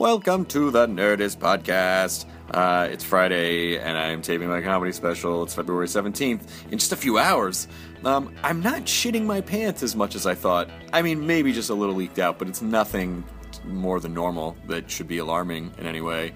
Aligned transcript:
Welcome 0.00 0.46
to 0.46 0.70
the 0.70 0.86
Nerdist 0.86 1.36
Podcast. 1.36 2.24
Uh, 2.50 2.88
it's 2.90 3.04
Friday, 3.04 3.78
and 3.78 3.98
I'm 3.98 4.22
taping 4.22 4.48
my 4.48 4.62
comedy 4.62 4.92
special. 4.92 5.42
It's 5.42 5.54
February 5.54 5.88
17th. 5.88 6.40
In 6.72 6.78
just 6.78 6.92
a 6.92 6.96
few 6.96 7.18
hours, 7.18 7.68
um, 8.02 8.34
I'm 8.42 8.62
not 8.62 8.84
shitting 8.84 9.24
my 9.24 9.42
pants 9.42 9.82
as 9.82 9.94
much 9.94 10.14
as 10.14 10.24
I 10.24 10.34
thought. 10.34 10.70
I 10.94 11.02
mean, 11.02 11.26
maybe 11.26 11.52
just 11.52 11.68
a 11.68 11.74
little 11.74 11.94
leaked 11.94 12.18
out, 12.18 12.38
but 12.38 12.48
it's 12.48 12.62
nothing 12.62 13.24
more 13.66 14.00
than 14.00 14.14
normal 14.14 14.56
that 14.68 14.90
should 14.90 15.06
be 15.06 15.18
alarming 15.18 15.70
in 15.76 15.86
any 15.86 16.00
way. 16.00 16.32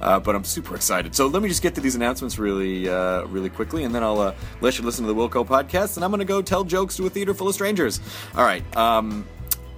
Uh, 0.00 0.20
but 0.20 0.36
I'm 0.36 0.44
super 0.44 0.76
excited. 0.76 1.12
So 1.12 1.26
let 1.26 1.42
me 1.42 1.48
just 1.48 1.60
get 1.60 1.74
to 1.74 1.80
these 1.80 1.96
announcements 1.96 2.38
really, 2.38 2.88
uh, 2.88 3.24
really 3.24 3.50
quickly, 3.50 3.82
and 3.82 3.92
then 3.92 4.04
I'll 4.04 4.20
uh, 4.20 4.34
let 4.60 4.78
you 4.78 4.84
listen 4.84 5.04
to 5.04 5.12
the 5.12 5.18
Wilco 5.18 5.44
podcast, 5.44 5.96
and 5.96 6.04
I'm 6.04 6.12
going 6.12 6.20
to 6.20 6.24
go 6.24 6.40
tell 6.40 6.62
jokes 6.62 6.96
to 6.98 7.06
a 7.06 7.10
theater 7.10 7.34
full 7.34 7.48
of 7.48 7.54
strangers. 7.54 7.98
All 8.36 8.44
right. 8.44 8.62
Um, 8.76 9.26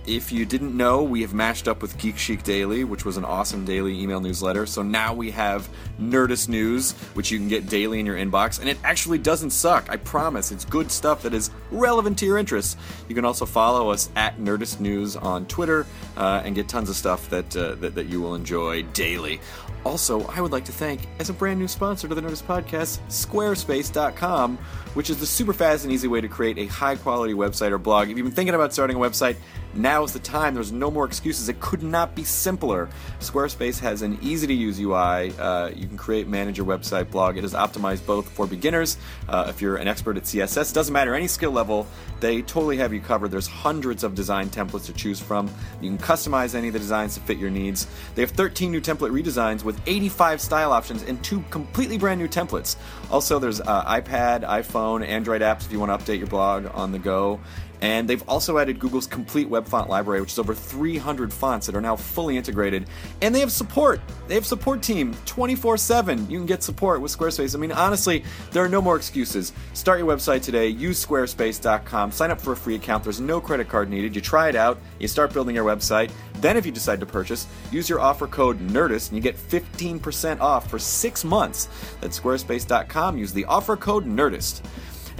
if 0.07 0.33
you 0.33 0.45
didn't 0.47 0.77
know, 0.77 1.03
we 1.03 1.23
have 1.23 1.35
mashed 1.35 1.69
up 1.69 1.83
with 1.83 1.97
Geek 1.99 2.17
Chic 2.17 2.43
Daily, 2.43 2.85
which 2.85 3.05
was 3.05 3.17
an 3.17 3.25
awesome 3.25 3.65
daily 3.65 4.01
email 4.01 4.21
newsletter. 4.21 4.67
So 4.67 4.83
now 4.83 5.15
we 5.15 5.31
have 5.31 5.69
Nerdist 6.01 6.49
News, 6.49 6.93
which 7.15 7.31
you 7.31 7.39
can 7.39 7.49
get 7.49 7.69
daily 7.69 8.01
in 8.01 8.07
your 8.07 8.17
inbox, 8.17 8.61
and 8.61 8.69
it 8.69 8.79
actually 8.83 9.19
doesn't 9.19 9.51
suck. 9.51 9.89
I 9.91 9.97
promise. 9.97 10.53
It's 10.53 10.65
good 10.65 10.91
stuff 10.91 11.23
that 11.23 11.35
is 11.35 11.51
relevant 11.71 12.19
to 12.19 12.27
your 12.27 12.39
interests. 12.39 12.77
You 13.09 13.15
can 13.15 13.25
also 13.25 13.47
follow 13.47 13.91
us 13.91 14.11
at 14.17 14.39
Nerdist 14.39 14.81
News 14.81 15.17
on 15.17 15.47
Twitter 15.47 15.87
uh, 16.17 16.43
and 16.45 16.55
get 16.55 16.69
tons 16.69 16.89
of 16.89 16.97
stuff 16.97 17.29
that, 17.31 17.55
uh, 17.57 17.75
that 17.77 17.95
that 17.95 18.07
you 18.07 18.21
will 18.21 18.35
enjoy 18.35 18.83
daily. 18.83 19.41
Also, 19.85 20.27
I 20.27 20.41
would 20.41 20.53
like 20.53 20.67
to 20.67 20.73
thank, 20.73 21.09
as 21.19 21.31
a 21.31 21.33
brand 21.33 21.59
new 21.59 21.69
sponsor 21.69 22.07
to 22.07 22.15
the 22.15 22.21
Nerdist 22.21 22.43
Podcast, 22.43 22.99
Squarespace.com, 23.09 24.59
which 24.95 25.09
is 25.09 25.19
the 25.19 25.27
super 25.27 25.55
fast 25.55 25.85
and 25.85 25.93
easy 25.93 26.07
way 26.07 26.21
to 26.21 26.29
create 26.29 26.59
a 26.59 26.67
high 26.67 26.97
quality 26.97 27.33
website 27.33 27.71
or 27.71 27.79
blog. 27.79 28.11
If 28.11 28.19
you've 28.19 28.27
been 28.27 28.35
thinking 28.35 28.55
about 28.55 28.75
starting 28.75 28.97
a 28.97 29.01
website, 29.01 29.37
now 29.75 30.03
is 30.05 30.13
the 30.13 30.19
time. 30.19 30.55
There's 30.55 30.73
no 30.73 30.91
more 30.91 31.05
excuses. 31.05 31.49
It 31.49 31.61
could 31.61 31.83
not 31.83 32.15
be 32.15 32.25
simpler. 32.25 32.89
Squarespace 33.21 33.79
has 33.81 34.03
an 34.03 34.19
easy 34.23 34.47
to 34.47 34.55
use 34.55 34.81
UI. 34.81 35.33
Uh, 35.39 35.69
you 35.69 35.87
can 35.87 35.97
create, 35.97 36.29
manage 36.29 36.59
your 36.59 36.67
website, 36.67 37.11
blog. 37.11 37.37
It 37.37 37.45
is 37.45 37.55
optimized 37.55 38.07
both 38.07 38.29
for 38.29 38.47
beginners. 38.47 38.97
Uh, 39.29 39.47
if 39.49 39.61
you're 39.61 39.77
an 39.77 39.89
expert 39.89 40.17
at 40.17 40.25
CSS, 40.25 40.75
doesn't 40.75 40.93
matter 40.93 41.15
any 41.15 41.29
skill 41.29 41.53
level, 41.53 41.87
they 42.21 42.43
totally 42.43 42.77
have 42.79 42.93
you 42.93 43.01
covered. 43.01 43.31
There's 43.31 43.47
hundreds 43.47 44.05
of 44.05 44.15
design 44.15 44.49
templates 44.49 44.87
to 44.87 44.93
choose 44.93 45.21
from. 45.21 45.51
You 45.81 45.91
can 45.91 45.99
customize 45.99 46.55
any 46.55 46.69
of 46.69 46.73
the 46.73 46.79
designs 46.79 47.15
to 47.15 47.21
fit 47.21 47.39
your 47.39 47.51
needs. 47.51 47.87
They 48.15 48.23
have 48.23 48.31
13 48.33 48.71
new 48.71 48.81
template 48.81 49.11
redesigns 49.11 49.65
with 49.65 49.81
85 49.87 50.41
style 50.41 50.73
options 50.73 51.03
and 51.03 51.23
two 51.25 51.43
completely 51.51 51.99
brand 51.99 52.21
new 52.21 52.29
templates. 52.29 52.77
Also, 53.11 53.39
there's 53.39 53.61
uh, 53.61 53.85
iPad, 53.85 54.45
iPhone, 54.45 55.07
Android 55.07 55.43
apps 55.43 55.65
if 55.67 55.73
you 55.73 55.81
want 55.81 55.99
to 55.99 56.05
update 56.05 56.19
your 56.19 56.29
blog 56.29 56.67
on 56.75 56.93
the 56.93 56.99
go. 56.99 57.41
And 57.83 58.09
they've 58.09 58.27
also 58.29 58.59
added 58.59 58.79
Google's 58.79 59.07
complete 59.07 59.49
web 59.49 59.67
font 59.67 59.89
library, 59.89 60.21
which 60.21 60.33
is 60.33 60.39
over 60.39 60.55
300 60.55 61.33
fonts 61.33 61.67
that 61.67 61.75
are 61.75 61.81
now 61.81 61.97
fully 61.97 62.37
integrated. 62.37 62.87
And 63.23 63.35
they 63.35 63.41
have 63.41 63.53
support. 63.53 64.01
They 64.29 64.35
have 64.35 64.47
support 64.47 64.83
team 64.83 65.15
24 65.27 65.77
7. 65.77 66.31
You 66.31 66.39
can 66.39 66.47
get 66.47 66.63
support 66.63 67.01
with 67.01 67.17
Squarespace. 67.17 67.55
I 67.55 67.59
mean, 67.59 67.73
honestly, 67.73 68.25
there 68.53 68.65
are 68.65 68.69
no 68.69 68.83
more 68.83 68.97
excuses. 68.97 69.53
Start 69.73 69.99
your 69.99 70.09
website 70.09 70.43
today. 70.43 70.69
Use 70.69 71.05
squarespace.com. 71.05 72.13
Sign 72.13 72.31
up 72.31 72.41
for 72.41 72.53
a 72.53 72.57
free 72.57 72.75
account. 72.75 73.05
There's 73.05 73.21
no 73.21 73.41
credit 73.41 73.69
card 73.69 73.89
needed. 73.89 74.15
You 74.15 74.21
try 74.21 74.49
it 74.49 74.57
out. 74.57 74.79
You 74.99 75.09
start 75.09 75.33
building 75.33 75.55
your 75.55 75.65
website. 75.65 76.11
Then, 76.41 76.57
if 76.57 76.65
you 76.65 76.73
decide 76.73 77.01
to 77.01 77.07
purchase, 77.07 77.47
use 77.71 77.89
your 77.89 78.01
offer 78.01 78.27
code 78.27 78.59
NERDIST 78.61 79.09
and 79.09 79.17
you 79.17 79.23
get 79.23 79.37
15% 79.37 80.41
off 80.41 80.71
for 80.71 80.79
six 80.79 81.25
months. 81.25 81.69
That's 82.01 82.19
squarespace.com. 82.19 83.19
Use 83.19 83.33
the 83.33 83.45
offer 83.47 83.77
code 83.77 84.07
NERDIST. 84.07 84.63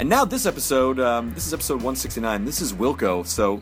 And 0.01 0.09
now 0.09 0.25
this 0.25 0.47
episode, 0.47 0.99
um, 0.99 1.35
this 1.35 1.47
is 1.47 1.53
episode 1.53 1.75
169. 1.75 2.47
This 2.47 2.63
is 2.63 2.73
Wilco. 2.73 3.27
So 3.27 3.61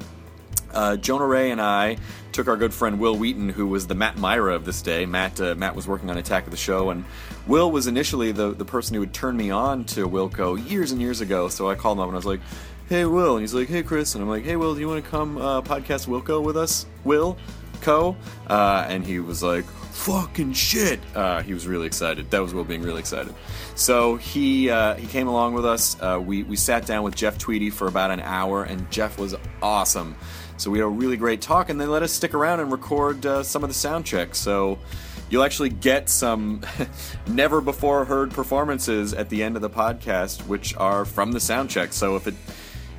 uh, 0.72 0.94
Jonah 0.94 1.26
Ray 1.26 1.50
and 1.50 1.60
I 1.60 1.97
took 2.31 2.47
our 2.47 2.56
good 2.56 2.72
friend 2.72 3.00
Wil 3.00 3.16
Wheaton, 3.16 3.49
who 3.49 3.66
was 3.66 3.88
the 3.88 3.97
Matt 3.97 4.19
Mira 4.19 4.54
of 4.54 4.65
this 4.65 4.81
day. 4.81 5.04
Matt 5.04 5.41
uh, 5.41 5.56
Matt 5.56 5.75
was 5.75 5.88
working 5.88 6.10
on 6.10 6.16
Attack 6.16 6.44
of 6.44 6.53
the 6.53 6.56
Show, 6.56 6.91
and 6.91 7.04
Will 7.48 7.72
was 7.72 7.88
initially 7.88 8.31
the, 8.31 8.53
the 8.53 8.65
person 8.65 8.94
who 8.94 9.00
would 9.00 9.12
turn 9.12 9.37
me 9.37 9.50
on 9.50 9.84
to 9.87 10.09
Wilco 10.09 10.54
years 10.71 10.93
and 10.93 11.00
years 11.00 11.21
ago. 11.21 11.48
So 11.48 11.69
I 11.69 11.75
called 11.75 11.98
him 11.98 12.03
up 12.03 12.06
and 12.06 12.15
I 12.15 12.19
was 12.19 12.25
like, 12.25 12.41
"Hey 12.88 13.04
Will," 13.04 13.34
and 13.34 13.41
he's 13.43 13.53
like, 13.53 13.66
"Hey 13.66 13.82
Chris," 13.82 14.15
and 14.15 14.22
I'm 14.22 14.31
like, 14.31 14.44
"Hey 14.44 14.54
Will, 14.54 14.75
do 14.75 14.81
you 14.81 14.87
want 14.87 15.04
to 15.04 15.10
come 15.10 15.38
uh, 15.38 15.60
podcast 15.62 16.06
Wilco 16.06 16.41
with 16.41 16.56
us?" 16.56 16.87
Will, 17.03 17.37
Co, 17.81 18.16
uh, 18.47 18.87
and 18.88 19.04
he 19.04 19.19
was 19.19 19.43
like, 19.43 19.65
fucking 19.98 20.53
shit. 20.53 21.00
Uh, 21.14 21.42
he 21.42 21.53
was 21.53 21.66
really 21.66 21.86
excited. 21.86 22.31
That 22.31 22.41
was 22.41 22.54
Will 22.54 22.64
being 22.64 22.82
really 22.82 23.00
excited. 23.00 23.34
So 23.75 24.16
he 24.16 24.70
uh, 24.70 24.94
he 24.94 25.06
came 25.06 25.26
along 25.26 25.54
with 25.54 25.66
us. 25.66 26.00
Uh, 26.00 26.22
we 26.25 26.44
we 26.44 26.56
sat 26.56 26.86
down 26.86 27.03
with 27.03 27.16
Jeff 27.16 27.36
Tweedy 27.36 27.69
for 27.69 27.88
about 27.88 28.10
an 28.10 28.20
hour, 28.20 28.62
and 28.62 28.91
Jeff 28.91 29.19
was 29.19 29.34
awesome. 29.60 30.16
So 30.56 30.70
we 30.70 30.78
had 30.78 30.84
a 30.84 30.88
really 30.88 31.16
great 31.16 31.41
talk, 31.41 31.69
and 31.69 31.81
they 31.81 31.86
let 31.86 32.03
us 32.03 32.12
stick 32.12 32.32
around 32.32 32.60
and 32.60 32.70
record 32.70 33.26
uh, 33.26 33.42
some 33.42 33.62
of 33.64 33.70
the 33.70 33.75
sound 33.75 34.06
checks. 34.06 34.38
So 34.38 34.78
you'll 35.31 35.44
actually 35.44 35.70
get 35.70 36.09
some 36.09 36.62
never 37.26 37.60
before 37.60 38.04
heard 38.04 38.30
performances 38.30 39.12
at 39.15 39.28
the 39.28 39.42
end 39.42 39.56
of 39.56 39.62
the 39.62 39.70
podcast, 39.70 40.47
which 40.47 40.76
are 40.76 41.04
from 41.04 41.32
the 41.32 41.41
sound 41.41 41.70
check. 41.70 41.92
So 41.92 42.16
if 42.16 42.26
it 42.28 42.34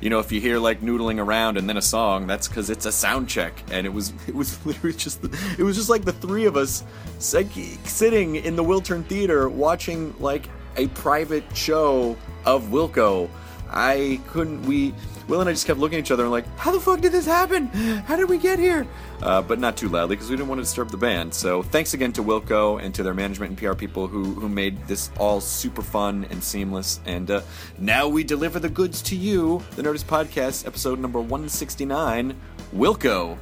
you 0.00 0.10
know, 0.10 0.18
if 0.18 0.32
you 0.32 0.40
hear 0.40 0.58
like 0.58 0.80
noodling 0.80 1.18
around 1.18 1.56
and 1.56 1.68
then 1.68 1.76
a 1.76 1.82
song, 1.82 2.26
that's 2.26 2.48
because 2.48 2.70
it's 2.70 2.86
a 2.86 2.92
sound 2.92 3.28
check, 3.28 3.62
and 3.70 3.86
it 3.86 3.90
was 3.90 4.12
it 4.26 4.34
was 4.34 4.64
literally 4.66 4.96
just 4.96 5.22
it 5.58 5.62
was 5.62 5.76
just 5.76 5.88
like 5.88 6.04
the 6.04 6.12
three 6.12 6.46
of 6.46 6.56
us 6.56 6.84
sitting 7.18 8.36
in 8.36 8.56
the 8.56 8.64
Wiltern 8.64 9.04
Theater 9.06 9.48
watching 9.48 10.14
like 10.18 10.48
a 10.76 10.88
private 10.88 11.44
show 11.54 12.16
of 12.44 12.64
Wilco. 12.64 13.28
I 13.68 14.20
couldn't. 14.28 14.62
We 14.62 14.94
Will 15.30 15.40
and 15.40 15.48
I 15.48 15.52
just 15.52 15.64
kept 15.64 15.78
looking 15.78 15.96
at 15.98 16.04
each 16.04 16.10
other 16.10 16.24
and 16.24 16.32
like, 16.32 16.44
how 16.58 16.72
the 16.72 16.80
fuck 16.80 17.00
did 17.00 17.12
this 17.12 17.24
happen? 17.24 17.68
How 17.68 18.16
did 18.16 18.28
we 18.28 18.36
get 18.36 18.58
here? 18.58 18.84
Uh, 19.22 19.40
but 19.40 19.60
not 19.60 19.76
too 19.76 19.88
loudly 19.88 20.16
because 20.16 20.28
we 20.28 20.34
didn't 20.34 20.48
want 20.48 20.58
to 20.58 20.64
disturb 20.64 20.90
the 20.90 20.96
band. 20.96 21.32
So 21.32 21.62
thanks 21.62 21.94
again 21.94 22.12
to 22.14 22.22
Wilco 22.24 22.82
and 22.82 22.92
to 22.96 23.04
their 23.04 23.14
management 23.14 23.50
and 23.50 23.58
PR 23.58 23.74
people 23.74 24.08
who 24.08 24.34
who 24.34 24.48
made 24.48 24.84
this 24.88 25.12
all 25.18 25.40
super 25.40 25.82
fun 25.82 26.26
and 26.30 26.42
seamless. 26.42 26.98
And 27.06 27.30
uh, 27.30 27.42
now 27.78 28.08
we 28.08 28.24
deliver 28.24 28.58
the 28.58 28.68
goods 28.68 29.00
to 29.02 29.14
you. 29.14 29.62
The 29.76 29.82
Nerdist 29.82 30.06
Podcast, 30.06 30.66
episode 30.66 30.98
number 30.98 31.20
one 31.20 31.48
sixty 31.48 31.84
nine. 31.84 32.34
Wilco. 32.74 33.38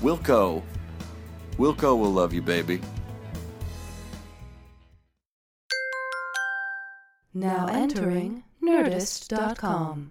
Wilco. 0.00 0.64
Wilco 1.56 1.96
will 1.96 2.12
love 2.12 2.34
you, 2.34 2.42
baby. 2.42 2.80
Now 7.32 7.68
entering 7.68 8.42
Nerdist.com. 8.60 10.10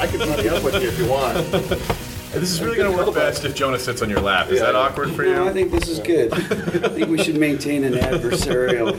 I 0.00 0.06
can 0.06 0.18
buddy 0.18 0.48
up 0.48 0.62
with 0.64 0.74
you 0.82 0.88
if 0.88 0.98
you 0.98 1.08
want. 1.08 1.36
this 2.32 2.50
is 2.50 2.62
really 2.62 2.76
going 2.76 2.90
to 2.90 2.96
work 3.04 3.14
best 3.14 3.44
if 3.44 3.54
Jonah 3.54 3.78
sits 3.78 4.02
on 4.02 4.08
your 4.10 4.20
lap. 4.20 4.48
Is 4.48 4.58
Yeah. 4.60 4.66
that 4.66 4.74
awkward 4.74 5.10
for 5.12 5.24
you? 5.24 5.34
No, 5.34 5.46
I 5.48 5.52
think 5.52 5.70
this 5.70 5.88
is 5.88 5.98
good. 6.00 6.32
I 6.32 6.88
think 6.88 7.08
we 7.08 7.22
should 7.22 7.36
maintain 7.36 7.84
an 7.84 7.94
adversarial. 7.94 8.96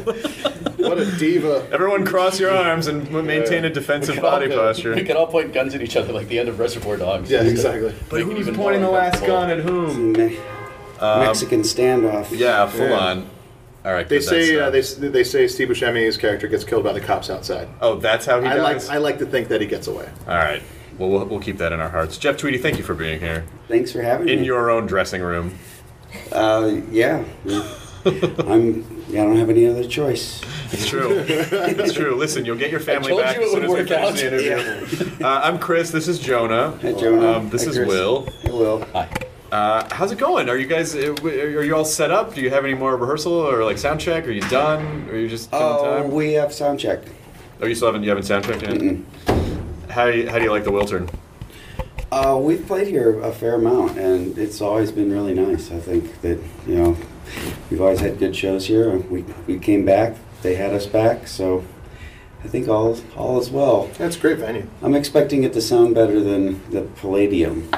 What 0.82 0.98
a 0.98 1.06
diva. 1.18 1.68
Everyone 1.72 2.06
cross 2.06 2.40
your 2.40 2.50
arms 2.52 2.88
and 2.88 3.08
m- 3.08 3.26
maintain 3.26 3.64
a 3.66 3.70
defensive 3.70 4.20
body 4.20 4.48
posture. 4.50 4.90
We 4.90 4.96
posture. 4.96 5.06
could 5.06 5.16
all 5.16 5.28
point 5.28 5.54
guns 5.54 5.76
at 5.76 5.82
each 5.84 5.96
other 5.96 6.12
like 6.12 6.28
the 6.28 6.40
end 6.40 6.50
of 6.50 6.58
Reservoir 6.60 6.98
Dogs. 6.98 7.30
Yeah, 7.30 7.44
exactly. 7.44 7.94
But 8.10 8.26
Make 8.28 8.36
who's 8.38 8.58
pointing 8.58 8.82
the 8.82 8.90
last 8.90 9.24
gun 9.24 9.52
at 9.52 9.60
whom? 9.60 10.14
Me- 10.14 10.38
Mexican 11.00 11.62
standoff. 11.62 12.36
Yeah, 12.38 12.68
full 12.68 12.90
Yeah. 12.90 12.98
on. 13.00 13.30
All 13.86 13.94
right. 13.94 14.10
They 14.10 14.18
good, 14.18 14.24
say 14.28 14.60
uh, 14.60 14.70
that's 14.72 14.96
they, 14.96 15.08
they 15.10 15.24
say 15.24 15.48
Steve 15.48 15.70
Buscemi's 15.70 16.18
character 16.18 16.48
gets 16.48 16.64
killed 16.64 16.84
by 16.84 16.94
the 16.94 17.00
cops 17.02 17.30
outside. 17.30 17.70
Oh, 17.80 17.96
that's 17.98 18.26
how 18.26 18.42
he 18.42 18.48
I 18.48 18.56
like 18.56 18.78
dies. 18.78 18.90
I 18.90 18.98
like 18.98 19.20
to 19.20 19.26
think 19.28 19.50
that 19.50 19.62
he 19.62 19.68
gets 19.68 19.86
away. 19.88 20.10
All 20.28 20.36
right. 20.36 20.64
Well, 21.02 21.10
well, 21.10 21.26
we'll 21.26 21.40
keep 21.40 21.58
that 21.58 21.72
in 21.72 21.80
our 21.80 21.90
hearts. 21.90 22.20
Jeff 22.20 22.38
Tweedy, 22.38 22.60
thank 22.60 22.78
you 22.78 22.84
for 22.84 22.94
being 22.94 23.20
here 23.20 23.44
Thanks 23.68 23.92
for 23.92 24.04
having 24.04 24.30
in 24.30 24.36
me. 24.36 24.40
In 24.42 24.44
your 24.44 24.70
own 24.70 24.86
dressing 24.86 25.24
room. 25.24 25.58
Uh, 26.32 26.80
yeah. 26.92 27.24
I'm. 28.06 29.04
Yeah, 29.10 29.24
I 29.24 29.26
don't 29.26 29.38
have 29.38 29.50
any 29.50 29.66
other 29.66 29.84
choice. 29.88 30.42
It's 30.72 30.88
true. 30.88 31.24
it's 31.28 31.94
true. 31.94 32.16
Listen, 32.16 32.46
you'll 32.46 32.56
get 32.58 32.70
your 32.70 32.80
family 32.80 33.16
back 33.20 33.36
you 33.38 33.44
as 33.44 33.52
soon 33.52 33.64
as 33.64 33.70
we 33.72 33.84
finish 33.84 33.92
out. 33.92 34.14
the 34.14 34.28
interview. 34.28 35.12
Uh, 35.26 35.42
I'm 35.44 35.58
Chris. 35.60 35.90
This 35.92 36.08
is 36.08 36.20
Jonah. 36.20 36.78
Hi, 36.82 36.94
Jonah. 36.94 37.38
Um, 37.38 37.50
this 37.50 37.64
Hi, 37.64 37.70
is 37.72 37.78
Chris. 37.78 37.88
Will. 37.90 38.26
Hey, 38.42 38.52
Will. 38.52 38.86
Hi. 38.94 39.10
Uh, 39.52 39.88
how's 39.94 40.12
it 40.12 40.18
going? 40.20 40.50
Are 40.50 40.58
you 40.58 40.68
guys 40.68 40.96
uh, 40.96 41.16
are 41.24 41.64
you 41.64 41.76
all 41.76 41.86
set 41.86 42.12
up? 42.12 42.36
Do 42.36 42.42
you 42.42 42.50
have 42.52 42.64
any 42.64 42.74
more 42.76 42.96
rehearsal 42.96 43.34
or 43.34 43.64
like 43.66 43.78
sound 43.80 44.00
check? 44.00 44.28
Are 44.28 44.32
you 44.32 44.42
done? 44.42 45.08
Or 45.10 45.14
are 45.14 45.18
you 45.18 45.28
just 45.28 45.50
Oh, 45.52 46.02
time? 46.04 46.12
we 46.12 46.34
have 46.34 46.54
sound 46.54 46.80
check. 46.80 47.00
oh, 47.62 47.66
you 47.66 47.76
still 47.76 47.88
haven't 47.88 48.04
you 48.04 48.10
haven't 48.10 48.24
sound 48.26 48.46
checked 48.46 48.62
yet? 48.62 49.31
How 49.92 50.10
do 50.10 50.18
you, 50.18 50.30
how 50.30 50.38
do 50.38 50.46
you 50.46 50.52
like 50.52 50.64
the 50.64 50.72
Wiltern? 50.72 51.14
Uh, 52.14 52.40
we've 52.42 52.66
played 52.66 52.88
here 52.88 53.20
a 53.20 53.32
fair 53.34 53.56
amount, 53.56 53.98
and 53.98 54.38
it's 54.38 54.62
always 54.62 54.90
been 54.90 55.12
really 55.12 55.34
nice. 55.34 55.70
I 55.70 55.80
think 55.80 56.22
that 56.22 56.40
you 56.66 56.76
know 56.76 56.98
we've 57.70 57.82
always 57.82 58.00
had 58.00 58.18
good 58.18 58.34
shows 58.34 58.66
here. 58.66 58.96
We 58.98 59.26
we 59.48 59.60
came 59.60 59.84
back, 59.84 60.16
they 60.44 60.56
had 60.56 60.74
us 60.74 60.86
back, 60.86 61.28
so 61.28 61.66
I 62.42 62.48
think 62.48 62.70
all 62.70 62.98
all 63.18 63.42
is 63.42 63.50
well. 63.50 63.90
That's 63.98 64.16
a 64.16 64.20
great 64.20 64.38
venue. 64.38 64.66
I'm 64.82 64.96
expecting 64.96 65.44
it 65.44 65.52
to 65.54 65.62
sound 65.62 65.94
better 65.94 66.22
than 66.22 66.72
the 66.72 66.84
Palladium. 66.84 67.70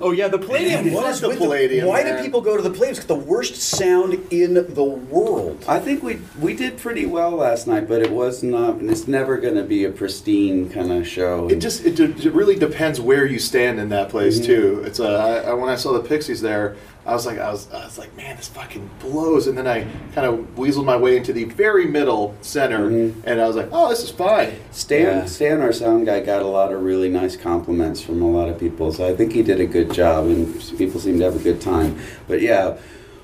Oh 0.00 0.10
yeah, 0.12 0.28
the 0.28 0.38
Palladium. 0.38 0.92
What 0.92 1.04
What 1.04 1.10
is 1.10 1.16
is 1.16 1.20
the 1.22 1.36
Palladium, 1.36 1.86
Why 1.88 2.02
man? 2.04 2.16
do 2.18 2.22
people 2.22 2.40
go 2.40 2.56
to 2.56 2.62
the 2.62 2.70
Palladium? 2.70 2.96
It's 2.96 3.06
the 3.06 3.14
worst 3.14 3.56
sound 3.56 4.14
in 4.30 4.54
the 4.54 4.84
world. 4.84 5.64
I 5.66 5.78
think 5.78 6.02
we 6.02 6.18
we 6.38 6.54
did 6.54 6.76
pretty 6.76 7.06
well 7.06 7.30
last 7.32 7.66
night, 7.66 7.88
but 7.88 8.02
it 8.02 8.10
was 8.10 8.42
not. 8.42 8.82
It's 8.82 9.08
never 9.08 9.38
going 9.38 9.54
to 9.54 9.62
be 9.62 9.84
a 9.84 9.90
pristine 9.90 10.68
kind 10.68 10.92
of 10.92 11.06
show. 11.08 11.48
It 11.48 11.56
just 11.60 11.84
it, 11.84 11.98
it 11.98 12.32
really 12.32 12.56
depends 12.56 13.00
where 13.00 13.24
you 13.24 13.38
stand 13.38 13.80
in 13.80 13.88
that 13.90 14.08
place 14.10 14.38
Mhm. 14.40 14.44
too. 14.46 14.82
It's 14.84 15.00
uh, 15.00 15.42
I, 15.46 15.50
I, 15.50 15.52
when 15.54 15.68
I 15.70 15.76
saw 15.76 15.92
the 15.92 16.00
Pixies 16.06 16.40
there, 16.42 16.76
I 17.06 17.14
was 17.14 17.24
like 17.24 17.38
I 17.38 17.50
was 17.50 17.68
I 17.72 17.84
was 17.84 17.98
like 17.98 18.16
man 18.16 18.36
this 18.36 18.48
fucking 18.48 18.90
blows, 18.98 19.46
and 19.46 19.56
then 19.56 19.66
I 19.66 19.86
kind 20.14 20.26
of 20.26 20.56
weaseled 20.56 20.84
my 20.84 20.96
way 20.96 21.16
into 21.16 21.32
the 21.32 21.44
very 21.44 21.86
middle 21.86 22.34
center, 22.40 22.90
Mhm. 22.90 23.14
and 23.24 23.40
I 23.40 23.46
was 23.46 23.54
like 23.54 23.68
oh 23.70 23.88
this 23.88 24.02
is 24.02 24.10
fine. 24.10 24.54
Stan, 24.72 25.00
Yeah. 25.02 25.24
Stan, 25.26 25.60
our 25.60 25.72
sound 25.72 26.06
guy, 26.06 26.20
got 26.20 26.42
a 26.42 26.46
lot 26.46 26.72
of 26.72 26.82
really 26.82 27.08
nice 27.08 27.36
compliments 27.36 28.00
from 28.00 28.22
a 28.22 28.28
lot 28.30 28.48
of 28.48 28.58
people. 28.58 28.92
So 28.92 29.06
I 29.06 29.14
think 29.14 29.32
he 29.32 29.42
did 29.42 29.60
a 29.60 29.66
good 29.66 29.92
job, 29.92 30.26
and 30.26 30.52
people 30.76 30.98
seemed 31.00 31.20
to 31.20 31.24
have 31.26 31.36
a 31.36 31.44
good 31.44 31.60
time. 31.60 31.96
But 32.26 32.40
yeah, 32.42 32.74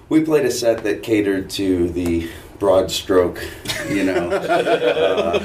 we 0.08 0.20
played 0.22 0.44
a 0.46 0.50
set 0.50 0.84
that 0.84 1.02
catered 1.02 1.50
to 1.50 1.88
the 1.88 2.28
broad 2.60 2.92
stroke, 2.92 3.42
you 3.90 4.04
know, 4.04 4.30
uh, 4.30 5.40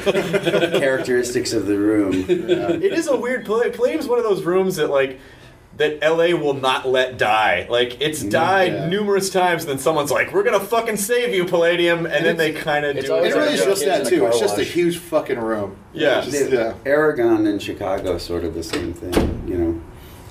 characteristics 0.79 1.53
of 1.53 1.65
the 1.65 1.77
room. 1.77 2.13
It 2.29 2.93
is 2.93 3.07
a 3.07 3.15
weird 3.17 3.45
play. 3.45 3.71
Palladium's 3.71 4.07
one 4.07 4.19
of 4.19 4.23
those 4.23 4.43
rooms 4.43 4.75
that 4.75 4.89
like 4.91 5.19
that 5.77 5.99
LA 6.01 6.35
will 6.35 6.55
not 6.55 6.87
let 6.87 7.17
die. 7.17 7.67
Like 7.69 8.01
it's 8.01 8.23
mm, 8.23 8.29
died 8.31 8.73
Yeah. 8.73 8.87
numerous 8.89 9.29
times, 9.29 9.63
and 9.63 9.69
then 9.71 9.77
someone's 9.79 10.11
like, 10.11 10.33
"We're 10.33 10.43
gonna 10.43 10.59
fucking 10.59 10.97
save 10.97 11.33
you, 11.33 11.45
Palladium," 11.45 12.05
and, 12.05 12.25
then 12.25 12.35
they 12.37 12.51
kind 12.51 12.85
of 12.85 12.99
do 12.99 13.13
always 13.13 13.33
It 13.33 13.37
it. 13.37 13.39
really 13.39 13.53
is 13.53 13.63
just 13.63 13.85
that 13.85 14.05
too. 14.07 14.25
It's 14.25 14.39
just 14.39 14.57
a 14.57 14.63
huge 14.63 14.97
fucking 14.97 15.39
room. 15.39 15.75
Yeah. 15.93 16.19
It's 16.23 16.31
just- 16.31 16.51
yeah. 16.51 16.73
Aragon 16.85 17.45
in 17.47 17.59
Chicago, 17.59 18.17
sort 18.17 18.43
of 18.43 18.53
the 18.55 18.63
same 18.63 18.93
thing. 18.93 19.43
You 19.47 19.57
know, 19.57 19.81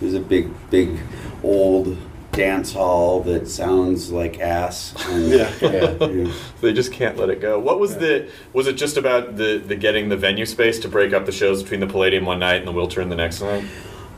there's 0.00 0.14
a 0.14 0.20
big, 0.20 0.48
big, 0.70 0.98
old 1.42 1.96
dance 2.32 2.72
hall 2.74 3.20
that 3.20 3.48
sounds 3.48 4.10
like 4.12 4.40
ass. 4.40 4.94
And, 5.08 5.28
Yeah. 5.30 5.48
Yeah. 5.62 5.90
you 6.06 6.08
know, 6.24 6.32
They 6.60 6.72
just 6.72 6.92
can't 6.92 7.16
let 7.16 7.30
it 7.30 7.40
go. 7.40 7.58
What 7.58 7.78
was 7.80 7.96
the? 7.96 8.26
Was 8.52 8.66
it 8.66 8.74
just 8.74 8.96
about 8.96 9.36
the 9.36 9.62
the 9.64 9.76
getting 9.76 10.08
the 10.08 10.16
venue 10.16 10.44
space 10.44 10.78
to 10.80 10.88
break 10.88 11.12
up 11.12 11.24
the 11.24 11.32
shows 11.32 11.62
between 11.62 11.80
the 11.80 11.86
Palladium 11.86 12.24
one 12.26 12.40
night 12.40 12.56
and 12.56 12.66
the 12.68 12.72
Wiltern 12.72 13.08
the 13.10 13.16
next 13.16 13.40
night? 13.40 13.64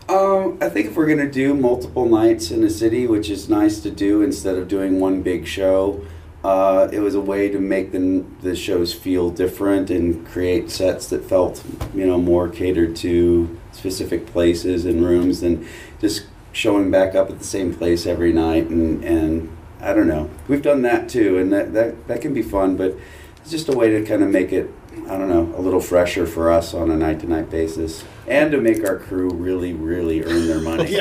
Um, 0.09 0.57
I 0.63 0.71
think 0.71 0.87
if 0.87 0.97
we're 0.97 1.07
gonna 1.07 1.31
do 1.31 1.53
multiple 1.53 2.09
nights 2.09 2.51
in 2.51 2.65
a 2.65 2.71
city, 2.71 3.07
which 3.07 3.29
is 3.29 3.49
nice 3.49 3.81
to 3.81 3.91
do 3.91 4.23
instead 4.23 4.57
of 4.57 4.67
doing 4.67 5.01
one 5.01 5.21
big 5.21 5.47
show, 5.47 6.01
uh, 6.43 6.89
it 6.91 7.01
was 7.01 7.15
a 7.15 7.21
way 7.21 7.49
to 7.51 7.59
make 7.59 7.93
the 7.93 8.25
the 8.41 8.57
shows 8.57 8.95
feel 8.95 9.29
different 9.29 9.91
and 9.91 10.27
create 10.27 10.71
sets 10.71 11.09
that 11.09 11.25
felt, 11.25 11.63
you 11.95 12.07
know, 12.07 12.19
more 12.19 12.49
catered 12.49 12.97
to 12.97 13.59
specific 13.73 14.25
places 14.27 14.87
and 14.87 15.05
rooms 15.05 15.41
than 15.41 15.67
just 16.01 16.25
showing 16.53 16.91
back 16.91 17.15
up 17.15 17.29
at 17.29 17.39
the 17.39 17.45
same 17.45 17.75
place 17.75 18.07
every 18.07 18.33
night 18.33 18.69
and 18.71 19.05
and 19.05 19.55
I 19.81 19.93
don't 19.93 20.09
know. 20.09 20.31
We've 20.49 20.63
done 20.63 20.83
that 20.83 21.09
too, 21.11 21.37
and 21.37 21.53
that 21.53 21.75
that 21.75 22.09
that 22.09 22.21
can 22.23 22.33
be 22.33 22.43
fun, 22.43 22.77
but 22.77 22.97
it's 23.43 23.51
just 23.51 23.69
a 23.69 23.77
way 23.77 23.91
to 23.91 24.05
kind 24.07 24.23
of 24.23 24.31
make 24.31 24.53
it 24.53 24.71
I 25.09 25.17
don't 25.17 25.29
know, 25.29 25.55
a 25.57 25.63
little 25.63 25.81
fresher 25.81 26.27
for 26.27 26.51
us 26.51 26.75
on 26.75 26.91
a 26.91 26.97
night 26.97 27.21
to 27.21 27.27
night 27.27 27.49
basis. 27.49 28.05
And 28.27 28.51
to 28.53 28.61
make 28.61 28.87
our 28.87 28.99
crew 28.99 29.31
really, 29.31 29.73
really 29.73 30.23
earn 30.23 30.47
their 30.47 30.61
money. 30.61 31.01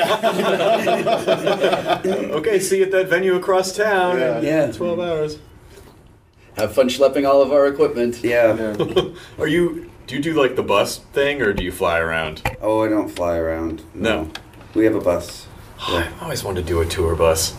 okay, 2.32 2.58
see 2.58 2.78
you 2.78 2.84
at 2.84 2.90
that 2.92 3.08
venue 3.08 3.34
across 3.36 3.76
town. 3.76 4.18
Yeah. 4.18 4.40
Yeah. 4.40 4.72
Twelve 4.72 4.98
hours. 4.98 5.38
Have 6.56 6.72
fun 6.74 6.88
schlepping 6.88 7.28
all 7.28 7.42
of 7.42 7.52
our 7.52 7.66
equipment. 7.66 8.24
Yeah. 8.24 8.74
Are 9.38 9.46
you? 9.46 9.90
Do 10.06 10.16
you 10.16 10.22
do 10.22 10.32
like 10.32 10.56
the 10.56 10.62
bus 10.62 10.98
thing, 11.12 11.42
or 11.42 11.52
do 11.52 11.62
you 11.62 11.70
fly 11.70 11.98
around? 11.98 12.42
Oh, 12.62 12.82
I 12.82 12.88
don't 12.88 13.10
fly 13.10 13.36
around. 13.36 13.82
No. 13.92 14.30
We 14.74 14.86
have 14.86 14.94
a 14.94 15.00
bus. 15.02 15.46
I 15.80 16.10
always 16.22 16.42
wanted 16.42 16.62
to 16.62 16.66
do 16.66 16.80
a 16.80 16.86
tour 16.86 17.14
bus, 17.14 17.54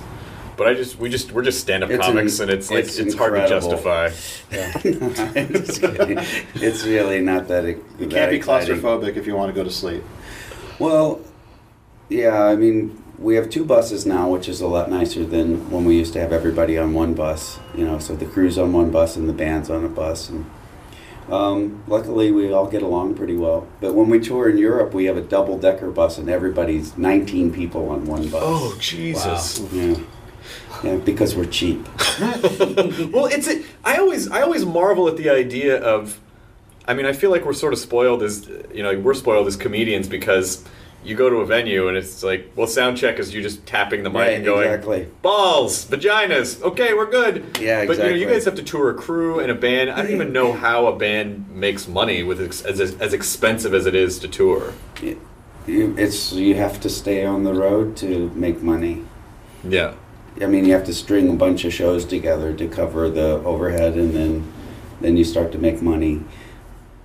but 0.59 0.67
I 0.67 0.73
just 0.73 0.99
we 0.99 1.09
just 1.09 1.31
we're 1.31 1.41
just 1.41 1.61
stand 1.61 1.85
up 1.85 1.89
comics, 1.89 2.39
in- 2.39 2.49
and 2.49 2.59
it's 2.59 2.69
like 2.69 2.83
it's 2.83 2.99
it's, 2.99 3.15
hard 3.15 3.33
to 3.33 3.47
justify. 3.47 4.07
I'm 4.51 5.53
just. 5.53 5.81
It's 6.61 6.83
really 6.83 7.21
not 7.21 7.47
that. 7.47 7.63
e- 7.63 7.77
You 7.97 8.07
can't 8.07 8.29
be 8.29 8.35
exciting. 8.37 8.75
claustrophobic 8.75 9.15
if 9.15 9.25
you 9.25 9.37
want 9.37 9.55
to 9.55 9.55
go 9.55 9.63
to 9.63 9.71
sleep. 9.71 10.03
Well, 10.77 11.21
yeah, 12.09 12.43
I 12.43 12.57
mean, 12.57 13.01
we 13.17 13.35
have 13.35 13.49
two 13.49 13.63
buses 13.63 14.05
now, 14.05 14.27
which 14.27 14.49
is 14.49 14.59
a 14.59 14.67
lot 14.67 14.89
nicer 14.89 15.25
than 15.25 15.71
when 15.71 15.85
we 15.85 15.95
used 15.95 16.11
to 16.13 16.19
have 16.19 16.33
everybody 16.33 16.77
on 16.77 16.93
one 16.93 17.13
bus. 17.13 17.57
You 17.73 17.85
know, 17.85 17.97
so 17.97 18.17
the 18.17 18.25
crew's 18.25 18.57
on 18.57 18.73
one 18.73 18.91
bus 18.91 19.15
and 19.15 19.29
the 19.29 19.33
band's 19.33 19.69
on 19.69 19.85
a 19.85 19.89
bus, 19.89 20.29
and 20.29 20.45
um, 21.29 21.85
luckily 21.87 22.33
we 22.33 22.51
all 22.51 22.67
get 22.67 22.81
along 22.81 23.15
pretty 23.15 23.37
well. 23.37 23.65
But 23.79 23.93
when 23.93 24.09
we 24.09 24.19
tour 24.19 24.49
in 24.49 24.57
Europe, 24.57 24.93
we 24.93 25.05
have 25.05 25.15
a 25.15 25.21
double-decker 25.21 25.91
bus, 25.91 26.17
and 26.17 26.29
everybody's 26.29 26.97
19 26.97 27.53
people 27.53 27.87
on 27.91 28.05
one 28.05 28.27
bus. 28.27 28.41
Oh 28.43 28.75
Jesus! 28.77 29.61
yeah, 29.71 29.95
yeah, 30.83 30.95
because 30.97 31.35
we're 31.35 31.45
cheap. 31.45 31.87
Well, 32.19 33.25
it's 33.25 33.47
a, 33.47 33.63
I 33.83 33.97
always 33.97 34.29
I 34.29 34.41
always 34.41 34.65
marvel 34.65 35.07
at 35.07 35.17
the 35.17 35.29
idea 35.29 35.81
of. 35.81 36.19
I 36.87 36.93
mean, 36.95 37.05
I 37.05 37.13
feel 37.13 37.29
like 37.29 37.45
we're 37.45 37.53
sort 37.53 37.73
of 37.73 37.79
spoiled 37.79 38.23
as 38.23 38.47
you 38.73 38.81
know 38.83 38.97
we're 38.99 39.13
spoiled 39.13 39.47
as 39.47 39.55
comedians 39.55 40.07
because 40.07 40.63
you 41.03 41.15
go 41.15 41.29
to 41.29 41.37
a 41.37 41.45
venue 41.45 41.87
and 41.87 41.95
it's 41.95 42.23
like 42.23 42.51
well 42.57 42.67
sound 42.67 42.97
check 42.97 43.19
is 43.19 43.33
you 43.33 43.41
just 43.41 43.65
tapping 43.65 44.03
the 44.03 44.09
mic 44.09 44.19
Right, 44.19 44.33
and 44.33 44.43
going 44.43 44.67
exactly. 44.67 45.07
balls 45.21 45.85
vaginas 45.85 46.61
okay 46.61 46.93
we're 46.93 47.09
good 47.09 47.57
Yeah, 47.61 47.85
but 47.85 47.97
you 47.97 48.03
know 48.03 48.09
you 48.09 48.25
guys 48.27 48.43
have 48.43 48.55
to 48.55 48.63
tour 48.63 48.89
a 48.89 48.93
crew 48.95 49.39
and 49.39 49.49
a 49.49 49.55
band 49.55 49.91
I 49.91 50.01
don't 50.01 50.11
even 50.11 50.33
know 50.33 50.51
how 50.51 50.87
a 50.87 50.95
band 50.97 51.49
makes 51.51 51.87
money 51.87 52.21
with 52.21 52.41
ex- 52.41 52.63
as 52.63 52.81
as 52.81 53.13
expensive 53.13 53.73
as 53.73 53.85
it 53.85 53.95
is 53.95 54.19
to 54.19 54.27
tour 54.27 54.73
You, 55.01 55.95
it's 55.97 56.33
you 56.33 56.55
have 56.55 56.81
to 56.81 56.89
stay 56.89 57.23
on 57.25 57.43
the 57.45 57.53
road 57.53 57.95
to 57.97 58.29
make 58.35 58.61
money. 58.61 59.03
yeah 59.63 59.93
I 60.41 60.45
mean, 60.45 60.65
you 60.65 60.73
have 60.73 60.85
to 60.85 60.93
string 60.93 61.29
a 61.29 61.33
bunch 61.33 61.65
of 61.65 61.73
shows 61.73 62.05
together 62.05 62.53
to 62.53 62.67
cover 62.67 63.09
the 63.09 63.41
overhead, 63.43 63.95
and 63.95 64.13
then 64.13 64.53
then 65.01 65.17
you 65.17 65.23
start 65.23 65.51
to 65.53 65.57
make 65.57 65.81
money. 65.81 66.21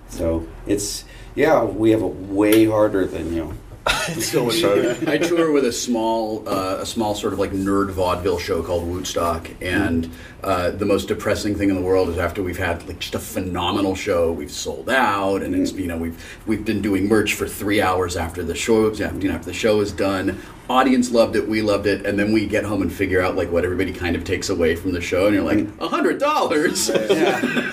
So 0.09 0.47
it's 0.67 1.05
yeah, 1.35 1.65
we 1.65 1.91
have 1.91 2.03
it 2.03 2.15
way 2.15 2.67
harder 2.67 3.07
than 3.07 3.35
you. 3.35 3.57
it's 4.09 4.31
so 4.31 4.47
much 4.47 4.63
harder 4.63 4.97
I 5.07 5.19
tour 5.19 5.53
with 5.53 5.67
a 5.67 5.73
small, 5.73 6.49
uh, 6.49 6.79
a 6.81 6.87
small 6.87 7.15
sort 7.15 7.35
of 7.35 7.39
like 7.39 7.51
nerd 7.51 7.91
vaudeville 7.91 8.39
show 8.39 8.63
called 8.63 8.85
w00tstock, 8.85 9.55
and 9.61 10.11
uh, 10.43 10.71
the 10.71 10.87
most 10.87 11.09
depressing 11.09 11.55
thing 11.55 11.69
in 11.69 11.75
the 11.75 11.83
world 11.83 12.09
is 12.09 12.17
after 12.17 12.43
we've 12.43 12.57
had 12.57 12.87
like 12.89 12.99
just 12.99 13.15
a 13.15 13.19
phenomenal 13.19 13.95
show, 13.95 14.33
we've 14.33 14.51
sold 14.51 14.89
out, 14.89 15.43
and 15.43 15.55
it's 15.55 15.73
you 15.73 15.87
know 15.87 15.99
we've 15.99 16.25
we've 16.47 16.65
been 16.65 16.81
doing 16.81 17.09
merch 17.09 17.35
for 17.35 17.47
three 17.47 17.83
hours 17.83 18.17
after 18.17 18.43
the 18.43 18.55
show, 18.55 18.91
you 18.91 19.29
know 19.29 19.35
after 19.35 19.47
the 19.47 19.53
show 19.53 19.81
is 19.81 19.93
done. 19.93 20.41
Audience 20.71 21.11
loved 21.11 21.37
it, 21.37 21.47
we 21.47 21.61
loved 21.61 21.87
it, 21.87 22.07
and 22.07 22.19
then 22.19 22.33
we 22.33 22.47
get 22.47 22.65
home 22.65 22.81
and 22.81 22.91
figure 22.91 23.21
out 23.21 23.37
like 23.37 23.51
what 23.51 23.65
everybody 23.65 23.93
kind 23.93 24.17
of 24.17 24.25
takes 24.25 24.49
away 24.49 24.77
from 24.77 24.93
the 24.93 25.01
show, 25.01 25.27
and 25.27 25.35
you're 25.35 25.45
like 25.45 25.67
a 25.81 25.89
hundred 25.89 26.19
dollars. 26.19 26.89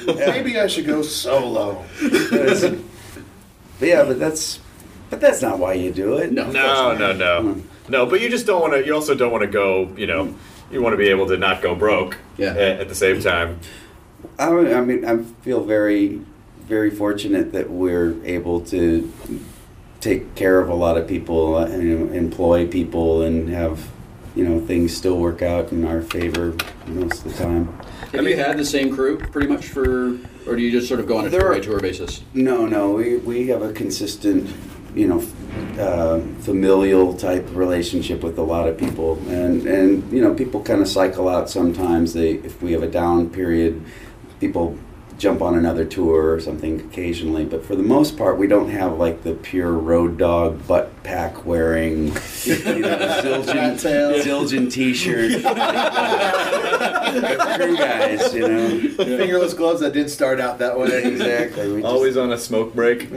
Maybe 0.05 0.59
I 0.59 0.67
should 0.67 0.87
go 0.87 1.01
solo. 1.01 1.85
But 3.81 3.87
yeah, 3.87 4.03
but 4.03 4.19
that's 4.19 4.59
But 5.11 5.21
that's 5.21 5.41
not 5.41 5.59
why 5.59 5.73
you 5.73 5.91
do 5.91 6.17
it. 6.17 6.31
No, 6.31 6.45
of 6.45 6.53
No, 6.53 6.97
no, 6.97 7.13
no, 7.13 7.53
hmm. 7.53 7.61
no. 7.89 8.05
But 8.07 8.21
you 8.21 8.29
just 8.29 8.47
don't 8.47 8.61
want 8.61 8.73
to. 8.73 8.83
You 8.83 8.95
also 8.95 9.13
don't 9.13 9.31
want 9.31 9.43
to 9.43 9.47
go. 9.49 9.93
You 9.95 10.07
know, 10.07 10.25
hmm. 10.25 10.73
you 10.73 10.81
want 10.81 10.93
to 10.93 10.97
be 10.97 11.09
able 11.09 11.27
to 11.27 11.37
not 11.37 11.61
go 11.61 11.75
broke. 11.75 12.17
Yeah. 12.37 12.51
At, 12.51 12.79
at 12.81 12.89
the 12.89 12.95
same 12.95 13.21
time. 13.21 13.59
I, 14.39 14.49
I 14.49 14.81
mean, 14.81 15.05
I 15.05 15.17
feel 15.43 15.63
very, 15.63 16.21
very 16.61 16.89
fortunate 16.89 17.51
that 17.51 17.69
we're 17.69 18.15
able 18.23 18.61
to 18.67 19.11
take 19.99 20.33
care 20.35 20.59
of 20.59 20.69
a 20.69 20.73
lot 20.73 20.97
of 20.97 21.07
people 21.07 21.57
and 21.57 22.15
employ 22.15 22.67
people 22.67 23.21
and 23.21 23.49
have, 23.49 23.89
you 24.35 24.47
know, 24.47 24.59
things 24.65 24.95
still 24.95 25.17
work 25.17 25.41
out 25.41 25.71
in 25.71 25.85
our 25.85 26.01
favor 26.01 26.55
most 26.87 27.25
of 27.25 27.31
the 27.31 27.43
time. 27.43 27.77
Have 28.13 28.27
you 28.27 28.35
had 28.35 28.57
the 28.57 28.65
same 28.65 28.93
crew 28.93 29.17
pretty 29.17 29.47
much 29.47 29.67
for, 29.67 30.17
or 30.47 30.55
do 30.55 30.61
you 30.61 30.71
just 30.71 30.87
sort 30.87 30.99
of 30.99 31.07
go 31.07 31.17
on 31.17 31.25
a 31.25 31.29
There 31.29 31.41
tour 31.41 31.51
are- 31.51 31.55
by 31.55 31.59
tour 31.59 31.79
basis? 31.79 32.23
No, 32.33 32.65
no, 32.65 32.91
we, 32.91 33.17
we 33.17 33.47
have 33.47 33.61
a 33.61 33.71
consistent, 33.73 34.49
you 34.95 35.07
know, 35.07 35.19
uh, 35.81 36.19
familial 36.41 37.13
type 37.13 37.47
relationship 37.53 38.23
with 38.23 38.37
a 38.37 38.43
lot 38.43 38.67
of 38.67 38.77
people, 38.77 39.17
and 39.29 39.65
and 39.65 40.11
you 40.11 40.21
know, 40.21 40.33
people 40.33 40.61
kind 40.61 40.81
of 40.81 40.87
cycle 40.87 41.27
out 41.29 41.49
sometimes. 41.49 42.13
They 42.13 42.31
if 42.33 42.61
we 42.61 42.71
have 42.73 42.83
a 42.83 42.87
down 42.89 43.29
period, 43.29 43.81
people 44.39 44.77
jump 45.17 45.39
on 45.43 45.55
another 45.55 45.85
tour 45.85 46.33
or 46.33 46.39
something 46.39 46.79
occasionally, 46.79 47.45
but 47.45 47.63
for 47.63 47.75
the 47.75 47.83
most 47.83 48.17
part, 48.17 48.39
we 48.39 48.47
don't 48.47 48.69
have 48.71 48.97
like 48.97 49.21
the 49.23 49.33
pure 49.33 49.71
road 49.73 50.17
dog 50.17 50.65
butt 50.67 50.89
pack 51.03 51.45
wearing, 51.45 52.07
you 52.07 52.79
know, 52.79 52.97
Zildjian, 53.21 53.77
Zildjian 54.23 54.71
t-shirt 54.71 55.31
crew 57.55 57.77
guys, 57.77 58.33
you 58.33 58.47
know. 58.47 58.69
Fingerless 59.05 59.53
gloves 59.53 59.81
that 59.81 59.93
did 59.93 60.09
start 60.09 60.39
out 60.39 60.57
that 60.59 60.77
way. 60.79 61.03
Exactly. 61.11 61.71
We 61.71 61.81
just- 61.81 61.93
Always 61.93 62.17
on 62.17 62.31
a 62.31 62.37
smoke 62.37 62.73
break. 62.73 63.07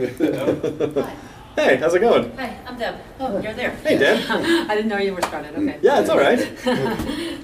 Hi. 1.55 1.63
hey, 1.63 1.75
how's 1.77 1.93
it 1.93 1.99
going? 1.99 2.35
Hi, 2.37 2.57
I'm 2.65 2.77
Deb. 2.77 2.95
Oh, 3.19 3.39
you're 3.39 3.53
there. 3.53 3.71
Hey, 3.71 3.97
Deb. 3.97 4.23
I 4.29 4.75
didn't 4.75 4.87
know 4.87 4.97
you 4.97 5.13
were 5.13 5.21
started. 5.21 5.55
Okay. 5.55 5.79
Yeah, 5.81 6.01
it's 6.01 6.09
all 6.09 6.17
right. 6.17 6.39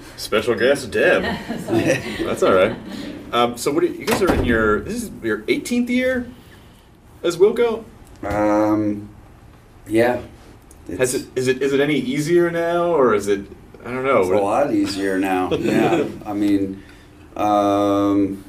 Special 0.17 0.55
guest 0.55 0.91
Deb. 0.91 1.23
That's 2.25 2.43
all 2.43 2.53
right. 2.53 2.75
Um, 3.31 3.57
so, 3.57 3.71
what 3.71 3.81
do 3.81 3.87
you, 3.87 3.99
you 3.99 4.05
guys 4.05 4.21
are 4.21 4.33
in 4.33 4.43
your 4.43 4.81
this 4.81 5.03
is 5.03 5.11
your 5.23 5.39
18th 5.43 5.89
year 5.89 6.29
as 7.23 7.37
Wilco? 7.37 7.85
Um, 8.23 9.09
yeah. 9.87 10.21
Has 10.97 11.13
it 11.13 11.27
is 11.35 11.47
it 11.47 11.61
is 11.61 11.71
it 11.71 11.79
any 11.79 11.95
easier 11.95 12.51
now, 12.51 12.93
or 12.93 13.13
is 13.13 13.27
it 13.27 13.47
I 13.83 13.91
don't 13.91 14.03
know. 14.03 14.21
It's 14.21 14.29
a 14.29 14.35
lot 14.35 14.73
easier 14.73 15.17
now. 15.17 15.51
Yeah, 15.51 16.07
I 16.25 16.33
mean, 16.33 16.83
um, 17.35 18.43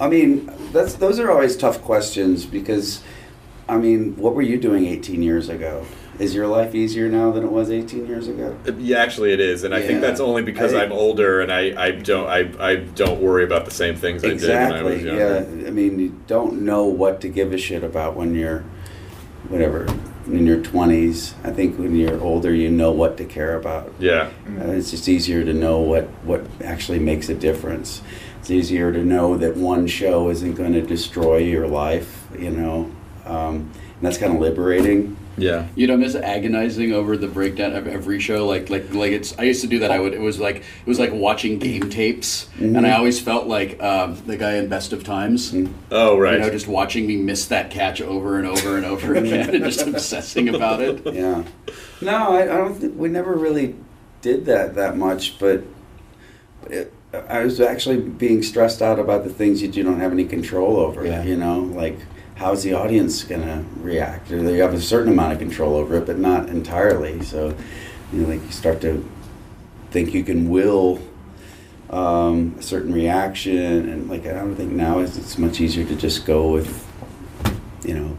I 0.00 0.08
mean, 0.08 0.50
that's 0.72 0.94
those 0.94 1.20
are 1.20 1.30
always 1.30 1.56
tough 1.56 1.80
questions 1.82 2.46
because, 2.46 3.02
I 3.68 3.78
mean, 3.78 4.16
what 4.16 4.34
were 4.34 4.42
you 4.42 4.58
doing 4.58 4.86
18 4.86 5.22
years 5.22 5.48
ago? 5.48 5.86
Is 6.18 6.32
your 6.34 6.46
life 6.46 6.74
easier 6.76 7.08
now 7.08 7.32
than 7.32 7.42
it 7.44 7.50
was 7.50 7.70
18 7.70 8.06
years 8.06 8.28
ago? 8.28 8.56
Yeah, 8.78 8.98
actually, 8.98 9.32
it 9.32 9.40
is, 9.40 9.64
and 9.64 9.74
I 9.74 9.82
think 9.82 10.00
that's 10.00 10.20
only 10.20 10.42
because 10.42 10.72
I- 10.72 10.84
I'm 10.84 10.92
older 10.92 11.40
and 11.40 11.50
I, 11.52 11.74
I 11.76 11.90
don't 11.90 12.28
I, 12.28 12.52
I 12.70 12.76
don't 12.76 13.20
worry 13.20 13.42
about 13.42 13.64
the 13.64 13.72
same 13.72 13.96
things 13.96 14.22
I 14.24 14.28
did 14.28 14.42
when 14.42 14.50
I 14.72 14.82
was 14.82 14.94
Exactly. 14.94 15.06
younger. 15.08 15.62
Yeah. 15.62 15.68
I 15.68 15.70
mean, 15.70 15.98
you 15.98 16.20
don't 16.28 16.62
know 16.62 16.84
what 16.84 17.20
to 17.22 17.28
give 17.28 17.52
a 17.52 17.58
shit 17.58 17.82
about 17.82 18.14
when 18.14 18.34
you're, 18.36 18.60
whatever, 19.48 19.86
in 20.26 20.46
your 20.46 20.58
20s. 20.58 21.34
I 21.42 21.50
think 21.52 21.78
when 21.80 21.96
you're 21.96 22.20
older, 22.22 22.54
you 22.54 22.70
know 22.70 22.92
what 22.92 23.16
to 23.16 23.24
care 23.24 23.56
about. 23.56 23.92
Yeah. 23.98 24.30
Uh, 24.60 24.70
it's 24.70 24.90
just 24.92 25.08
easier 25.08 25.44
to 25.44 25.52
know 25.52 25.80
what, 25.80 26.04
what 26.22 26.44
actually 26.62 27.00
makes 27.00 27.28
a 27.28 27.34
difference. 27.34 28.02
It's 28.38 28.50
easier 28.52 28.92
to 28.92 29.02
know 29.02 29.36
that 29.38 29.56
one 29.56 29.86
show 29.88 30.28
isn't 30.28 30.54
going 30.54 30.74
to 30.74 30.82
destroy 30.82 31.38
your 31.38 31.66
life, 31.66 32.26
you 32.38 32.50
know. 32.50 32.93
Um, 33.24 33.72
and 33.96 34.02
that's 34.02 34.18
kind 34.18 34.34
of 34.34 34.40
liberating. 34.40 35.16
Yeah. 35.36 35.66
You 35.74 35.86
don't 35.86 36.00
miss 36.00 36.14
agonizing 36.14 36.92
over 36.92 37.16
the 37.16 37.26
breakdown 37.26 37.74
of 37.74 37.86
every 37.86 38.20
show. 38.20 38.46
Like 38.46 38.70
like 38.70 38.92
like 38.92 39.12
it's. 39.12 39.36
I 39.38 39.44
used 39.44 39.62
to 39.62 39.66
do 39.66 39.80
that. 39.80 39.90
I 39.90 39.98
would. 39.98 40.14
It 40.14 40.20
was 40.20 40.38
like 40.38 40.56
it 40.56 40.86
was 40.86 40.98
like 40.98 41.12
watching 41.12 41.58
game 41.58 41.90
tapes, 41.90 42.48
and 42.58 42.86
I 42.86 42.92
always 42.92 43.20
felt 43.20 43.46
like 43.46 43.82
um, 43.82 44.16
the 44.26 44.36
guy 44.36 44.54
in 44.54 44.68
Best 44.68 44.92
of 44.92 45.04
Times. 45.04 45.54
Oh 45.90 46.18
right. 46.18 46.34
You 46.34 46.40
know, 46.40 46.50
just 46.50 46.68
watching 46.68 47.06
me 47.06 47.16
miss 47.16 47.46
that 47.46 47.70
catch 47.70 48.00
over 48.00 48.38
and 48.38 48.46
over 48.46 48.76
and 48.76 48.86
over 48.86 49.14
again, 49.16 49.54
and 49.54 49.64
just 49.64 49.86
obsessing 49.86 50.48
about 50.48 50.80
it. 50.80 51.02
Yeah. 51.12 51.44
No, 52.00 52.32
I, 52.34 52.42
I 52.42 52.56
don't 52.58 52.74
think 52.74 52.96
we 52.96 53.08
never 53.08 53.34
really 53.34 53.74
did 54.22 54.46
that 54.46 54.74
that 54.74 54.96
much, 54.96 55.38
but 55.38 55.64
it, 56.68 56.92
I 57.28 57.44
was 57.44 57.60
actually 57.60 58.00
being 58.00 58.42
stressed 58.42 58.82
out 58.82 58.98
about 58.98 59.24
the 59.24 59.30
things 59.30 59.60
that 59.60 59.76
you 59.76 59.82
don't 59.82 60.00
have 60.00 60.12
any 60.12 60.24
control 60.24 60.76
over. 60.76 61.04
Yeah. 61.06 61.22
You 61.22 61.36
know, 61.36 61.60
like 61.60 61.98
how's 62.36 62.62
the 62.62 62.72
audience 62.74 63.22
gonna 63.24 63.64
react? 63.80 64.30
Or 64.30 64.36
you 64.36 64.62
have 64.62 64.74
a 64.74 64.80
certain 64.80 65.12
amount 65.12 65.32
of 65.32 65.38
control 65.38 65.76
over 65.76 65.96
it, 65.96 66.06
but 66.06 66.18
not 66.18 66.48
entirely. 66.48 67.22
So, 67.22 67.54
you 68.12 68.22
know, 68.22 68.28
like 68.28 68.42
you 68.42 68.50
start 68.50 68.80
to 68.82 69.08
think 69.90 70.12
you 70.12 70.24
can 70.24 70.48
will 70.48 71.00
um, 71.90 72.56
a 72.58 72.62
certain 72.62 72.92
reaction, 72.92 73.88
and 73.88 74.08
like 74.08 74.26
I 74.26 74.32
don't 74.32 74.54
think 74.56 74.72
now 74.72 74.98
is 74.98 75.16
it's 75.16 75.38
much 75.38 75.60
easier 75.60 75.84
to 75.84 75.94
just 75.94 76.26
go 76.26 76.50
with, 76.50 76.86
you 77.84 77.94
know, 77.94 78.18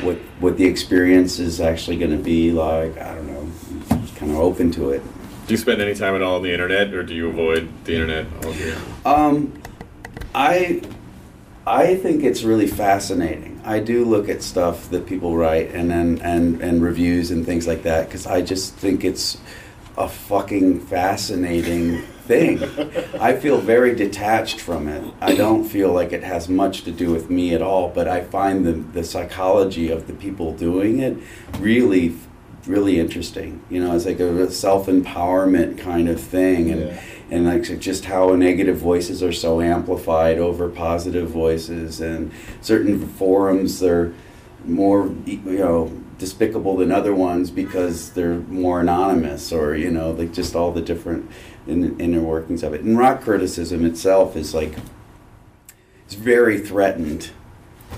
what 0.00 0.16
what 0.40 0.56
the 0.56 0.64
experience 0.64 1.38
is 1.38 1.60
actually 1.60 1.98
going 1.98 2.10
to 2.10 2.22
be 2.22 2.50
like. 2.50 2.98
I 2.98 3.14
don't 3.14 3.26
know, 3.28 3.48
kind 4.16 4.32
of 4.32 4.38
open 4.38 4.72
to 4.72 4.90
it. 4.90 5.02
Do 5.46 5.54
you 5.54 5.58
spend 5.58 5.80
any 5.80 5.94
time 5.94 6.14
at 6.14 6.22
all 6.22 6.36
on 6.36 6.42
the 6.42 6.52
internet, 6.52 6.92
or 6.94 7.02
do 7.02 7.14
you 7.14 7.28
avoid 7.28 7.68
the 7.84 7.94
internet 7.94 8.26
altogether? 8.44 8.80
Um, 9.04 9.62
I 10.34 10.82
I 11.66 11.96
think 11.96 12.24
it's 12.24 12.42
really 12.42 12.66
fascinating. 12.66 13.51
I 13.64 13.80
do 13.80 14.04
look 14.04 14.28
at 14.28 14.42
stuff 14.42 14.90
that 14.90 15.06
people 15.06 15.36
write 15.36 15.70
and 15.70 15.90
then 15.90 16.20
and 16.22 16.60
and 16.60 16.82
reviews 16.82 17.30
and 17.30 17.46
things 17.46 17.66
like 17.66 17.82
that 17.84 18.06
because 18.06 18.26
I 18.26 18.42
just 18.42 18.74
think 18.74 19.04
it's 19.04 19.38
a 19.96 20.08
fucking 20.08 20.80
fascinating 20.80 22.02
thing. 22.26 22.62
I 23.20 23.36
feel 23.36 23.58
very 23.58 23.94
detached 23.94 24.60
from 24.60 24.88
it. 24.88 25.04
I 25.20 25.34
don't 25.34 25.64
feel 25.64 25.92
like 25.92 26.12
it 26.12 26.24
has 26.24 26.48
much 26.48 26.82
to 26.84 26.90
do 26.90 27.10
with 27.10 27.30
me 27.30 27.54
at 27.54 27.62
all, 27.62 27.88
but 27.88 28.08
I 28.08 28.22
find 28.22 28.64
the 28.64 28.72
the 28.72 29.04
psychology 29.04 29.90
of 29.90 30.06
the 30.06 30.14
people 30.14 30.54
doing 30.54 31.00
it 31.00 31.16
really 31.58 32.14
really 32.66 33.00
interesting. 33.00 33.62
You 33.70 33.82
know, 33.82 33.94
it's 33.96 34.06
like 34.06 34.20
a 34.20 34.50
self-empowerment 34.50 35.78
kind 35.78 36.08
of 36.08 36.20
thing 36.20 36.70
and 36.70 36.80
Yeah. 36.82 37.00
and 37.30 37.44
like 37.46 37.80
just 37.80 38.04
how 38.04 38.34
negative 38.36 38.76
voices 38.76 39.22
are 39.22 39.32
so 39.32 39.60
amplified 39.60 40.38
over 40.38 40.68
positive 40.68 41.28
voices 41.28 42.00
and 42.00 42.30
certain 42.60 43.06
forums 43.08 43.80
they're 43.80 44.12
more 44.66 45.12
you 45.26 45.40
know 45.58 45.90
despicable 46.18 46.76
than 46.76 46.92
other 46.92 47.14
ones 47.14 47.50
because 47.50 48.10
they're 48.10 48.38
more 48.48 48.80
anonymous 48.80 49.50
or 49.52 49.74
you 49.74 49.90
know 49.90 50.10
like 50.12 50.32
just 50.32 50.54
all 50.54 50.70
the 50.70 50.80
different 50.82 51.28
in, 51.66 51.98
inner 51.98 52.20
workings 52.20 52.62
of 52.62 52.72
it 52.74 52.82
and 52.82 52.96
rock 52.98 53.22
criticism 53.22 53.84
itself 53.84 54.36
is 54.36 54.54
like 54.54 54.74
it's 56.04 56.14
very 56.14 56.58
threatened 56.60 57.30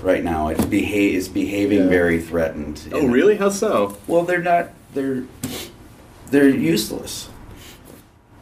right 0.05 0.23
now 0.23 0.47
it 0.49 0.69
beha- 0.69 1.15
is 1.17 1.27
behaving 1.27 1.79
Yeah. 1.79 1.87
very 1.89 2.19
threatened 2.21 2.79
Oh 2.93 2.99
And- 3.01 3.11
really? 3.13 3.35
How 3.37 3.49
so? 3.49 3.97
well 4.07 4.23
they're 4.23 4.41
not 4.41 4.69
they're 4.93 5.23
they're 6.31 6.47
useless 6.49 7.27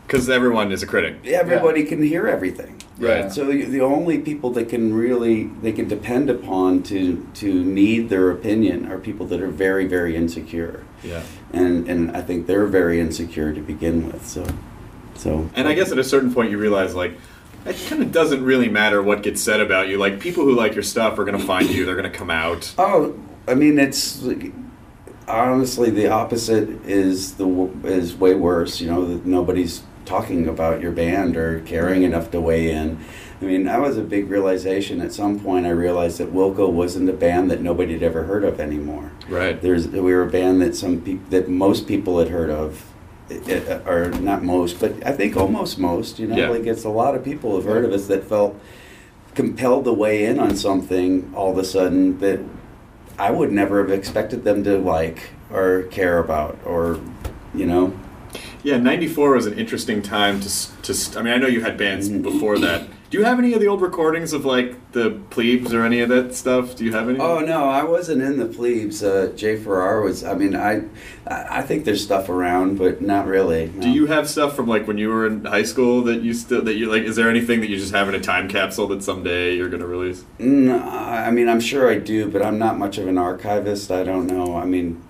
Because 0.05 0.29
everyone 0.29 0.72
is 0.72 0.84
a 0.84 0.88
critic. 0.88 1.25
everybody 1.25 1.84
can 1.86 2.03
hear 2.03 2.27
everything 2.27 2.75
Right. 3.00 3.32
So 3.34 3.43
the, 3.46 3.63
the 3.63 3.82
only 3.82 4.20
people 4.20 4.51
that 4.51 4.70
can 4.70 4.93
really 4.93 5.46
they 5.63 5.72
can 5.72 5.88
depend 5.88 6.29
upon 6.29 6.84
to 6.84 7.25
to 7.41 7.63
need 7.63 8.10
their 8.10 8.29
opinion 8.29 8.86
are 8.91 9.00
people 9.00 9.25
that 9.27 9.41
are 9.41 9.48
very 9.65 9.88
very 9.88 10.15
insecure, 10.15 10.84
Yeah. 11.03 11.24
and 11.51 11.89
and 11.89 12.15
I 12.15 12.22
think 12.22 12.46
they're 12.46 12.67
very 12.67 13.00
insecure 13.00 13.51
to 13.51 13.62
begin 13.62 14.05
with. 14.08 14.27
So, 14.27 14.46
so 15.15 15.50
And 15.55 15.67
I 15.67 15.74
guess 15.74 15.91
at 15.91 15.98
a 15.98 16.03
certain 16.03 16.32
point 16.32 16.51
you 16.51 16.60
realize 16.60 16.93
like 16.93 17.13
it 17.65 17.88
kind 17.88 18.01
of 18.01 18.12
doesn't 18.12 18.43
really 18.43 18.70
matter 18.70 19.01
what 19.01 19.24
gets 19.24 19.41
said 19.41 19.60
about 19.60 19.88
you. 19.88 19.98
Like 19.98 20.20
people 20.20 20.43
who 20.43 20.55
like 20.55 20.74
your 20.74 20.84
stuff 20.84 21.17
are 21.20 21.25
going 21.25 21.39
to 21.39 21.46
find 21.46 21.70
you. 21.70 21.86
They're 21.86 21.96
going 21.96 22.12
to 22.12 22.17
come 22.17 22.29
out. 22.29 22.74
oh, 22.77 23.17
I 23.48 23.55
mean 23.55 23.77
it's 23.79 24.22
like, 24.22 24.51
honestly 25.27 25.89
the 25.89 26.08
opposite 26.08 26.70
is 26.86 27.36
the 27.36 27.48
is 27.84 28.15
way 28.15 28.36
worse. 28.36 28.82
You 28.82 28.88
know 28.88 29.22
nobody's 29.25 29.84
talking 30.05 30.48
about 30.48 30.82
your 30.82 30.91
band 30.91 31.38
or 31.38 31.62
caring 31.62 32.03
enough 32.03 32.32
to 32.32 32.41
weigh 32.41 32.72
in. 32.72 33.00
I 33.41 33.46
mean, 33.46 33.65
that 33.65 33.82
was 33.82 33.98
a 33.98 34.01
big 34.01 34.29
realization. 34.29 35.01
At 35.01 35.12
some 35.12 35.39
point, 35.39 35.65
I 35.65 35.72
realized 35.72 36.17
that 36.20 36.34
Wilco 36.34 36.72
wasn't 36.72 37.10
a 37.10 37.13
band 37.13 37.51
that 37.51 37.62
nobody 37.62 37.93
had 37.93 38.03
ever 38.03 38.24
heard 38.24 38.46
of 38.46 38.60
anymore. 38.60 39.12
Right. 39.27 39.62
There's 39.62 39.88
we 39.88 40.00
were 40.00 40.22
a 40.22 40.29
band 40.29 40.62
that 40.62 40.75
some 40.75 41.25
that 41.29 41.50
most 41.50 41.88
people 41.88 42.20
had 42.20 42.29
heard 42.29 42.50
of, 42.50 42.92
Uh, 43.32 43.80
or 43.88 44.10
not 44.10 44.44
most, 44.44 44.80
but 44.80 45.06
I 45.06 45.12
think 45.13 45.38
almost 45.38 45.80
most. 45.80 46.20
You 46.20 46.27
know, 46.27 46.36
Yeah. 46.36 46.50
like 46.50 46.65
it's 46.65 46.84
a 46.84 46.89
lot 46.89 47.15
of 47.15 47.24
people 47.24 47.56
have 47.56 47.65
heard 47.65 47.86
of 47.86 47.92
us 47.92 48.08
that 48.08 48.25
felt 48.25 48.60
compelled 49.34 49.86
to 49.86 49.94
weigh 49.94 50.25
in 50.25 50.39
on 50.39 50.56
something 50.56 51.32
all 51.34 51.51
of 51.51 51.58
a 51.58 51.63
sudden 51.63 52.20
that 52.20 52.39
I 53.18 53.32
would 53.32 53.51
never 53.51 53.82
have 53.82 53.92
expected 53.92 54.44
them 54.44 54.63
to 54.65 54.77
like 54.77 55.30
or 55.51 55.84
care 55.84 56.20
about, 56.20 56.58
or 56.65 57.00
you 57.53 57.65
know. 57.65 57.94
Yeah, 58.63 58.77
'94 58.77 59.34
was 59.34 59.46
an 59.46 59.58
interesting 59.58 60.01
time 60.01 60.39
to 60.42 60.82
to. 60.82 61.20
I 61.20 61.22
mean, 61.22 61.34
I 61.34 61.38
know 61.38 61.48
you 61.48 61.62
had 61.62 61.77
bands 61.77 62.10
mm-hmm. 62.10 62.24
before 62.24 62.58
that. 62.60 62.88
Do 63.13 63.20
you 63.20 63.25
have 63.25 63.38
any 63.38 63.53
of 63.53 63.62
the 63.62 63.67
old 63.67 63.84
recordings 63.84 64.34
of 64.34 64.43
like 64.43 64.91
the 64.93 65.12
plebes 65.29 65.72
or 65.72 65.86
any 65.86 66.00
of 66.00 66.10
that 66.10 66.34
stuff? 66.34 66.75
Do 66.75 66.84
you 66.84 66.93
have 66.93 67.08
any? 67.08 67.20
Oh 67.20 67.41
no, 67.41 67.70
I 67.70 67.84
wasn't 67.84 68.24
in 68.24 68.39
the 68.39 68.48
plebes. 68.48 69.03
Uh, 69.03 69.32
Jay 69.36 69.55
Farrar 69.55 70.01
was. 70.01 70.24
I 70.24 70.34
mean, 70.34 70.55
I, 70.55 70.82
I 71.27 71.62
think 71.62 71.86
there's 71.86 72.03
stuff 72.03 72.27
around, 72.27 72.79
but 72.79 73.03
not 73.03 73.27
really. 73.27 73.67
Do 73.67 73.91
you 73.91 74.08
have 74.08 74.27
stuff 74.27 74.55
from 74.55 74.65
like 74.67 74.88
when 74.88 74.98
you 74.98 75.10
were 75.10 75.27
in 75.27 75.46
high 75.46 75.62
school 75.62 76.01
that 76.05 76.24
you 76.24 76.34
still 76.34 76.63
that 76.63 76.74
you 76.74 76.89
like? 76.89 77.03
Is 77.03 77.15
there 77.15 77.29
anything 77.29 77.62
that 77.62 77.70
you 77.70 77.77
just 77.77 77.93
have 77.93 78.10
in 78.10 78.15
a 78.15 78.20
time 78.20 78.48
capsule 78.50 78.88
that 78.88 79.03
someday 79.03 79.55
you're 79.55 79.70
gonna 79.70 79.86
release? 79.86 80.25
No, 80.39 80.79
I 80.79 81.29
mean, 81.29 81.50
I'm 81.50 81.62
sure 81.62 81.91
I 81.91 82.00
do, 82.00 82.32
but 82.32 82.41
I'm 82.41 82.58
not 82.58 82.79
much 82.79 82.98
of 82.98 83.08
an 83.08 83.20
archivist. 83.20 83.91
I 83.91 84.03
don't 84.03 84.25
know. 84.25 84.58
I 84.58 84.65
mean, 84.65 85.03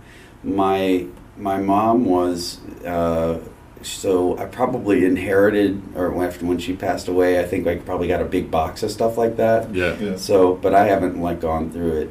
my 0.44 1.06
my 1.38 1.58
mom 1.58 2.04
was. 2.04 2.60
Uh, 2.84 3.40
so 3.84 4.38
I 4.38 4.46
probably 4.46 5.06
inherited, 5.06 5.82
or 5.96 6.24
after 6.24 6.46
when 6.46 6.58
she 6.58 6.76
passed 6.76 7.08
away, 7.08 7.40
I 7.40 7.44
think 7.44 7.68
I 7.68 7.78
probably 7.78 8.08
got 8.08 8.22
a 8.22 8.26
big 8.26 8.50
box 8.50 8.84
of 8.84 8.92
stuff 8.92 9.18
like 9.18 9.38
that. 9.38 9.74
Yeah. 9.74 10.18
So, 10.18 10.56
but 10.56 10.74
I 10.74 10.86
haven't 10.86 11.22
like 11.22 11.40
gone 11.40 11.70
through 11.70 12.02
it. 12.02 12.10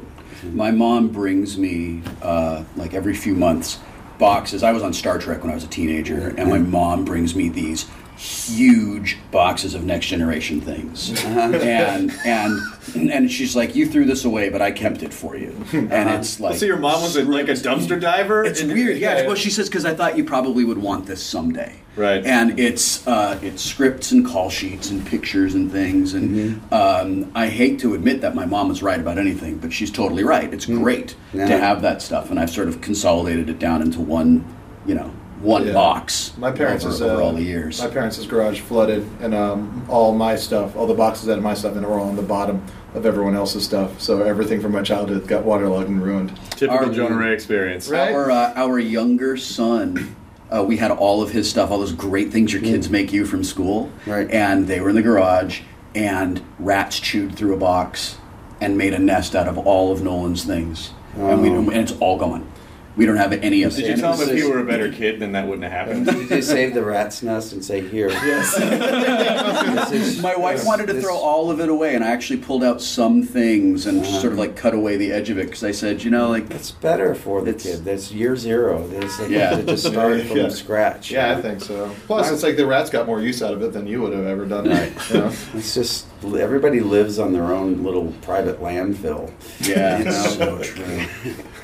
My 0.53 0.71
mom 0.71 1.09
brings 1.09 1.57
me 1.57 2.01
uh, 2.21 2.63
like 2.75 2.93
every 2.93 3.13
few 3.13 3.33
months 3.33 3.79
boxes. 4.19 4.63
I 4.63 4.71
was 4.71 4.83
on 4.83 4.93
Star 4.93 5.17
Trek 5.17 5.41
when 5.41 5.51
I 5.51 5.55
was 5.55 5.63
a 5.63 5.67
teenager, 5.67 6.33
and 6.37 6.49
my 6.49 6.59
mom 6.59 7.05
brings 7.05 7.35
me 7.35 7.49
these 7.49 7.89
huge 8.17 9.17
boxes 9.31 9.73
of 9.73 9.83
next 9.83 10.07
generation 10.07 10.61
things. 10.61 11.11
And 11.23 12.11
and 12.25 12.59
and 12.95 13.31
she's 13.31 13.55
like 13.55 13.75
you 13.75 13.85
threw 13.87 14.05
this 14.05 14.23
away 14.25 14.49
but 14.49 14.61
i 14.61 14.71
kept 14.71 15.01
it 15.03 15.13
for 15.13 15.35
you. 15.35 15.55
And 15.73 16.09
it's 16.09 16.39
like 16.39 16.55
so 16.55 16.65
your 16.65 16.77
mom 16.77 17.01
was 17.01 17.15
a, 17.15 17.23
like 17.23 17.47
a 17.47 17.53
dumpster 17.53 17.99
diver. 17.99 18.43
it's 18.43 18.61
weird 18.61 18.97
yeah. 18.97 19.25
well 19.25 19.35
she 19.35 19.49
says 19.49 19.67
because 19.69 19.85
i 19.85 19.93
thought 19.93 20.17
you 20.17 20.23
probably 20.23 20.63
would 20.65 20.77
want 20.77 21.05
this 21.05 21.23
someday 21.23 21.75
Right. 21.95 22.25
and 22.25 22.59
it's 22.59 23.05
uh, 23.07 23.39
it's 23.43 23.61
scripts 23.61 24.11
and 24.11 24.25
call 24.25 24.49
sheets 24.49 24.89
and 24.89 25.05
pictures 25.05 25.53
and 25.53 25.71
things 25.71 26.13
and 26.15 26.59
um, 26.73 27.31
I 27.35 27.49
hate 27.49 27.79
to 27.81 27.93
admit 27.93 28.21
that 28.21 28.33
my 28.33 28.45
mom 28.47 28.71
is 28.71 28.81
right 28.81 28.99
about 28.99 29.19
anything, 29.19 29.57
but 29.59 29.71
she's 29.71 29.91
totally 29.91 30.23
right. 30.23 30.51
It's 30.51 30.65
great 30.65 31.15
Yeah. 31.33 31.47
to 31.47 31.57
have 31.59 31.83
that 31.83 32.01
stuff, 32.01 32.31
and 32.31 32.39
I've 32.39 32.49
sort 32.49 32.67
of 32.67 32.81
consolidated 32.81 33.47
it 33.47 33.59
down 33.59 33.83
into 33.83 33.99
one, 34.01 34.43
you 34.87 34.95
know, 34.95 35.11
one 35.43 35.67
Yeah. 35.67 35.73
box. 35.73 36.31
My 36.37 36.51
parents' 36.51 36.85
over, 36.85 36.93
is, 36.93 37.01
over 37.01 37.21
uh, 37.21 37.25
all 37.25 37.33
the 37.33 37.43
years. 37.43 37.81
My 37.81 37.87
parents' 37.89 38.25
garage 38.25 38.61
flooded, 38.61 39.05
and 39.21 39.33
um, 39.35 39.85
all 39.89 40.13
my 40.15 40.35
stuff, 40.35 40.75
all 40.75 40.87
the 40.87 40.93
boxes 40.93 41.27
out 41.29 41.37
of 41.37 41.43
my 41.43 41.53
stuff, 41.53 41.75
and 41.75 41.85
were 41.85 41.99
all 41.99 42.07
on 42.09 42.15
the 42.15 42.21
bottom 42.21 42.63
of 42.95 43.05
everyone 43.05 43.35
else's 43.35 43.63
stuff. 43.65 43.99
So 43.99 44.23
everything 44.23 44.61
from 44.61 44.71
my 44.71 44.81
childhood 44.81 45.27
got 45.27 45.43
waterlogged 45.43 45.89
and 45.89 46.01
ruined. 46.01 46.35
Typical 46.51 46.87
Our- 46.87 46.93
Jonah 46.93 47.17
Ray 47.17 47.33
experience. 47.33 47.89
Right. 47.89 48.13
Our 48.13 48.31
uh, 48.31 48.53
our 48.55 48.79
younger 48.79 49.35
son, 49.35 50.15
uh, 50.49 50.63
we 50.63 50.77
had 50.77 50.91
all 50.91 51.21
of 51.21 51.31
his 51.31 51.49
stuff, 51.49 51.71
all 51.71 51.79
those 51.79 51.91
great 51.91 52.31
things 52.31 52.53
your 52.53 52.61
kids 52.61 52.89
make 52.89 53.11
you 53.11 53.25
from 53.25 53.43
school, 53.43 53.91
Right. 54.07 54.29
And 54.31 54.67
they 54.67 54.79
were 54.79 54.89
in 54.89 54.95
the 54.95 55.01
garage, 55.01 55.61
and 55.93 56.41
rats 56.57 56.99
chewed 56.99 57.35
through 57.35 57.53
a 57.53 57.57
box 57.57 58.17
and 58.61 58.77
made 58.77 58.93
a 58.93 58.99
nest 58.99 59.35
out 59.35 59.47
of 59.49 59.57
all 59.57 59.91
of 59.91 60.01
Nolan's 60.03 60.45
things, 60.45 60.91
and, 61.17 61.41
we, 61.41 61.49
Oh. 61.49 61.55
and 61.69 61.73
it's 61.73 61.91
all 61.99 62.17
gone. 62.17 62.47
We 62.95 63.05
don't 63.07 63.17
have 63.17 63.33
any 63.33 63.63
of 63.63 63.73
it. 63.73 63.81
Did 63.81 63.87
you 63.89 64.01
tell 64.01 64.13
him 64.13 64.21
if 64.21 64.29
was- 64.29 64.37
you 64.39 64.51
were 64.51 64.59
a 64.59 64.63
better 64.65 64.91
kid, 64.91 65.19
then 65.19 65.31
that 65.31 65.47
wouldn't 65.47 65.63
have 65.63 65.71
happened? 65.71 66.05
Did 66.05 66.29
you 66.29 66.41
save 66.43 66.73
the 66.75 66.83
rat's 66.83 67.23
nest 67.23 67.51
and 67.53 67.63
say 67.65 67.81
here? 67.87 68.09
Yes. 68.23 70.21
My 70.21 70.35
wife 70.35 70.65
wanted 70.65 70.87
to 70.87 71.01
throw 71.01 71.15
all 71.17 71.49
of 71.51 71.59
it 71.59 71.69
away, 71.69 71.95
and 71.95 72.03
I 72.03 72.09
actually 72.11 72.37
pulled 72.39 72.63
out 72.63 72.81
some 72.81 73.23
things 73.23 73.85
and 73.87 74.01
Uh-huh. 74.01 74.19
sort 74.21 74.33
of 74.33 74.39
like 74.39 74.55
cut 74.55 74.73
away 74.73 74.97
the 74.97 75.11
edge 75.11 75.29
of 75.29 75.37
it 75.37 75.45
because 75.47 75.63
I 75.63 75.71
said, 75.71 76.03
you 76.03 76.11
know, 76.11 76.29
like 76.29 76.49
It's 76.51 76.71
better 76.71 77.15
for 77.15 77.41
the 77.41 77.49
It's- 77.51 77.63
kid. 77.63 77.85
That's 77.85 78.11
year 78.11 78.35
zero. 78.35 78.85
There's 78.87 79.19
like 79.19 79.29
Yeah. 79.29 79.55
to 79.57 79.63
just 79.63 79.85
start 79.87 80.21
from 80.27 80.37
Yeah. 80.37 80.49
scratch. 80.49 81.11
Yeah, 81.11 81.35
I 81.37 81.41
think 81.41 81.61
so. 81.61 81.89
Plus, 82.07 82.31
it's 82.31 82.43
like 82.43 82.57
the 82.57 82.65
rats 82.67 82.89
got 82.89 83.07
more 83.07 83.21
use 83.21 83.41
out 83.41 83.53
of 83.53 83.61
it 83.63 83.73
than 83.73 83.87
you 83.87 84.01
would 84.01 84.13
have 84.13 84.25
ever 84.27 84.45
done. 84.45 84.69
Right. 84.69 84.91
You 85.11 85.19
know? 85.19 85.31
It's 85.55 85.73
just 85.73 86.05
everybody 86.23 86.79
lives 86.79 87.19
on 87.19 87.33
their 87.33 87.51
own 87.53 87.83
little 87.83 88.13
private 88.21 88.61
landfill. 88.61 89.29
yeah, 89.61 89.97
You 89.99 90.05
know? 90.05 90.11
so 90.11 90.59
true. 90.61 91.01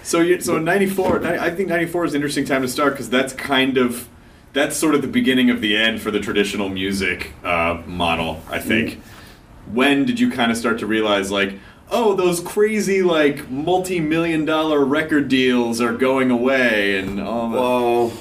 So 0.03 0.21
you 0.21 0.39
so 0.41 0.57
in 0.57 0.63
'94, 0.63 1.25
I 1.25 1.49
think 1.49 1.69
'94 1.69 2.05
is 2.05 2.13
an 2.13 2.17
interesting 2.17 2.45
time 2.45 2.61
to 2.61 2.67
start 2.67 2.93
because 2.93 3.09
that's 3.09 3.33
kind 3.33 3.77
of 3.77 4.07
that's 4.53 4.75
sort 4.75 4.95
of 4.95 5.01
the 5.01 5.07
beginning 5.07 5.49
of 5.49 5.61
the 5.61 5.77
end 5.77 6.01
for 6.01 6.11
the 6.11 6.19
traditional 6.19 6.69
music 6.69 7.33
uh, 7.43 7.81
model. 7.85 8.41
I 8.49 8.59
think. 8.59 9.01
When 9.71 10.05
did 10.05 10.19
you 10.19 10.31
kind 10.31 10.51
of 10.51 10.57
start 10.57 10.79
to 10.79 10.87
realize 10.87 11.31
like? 11.31 11.59
Oh, 11.91 12.15
those 12.15 12.39
crazy 12.39 13.01
like 13.01 13.49
multi-million 13.49 14.45
dollar 14.45 14.83
record 14.83 15.27
deals 15.27 15.81
are 15.81 15.93
going 15.93 16.31
away, 16.31 16.99
and 16.99 17.19
all 17.19 17.49
that. 17.49 17.59
Well, 17.59 18.13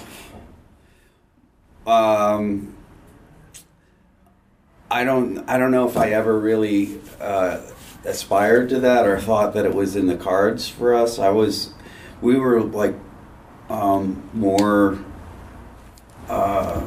um, 1.87 2.75
I 4.91 5.05
don't. 5.05 5.49
I 5.49 5.59
don't 5.59 5.71
know 5.71 5.89
if 5.89 5.97
I 5.97 6.11
ever 6.11 6.39
really 6.39 6.99
uh, 7.21 7.61
aspired 8.05 8.69
to 8.71 8.81
that 8.81 9.07
or 9.07 9.19
thought 9.21 9.55
that 9.55 9.65
it 9.65 9.75
was 9.75 9.97
in 9.97 10.07
the 10.07 10.17
cards 10.17 10.69
for 10.69 10.95
us. 10.95 11.19
I 11.19 11.31
was. 11.31 11.73
We 12.21 12.37
were 12.37 12.61
like 12.63 12.95
um, 13.69 14.29
more. 14.33 14.99
Uh, 16.29 16.87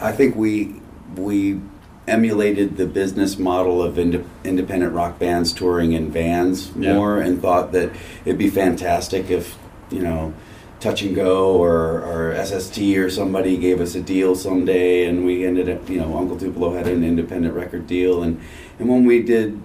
I 0.00 0.12
think 0.12 0.36
we 0.36 0.80
we 1.16 1.60
emulated 2.06 2.76
the 2.76 2.86
business 2.86 3.38
model 3.38 3.82
of 3.82 3.98
inde- 3.98 4.24
independent 4.44 4.92
rock 4.92 5.18
bands 5.18 5.52
touring 5.52 5.92
in 5.92 6.10
vans 6.10 6.70
Yeah. 6.76 6.94
more, 6.94 7.18
and 7.18 7.40
thought 7.40 7.72
that 7.72 7.90
it'd 8.24 8.38
be 8.38 8.50
fantastic 8.50 9.30
if 9.30 9.56
you 9.90 10.00
know 10.02 10.34
Touch 10.80 11.00
and 11.00 11.14
Go 11.14 11.54
or, 11.56 12.02
or 12.02 12.34
SST 12.44 12.78
or 12.98 13.08
somebody 13.08 13.56
gave 13.56 13.80
us 13.80 13.94
a 13.94 14.02
deal 14.02 14.34
someday, 14.34 15.06
and 15.06 15.24
we 15.24 15.46
ended 15.46 15.68
up 15.70 15.88
you 15.88 15.98
know 15.98 16.16
Uncle 16.18 16.36
Tupelo 16.38 16.74
had 16.74 16.86
an 16.86 17.02
independent 17.04 17.54
record 17.54 17.86
deal, 17.86 18.22
and 18.22 18.38
and 18.78 18.88
when 18.88 19.04
we 19.06 19.22
did 19.22 19.58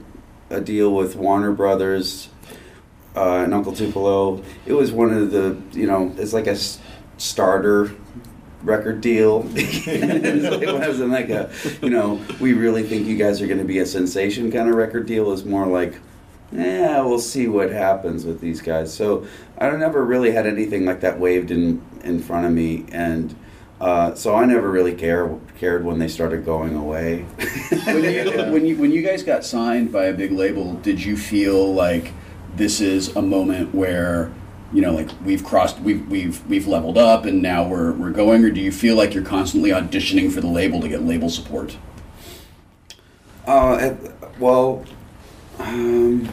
a 0.50 0.62
deal 0.62 0.94
with 0.94 1.16
Warner 1.16 1.52
Brothers 1.52 2.30
uh, 3.16 3.44
and 3.44 3.54
Uncle 3.54 3.74
Tupelo, 3.74 4.44
it 4.66 4.74
was 4.74 4.92
one 4.92 5.12
of 5.14 5.32
the 5.32 5.58
you 5.72 5.88
know 5.88 6.14
it's 6.18 6.34
like 6.34 6.48
a 6.48 6.52
s- 6.52 6.80
starter 7.18 7.92
record 8.64 9.02
deal. 9.02 9.46
it 9.56 10.74
wasn't 10.74 11.12
like 11.12 11.30
a, 11.30 11.50
you 11.82 11.90
know, 11.90 12.22
we 12.40 12.54
really 12.54 12.84
think 12.84 13.08
you 13.08 13.18
guys 13.18 13.42
are 13.42 13.48
going 13.48 13.60
to 13.60 13.66
be 13.66 13.80
a 13.80 13.86
sensation 13.86 14.52
kind 14.52 14.70
of 14.70 14.76
record 14.76 15.06
deal. 15.06 15.32
It's 15.32 15.46
more 15.46 15.66
like, 15.66 15.96
yeah, 16.52 17.02
we'll 17.02 17.20
see 17.20 17.48
what 17.48 17.72
happens 17.72 18.26
with 18.26 18.42
these 18.42 18.62
guys. 18.62 18.94
So 18.94 19.26
I 19.58 19.70
never 19.72 20.04
really 20.04 20.32
had 20.32 20.46
anything 20.46 20.86
like 20.86 21.02
that 21.02 21.20
waved 21.20 21.52
in 21.52 21.82
in 22.04 22.20
front 22.20 22.46
of 22.46 22.52
me, 22.52 22.86
and 22.92 23.36
uh, 23.80 24.14
so 24.16 24.36
I 24.36 24.46
never 24.46 24.70
really 24.70 24.94
care 24.94 25.38
cared 25.58 25.86
when 25.86 26.00
they 26.00 26.08
started 26.08 26.46
going 26.46 26.76
away. 26.76 27.22
when, 27.86 28.04
you, 28.04 28.52
when 28.52 28.66
you 28.66 28.78
when 28.78 28.92
you 28.92 29.02
guys 29.02 29.24
got 29.24 29.46
signed 29.46 29.92
by 29.92 30.06
a 30.06 30.14
big 30.14 30.32
label, 30.32 30.74
did 30.76 31.04
you 31.04 31.16
feel 31.16 31.74
like 31.74 32.14
this 32.56 32.82
is 32.82 33.16
a 33.16 33.22
moment 33.22 33.74
where 33.74 34.32
you 34.72 34.82
know, 34.82 34.94
like 34.94 35.10
we've 35.24 35.44
crossed, 35.44 35.80
we've 35.80 36.08
we've 36.10 36.46
we've 36.48 36.68
leveled 36.68 36.98
up, 36.98 37.26
and 37.26 37.42
now 37.42 37.68
we're 37.68 37.92
we're 37.94 38.12
going, 38.12 38.44
or 38.44 38.52
do 38.52 38.62
you 38.62 38.72
feel 38.72 38.96
like 38.96 39.14
you're 39.14 39.24
constantly 39.24 39.72
auditioning 39.72 40.32
for 40.32 40.42
the 40.42 40.48
label 40.48 40.80
to 40.82 40.88
get 40.88 41.04
label 41.04 41.30
support? 41.30 41.78
Uh, 43.48 43.96
well, 44.38 44.86
um, 45.58 46.30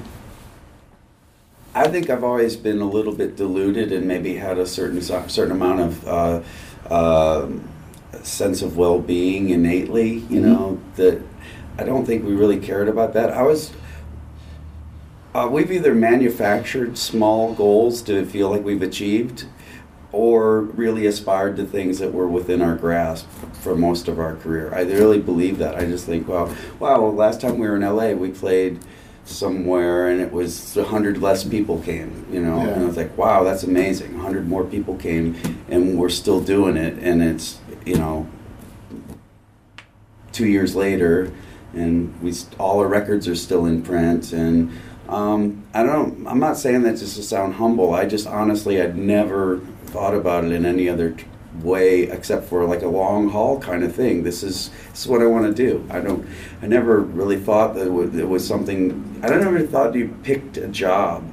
I 1.74 1.88
think 1.88 2.10
I've 2.10 2.24
always 2.24 2.56
been 2.56 2.80
a 2.80 2.88
little 2.88 3.14
bit 3.14 3.36
deluded 3.36 3.90
and 3.90 4.06
maybe 4.06 4.36
had 4.36 4.58
a 4.58 4.66
certain 4.66 5.00
certain 5.00 5.52
amount 5.52 5.80
of 5.80 6.06
uh, 6.06 6.42
uh, 6.90 7.48
sense 8.22 8.62
of 8.62 8.76
well 8.76 9.00
being 9.00 9.50
innately. 9.50 10.18
You 10.30 10.40
know 10.40 10.80
that 10.96 11.22
I 11.78 11.84
don't 11.84 12.06
think 12.06 12.24
we 12.24 12.32
really 12.34 12.58
cared 12.58 12.88
about 12.88 13.12
that. 13.14 13.30
I 13.30 13.42
was. 13.42 13.72
Uh, 15.34 15.46
we've 15.50 15.70
either 15.70 15.94
manufactured 15.94 16.96
small 16.96 17.52
goals 17.52 18.00
to 18.00 18.24
feel 18.24 18.48
like 18.48 18.64
we've 18.64 18.80
achieved, 18.80 19.44
or 20.10 20.62
really 20.62 21.06
aspired 21.06 21.56
to 21.56 21.64
things 21.66 21.98
that 21.98 22.12
were 22.14 22.26
within 22.26 22.62
our 22.62 22.74
grasp 22.74 23.28
for 23.52 23.76
most 23.76 24.08
of 24.08 24.18
our 24.18 24.36
career. 24.36 24.74
I 24.74 24.82
really 24.82 25.20
believe 25.20 25.58
that. 25.58 25.76
I 25.76 25.84
just 25.84 26.06
think, 26.06 26.26
well, 26.26 26.46
wow, 26.78 27.02
well, 27.02 27.14
last 27.14 27.42
time 27.42 27.58
we 27.58 27.68
were 27.68 27.76
in 27.76 27.82
LA, 27.82 28.12
we 28.12 28.30
played 28.30 28.78
somewhere 29.26 30.08
and 30.08 30.20
it 30.20 30.32
was 30.32 30.76
a 30.76 30.84
hundred 30.84 31.20
less 31.20 31.44
people 31.44 31.80
came, 31.82 32.24
you 32.32 32.40
know, 32.40 32.56
Yeah. 32.58 32.68
and 32.68 32.82
I 32.84 32.86
was 32.86 32.96
like, 32.96 33.16
wow, 33.18 33.44
that's 33.44 33.64
amazing. 33.64 34.14
A 34.14 34.18
hundred 34.18 34.48
more 34.48 34.64
people 34.64 34.96
came, 34.96 35.36
and 35.68 35.98
we're 35.98 36.08
still 36.08 36.40
doing 36.40 36.76
it, 36.76 36.98
and 37.02 37.22
it's, 37.22 37.58
you 37.84 37.96
know, 37.96 38.26
two 40.32 40.46
years 40.46 40.74
later, 40.74 41.30
and 41.74 42.14
we 42.22 42.32
all 42.58 42.80
our 42.80 42.86
records 42.88 43.26
are 43.28 43.34
still 43.34 43.66
in 43.66 43.82
print, 43.82 44.32
and 44.32 44.70
um, 45.08 45.62
I 45.74 45.82
don't. 45.82 46.26
I'm 46.26 46.38
not 46.40 46.56
saying 46.56 46.82
that 46.82 46.96
just 46.96 47.16
to 47.16 47.22
sound 47.22 47.54
humble. 47.54 47.94
I 47.94 48.06
just 48.06 48.26
honestly, 48.26 48.80
I'd 48.80 48.96
never 48.96 49.58
thought 49.86 50.14
about 50.14 50.44
it 50.44 50.52
in 50.52 50.64
any 50.64 50.88
other 50.88 51.10
t- 51.10 51.24
way 51.62 52.02
except 52.02 52.44
for 52.44 52.64
like 52.64 52.82
a 52.82 52.88
long 52.88 53.28
haul 53.28 53.58
kind 53.60 53.84
of 53.84 53.94
thing. 53.94 54.22
This 54.22 54.42
is 54.42 54.70
this 54.90 55.02
is 55.02 55.08
what 55.08 55.22
I 55.22 55.26
want 55.26 55.44
to 55.46 55.54
do. 55.54 55.86
I 55.90 56.00
don't. 56.00 56.26
I 56.62 56.66
never 56.66 57.00
really 57.00 57.38
thought 57.38 57.74
that 57.74 57.86
it 57.86 58.28
was, 58.28 58.46
something. 58.46 59.20
I 59.22 59.28
don't 59.28 59.42
ever 59.42 59.66
thought 59.66 59.94
you 59.94 60.16
picked 60.22 60.56
a 60.56 60.68
job 60.68 61.24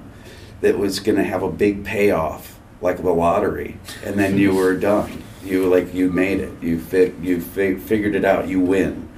that 0.61 0.77
was 0.77 0.99
going 0.99 1.17
to 1.17 1.23
have 1.23 1.43
a 1.43 1.51
big 1.51 1.83
payoff 1.83 2.59
like 2.81 2.97
the 2.97 3.11
lottery, 3.11 3.77
and 4.03 4.17
then 4.17 4.37
you 4.37 4.53
were 4.55 4.75
done. 4.75 5.23
You 5.43 5.67
like 5.67 5.93
you 5.93 6.11
made 6.11 6.39
it. 6.39 6.51
You 6.61 6.79
fit. 6.79 7.15
You 7.21 7.41
fi- 7.41 7.75
figured 7.75 8.15
it 8.15 8.25
out. 8.25 8.47
You 8.47 8.59
win. 8.59 9.09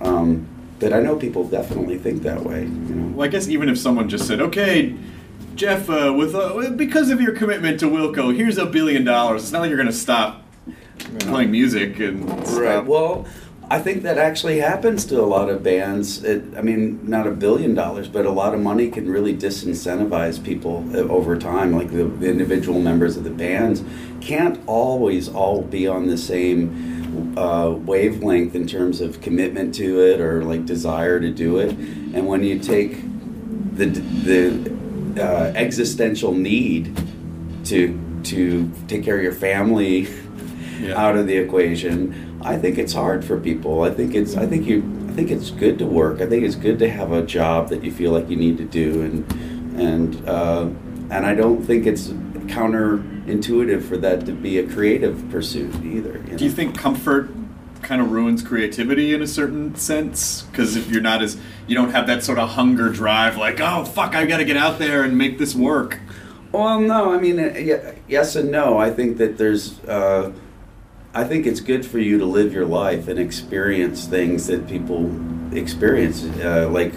Um, 0.00 0.46
but 0.78 0.92
I 0.92 1.00
know 1.00 1.16
people 1.16 1.46
definitely 1.46 1.98
think 1.98 2.22
that 2.22 2.42
way. 2.42 2.62
You 2.62 2.68
know. 2.68 3.16
Well, 3.16 3.26
I 3.26 3.28
guess 3.28 3.48
even 3.48 3.68
if 3.68 3.78
someone 3.78 4.08
just 4.08 4.26
said, 4.26 4.40
"Okay, 4.40 4.96
Jeff, 5.54 5.90
uh, 5.90 6.14
with 6.16 6.34
uh, 6.34 6.70
because 6.70 7.10
of 7.10 7.20
your 7.20 7.34
commitment 7.34 7.80
to 7.80 7.86
Wilco, 7.86 8.34
here's 8.34 8.58
a 8.58 8.66
billion 8.66 9.04
dollars," 9.04 9.42
it's 9.42 9.52
not 9.52 9.60
like 9.60 9.68
you're 9.68 9.76
going 9.76 9.86
to 9.86 9.92
stop 9.92 10.42
playing 11.20 11.50
music 11.50 11.98
and 12.00 12.28
Right. 12.48 12.84
Well, 12.84 13.26
I 13.72 13.78
think 13.78 14.02
that 14.02 14.18
actually 14.18 14.58
happens 14.58 15.04
to 15.06 15.20
a 15.20 15.24
lot 15.24 15.48
of 15.48 15.62
bands. 15.62 16.24
It, 16.24 16.42
I 16.56 16.60
mean, 16.60 16.98
not 17.08 17.28
a 17.28 17.30
billion 17.30 17.72
dollars, 17.72 18.08
but 18.08 18.26
a 18.26 18.30
lot 18.30 18.52
of 18.52 18.60
money 18.60 18.90
can 18.90 19.08
really 19.08 19.32
disincentivize 19.32 20.42
people 20.42 20.84
uh, 20.92 21.02
over 21.02 21.38
time. 21.38 21.72
Like 21.72 21.92
the, 21.92 22.04
the 22.04 22.28
individual 22.28 22.80
members 22.80 23.16
of 23.16 23.22
the 23.22 23.30
bands 23.30 23.84
can't 24.20 24.60
always 24.66 25.28
all 25.28 25.62
be 25.62 25.86
on 25.86 26.08
the 26.08 26.18
same 26.18 27.38
uh, 27.38 27.70
wavelength 27.70 28.56
in 28.56 28.66
terms 28.66 29.00
of 29.00 29.20
commitment 29.20 29.72
to 29.76 30.00
it 30.00 30.20
or 30.20 30.42
like 30.42 30.66
desire 30.66 31.20
to 31.20 31.30
do 31.30 31.58
it. 31.58 31.70
And 31.70 32.26
when 32.26 32.42
you 32.42 32.58
take 32.58 33.02
the 33.76 33.86
the 33.86 34.80
uh, 35.22 35.52
existential 35.54 36.32
need 36.32 36.96
to 37.66 37.98
to 38.24 38.70
take 38.88 39.04
care 39.04 39.16
of 39.16 39.22
your 39.22 39.32
family 39.32 40.08
out 40.88 41.16
of 41.16 41.26
the 41.26 41.36
equation, 41.36 42.40
I 42.42 42.56
think 42.56 42.78
it's 42.78 42.92
hard 42.92 43.24
for 43.24 43.38
people. 43.38 43.82
I 43.82 43.90
think 43.90 44.14
it's 44.14 44.36
I 44.36 44.46
think 44.46 44.66
you 44.66 44.82
I 45.08 45.12
think 45.12 45.30
it's 45.30 45.50
good 45.50 45.78
to 45.78 45.86
work. 45.86 46.20
I 46.20 46.26
think 46.26 46.44
it's 46.44 46.54
good 46.54 46.78
to 46.78 46.90
have 46.90 47.12
a 47.12 47.22
job 47.22 47.68
that 47.70 47.82
you 47.82 47.90
feel 47.90 48.12
like 48.12 48.30
you 48.30 48.36
need 48.36 48.58
to 48.58 48.64
do, 48.64 49.02
and 49.02 49.80
and 49.80 50.28
uh, 50.28 50.68
and 51.10 51.26
I 51.26 51.34
don't 51.34 51.62
think 51.62 51.86
it's 51.86 52.08
counterintuitive 52.08 53.82
for 53.82 53.96
that 53.98 54.26
to 54.26 54.32
be 54.32 54.58
a 54.58 54.66
creative 54.66 55.28
pursuit 55.30 55.74
either. 55.84 56.22
You 56.28 56.36
Do 56.36 56.44
you 56.44 56.50
think 56.50 56.78
comfort 56.78 57.30
kind 57.82 58.00
of 58.00 58.10
ruins 58.12 58.42
creativity 58.42 59.14
in 59.14 59.22
a 59.22 59.26
certain 59.26 59.74
sense? 59.74 60.42
Because 60.42 60.76
if 60.76 60.88
you're 60.90 61.02
not 61.02 61.22
as 61.22 61.36
you 61.66 61.74
don't 61.74 61.90
have 61.90 62.06
that 62.06 62.22
sort 62.22 62.38
of 62.38 62.50
hunger 62.50 62.88
drive, 62.88 63.36
like, 63.36 63.60
oh 63.60 63.84
fuck, 63.84 64.14
I 64.14 64.26
got 64.26 64.38
to 64.38 64.44
get 64.44 64.56
out 64.56 64.78
there 64.78 65.02
and 65.02 65.16
make 65.16 65.38
this 65.38 65.54
work. 65.54 65.98
Well, 66.52 66.80
no, 66.80 67.12
I 67.12 67.18
mean, 67.18 67.38
uh, 67.38 67.94
yes 68.08 68.34
and 68.36 68.50
no. 68.50 68.76
I 68.78 68.90
think 68.90 69.18
that 69.18 69.38
there's, 69.38 69.78
uh, 69.84 70.32
I 71.12 71.24
think 71.24 71.46
it's 71.46 71.60
good 71.60 71.84
for 71.84 71.98
you 71.98 72.18
to 72.18 72.24
live 72.24 72.52
your 72.52 72.66
life 72.66 73.08
and 73.08 73.18
experience 73.18 74.06
things 74.06 74.46
that 74.46 74.68
people 74.68 75.10
experience, 75.52 76.24
uh, 76.24 76.68
like 76.70 76.94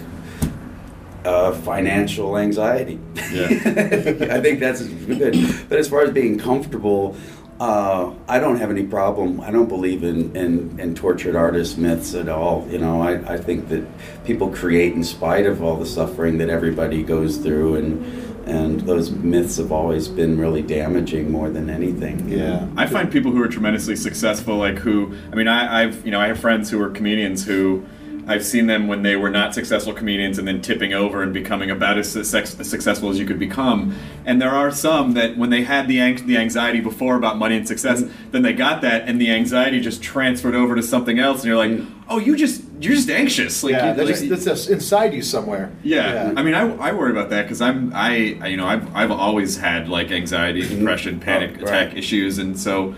uh, 1.24 1.52
financial 1.52 2.38
anxiety. 2.38 3.00
I 3.16 4.40
think 4.40 4.60
that's 4.60 4.86
good. 4.86 5.34
But 5.68 5.78
as 5.78 5.88
far 5.88 6.02
as 6.02 6.12
being 6.12 6.38
comfortable, 6.38 7.16
uh, 7.58 8.12
I 8.28 8.38
don't 8.38 8.56
have 8.56 8.70
any 8.70 8.84
problem. 8.84 9.40
I 9.40 9.50
don't 9.50 9.68
believe 9.68 10.04
in, 10.04 10.36
in, 10.36 10.78
in 10.78 10.94
tortured 10.94 11.34
artist 11.34 11.76
myths 11.76 12.14
at 12.14 12.28
all. 12.28 12.68
You 12.68 12.78
know, 12.78 13.02
I, 13.02 13.34
I 13.34 13.36
think 13.36 13.68
that 13.70 13.84
people 14.24 14.48
create 14.50 14.92
in 14.92 15.02
spite 15.02 15.46
of 15.46 15.60
all 15.60 15.76
the 15.76 15.86
suffering 15.86 16.38
that 16.38 16.50
everybody 16.50 17.02
goes 17.02 17.38
through, 17.38 17.76
and 17.76 18.33
and 18.46 18.80
those 18.80 19.10
myths 19.10 19.56
have 19.56 19.72
always 19.72 20.08
been 20.08 20.38
really 20.38 20.62
damaging 20.62 21.30
more 21.30 21.50
than 21.50 21.70
anything. 21.70 22.28
Yeah, 22.28 22.66
know? 22.66 22.72
I 22.76 22.86
find 22.86 23.10
people 23.10 23.32
who 23.32 23.42
are 23.42 23.48
tremendously 23.48 23.96
successful, 23.96 24.56
like 24.56 24.78
who, 24.78 25.16
I 25.32 25.34
mean, 25.34 25.48
I, 25.48 25.84
I've, 25.84 26.04
you 26.04 26.10
know, 26.10 26.20
I 26.20 26.28
have 26.28 26.38
friends 26.38 26.70
who 26.70 26.80
are 26.82 26.90
comedians 26.90 27.44
who 27.44 27.84
I've 28.26 28.44
seen 28.44 28.66
them 28.66 28.88
when 28.88 29.02
they 29.02 29.16
were 29.16 29.30
not 29.30 29.54
successful 29.54 29.92
comedians 29.92 30.38
and 30.38 30.48
then 30.48 30.62
tipping 30.62 30.94
over 30.94 31.22
and 31.22 31.32
becoming 31.32 31.70
about 31.70 31.98
as, 31.98 32.10
su- 32.10 32.20
as 32.20 32.68
successful 32.68 33.10
as 33.10 33.18
you 33.18 33.26
could 33.26 33.38
become. 33.38 33.94
And 34.24 34.40
there 34.40 34.50
are 34.50 34.70
some 34.70 35.12
that 35.12 35.36
when 35.36 35.50
they 35.50 35.64
had 35.64 35.88
the, 35.88 36.00
ang- 36.00 36.26
the 36.26 36.38
anxiety 36.38 36.80
before 36.80 37.16
about 37.16 37.36
money 37.36 37.56
and 37.56 37.68
success, 37.68 38.02
mm-hmm. 38.02 38.30
then 38.30 38.42
they 38.42 38.54
got 38.54 38.80
that 38.82 39.08
and 39.08 39.20
the 39.20 39.30
anxiety 39.30 39.80
just 39.80 40.02
transferred 40.02 40.54
over 40.54 40.74
to 40.74 40.82
something 40.82 41.18
else. 41.18 41.40
And 41.40 41.48
you're 41.48 41.56
like, 41.56 41.70
mm-hmm. 41.70 42.02
oh, 42.08 42.18
you 42.18 42.36
just, 42.36 42.63
you're 42.80 42.94
just 42.94 43.10
anxious. 43.10 43.62
Like, 43.62 43.72
yeah, 43.72 43.90
you- 43.90 43.96
that 43.96 44.04
like- 44.06 44.14
just, 44.14 44.28
that's 44.28 44.44
just 44.44 44.70
inside 44.70 45.14
you 45.14 45.22
somewhere. 45.22 45.70
yeah. 45.82 46.32
I 46.36 46.42
mean, 46.42 46.54
I, 46.54 46.74
I 46.76 46.92
worry 46.92 47.10
about 47.10 47.30
that 47.30 47.42
because 47.42 47.60
I'm 47.60 47.92
I 47.94 48.38
I- 48.40 48.48
you 48.48 48.56
know 48.56 48.66
I've 48.66 48.94
I've 48.94 49.10
always 49.10 49.56
had 49.56 49.88
like 49.88 50.10
anxiety, 50.10 50.62
mm-hmm. 50.62 50.78
depression, 50.78 51.20
panic 51.20 51.50
Oh, 51.50 51.54
right. 51.54 51.62
attack 51.62 51.96
issues, 51.96 52.38
and 52.38 52.58
so 52.58 52.94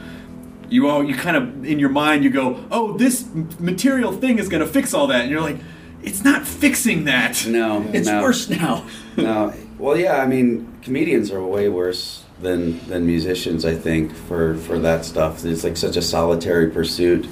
you 0.68 0.88
all 0.88 1.04
you 1.04 1.14
kind 1.14 1.36
of 1.36 1.64
in 1.64 1.78
your 1.78 1.90
mind 1.90 2.24
you 2.24 2.30
go, 2.30 2.64
oh, 2.70 2.96
this 2.96 3.24
material 3.58 4.12
thing 4.12 4.38
is 4.38 4.48
going 4.48 4.64
to 4.64 4.68
fix 4.68 4.92
all 4.94 5.06
that, 5.08 5.22
and 5.22 5.30
you're 5.30 5.40
like, 5.40 5.58
it's 6.02 6.24
not 6.24 6.46
fixing 6.46 7.04
that. 7.04 7.46
No, 7.46 7.82
it's 7.92 8.08
no. 8.08 8.22
worse 8.22 8.48
now. 8.48 8.86
no. 9.16 9.52
Well, 9.78 9.96
yeah. 9.98 10.16
I 10.22 10.26
mean, 10.26 10.78
comedians 10.82 11.30
are 11.30 11.44
way 11.44 11.68
worse 11.68 12.24
than 12.40 12.84
than 12.88 13.06
musicians. 13.06 13.64
I 13.64 13.74
think 13.74 14.14
for 14.14 14.56
for 14.56 14.78
that 14.80 15.04
stuff, 15.04 15.44
it's 15.44 15.64
like 15.64 15.76
such 15.76 15.96
a 15.96 16.02
solitary 16.02 16.70
pursuit 16.70 17.28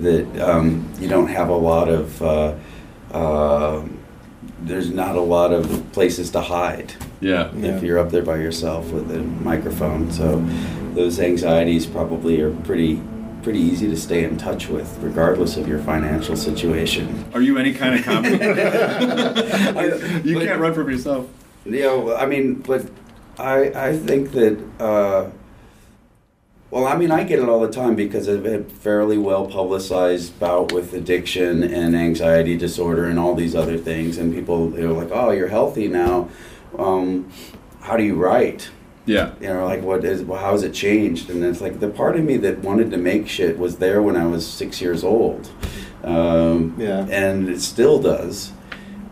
that 0.00 0.40
um, 0.40 0.90
you 0.98 1.08
don't 1.08 1.28
have 1.28 1.48
a 1.48 1.56
lot 1.56 1.88
of. 1.88 2.22
Uh, 2.22 2.54
uh, 3.12 3.84
there's 4.60 4.90
not 4.90 5.16
a 5.16 5.20
lot 5.20 5.52
of 5.52 5.92
places 5.92 6.30
to 6.30 6.40
hide. 6.40 6.94
Yeah. 7.20 7.54
If 7.54 7.82
you're 7.82 7.98
up 7.98 8.10
there 8.10 8.22
by 8.22 8.36
yourself 8.36 8.90
with 8.90 9.10
a 9.10 9.18
microphone, 9.18 10.10
so 10.10 10.40
those 10.94 11.20
anxieties 11.20 11.86
probably 11.86 12.40
are 12.40 12.50
pretty 12.50 13.00
pretty 13.42 13.60
easy 13.60 13.86
to 13.86 13.96
stay 13.96 14.24
in 14.24 14.36
touch 14.36 14.66
with, 14.66 14.98
regardless 15.00 15.56
of 15.56 15.68
your 15.68 15.78
financial 15.78 16.36
situation. 16.36 17.24
Are 17.32 17.40
you 17.40 17.58
any 17.58 17.72
kind 17.72 17.94
of 17.94 18.04
comedy? 18.04 18.34
you 20.28 20.40
can't 20.40 20.58
run 20.60 20.74
from 20.74 20.90
yourself. 20.90 21.28
You 21.64 21.80
know, 21.80 22.16
I 22.16 22.26
mean, 22.26 22.54
but 22.54 22.86
I 23.38 23.88
I 23.88 23.96
think 23.96 24.32
that. 24.32 24.58
Uh, 24.80 25.30
well, 26.70 26.86
I 26.86 26.96
mean, 26.96 27.10
I 27.10 27.24
get 27.24 27.38
it 27.38 27.48
all 27.48 27.60
the 27.60 27.70
time 27.70 27.94
because 27.94 28.28
I've 28.28 28.44
had 28.44 28.70
fairly 28.72 29.18
well 29.18 29.46
publicized 29.46 30.38
bout 30.40 30.72
with 30.72 30.92
addiction 30.94 31.62
and 31.62 31.94
anxiety 31.94 32.56
disorder 32.56 33.04
and 33.06 33.18
all 33.18 33.34
these 33.34 33.54
other 33.54 33.78
things, 33.78 34.18
and 34.18 34.34
people 34.34 34.70
they're 34.70 34.88
like, 34.90 35.10
"Oh, 35.12 35.30
you're 35.30 35.48
healthy 35.48 35.88
now. 35.88 36.28
Um, 36.78 37.30
how 37.80 37.96
do 37.96 38.02
you 38.02 38.14
write?" 38.14 38.70
Yeah. 39.06 39.34
You 39.40 39.48
know, 39.48 39.64
like 39.64 39.82
what 39.82 40.04
is 40.04 40.22
well, 40.22 40.40
how 40.40 40.52
has 40.52 40.64
it 40.64 40.74
changed? 40.74 41.30
And 41.30 41.44
it's 41.44 41.60
like 41.60 41.78
the 41.78 41.88
part 41.88 42.16
of 42.16 42.24
me 42.24 42.36
that 42.38 42.58
wanted 42.58 42.90
to 42.90 42.96
make 42.96 43.28
shit 43.28 43.56
was 43.58 43.76
there 43.76 44.02
when 44.02 44.16
I 44.16 44.26
was 44.26 44.44
six 44.44 44.80
years 44.80 45.04
old. 45.04 45.48
Um, 46.02 46.74
Yeah. 46.78 47.06
And 47.08 47.48
it 47.48 47.60
still 47.60 48.00
does. 48.00 48.52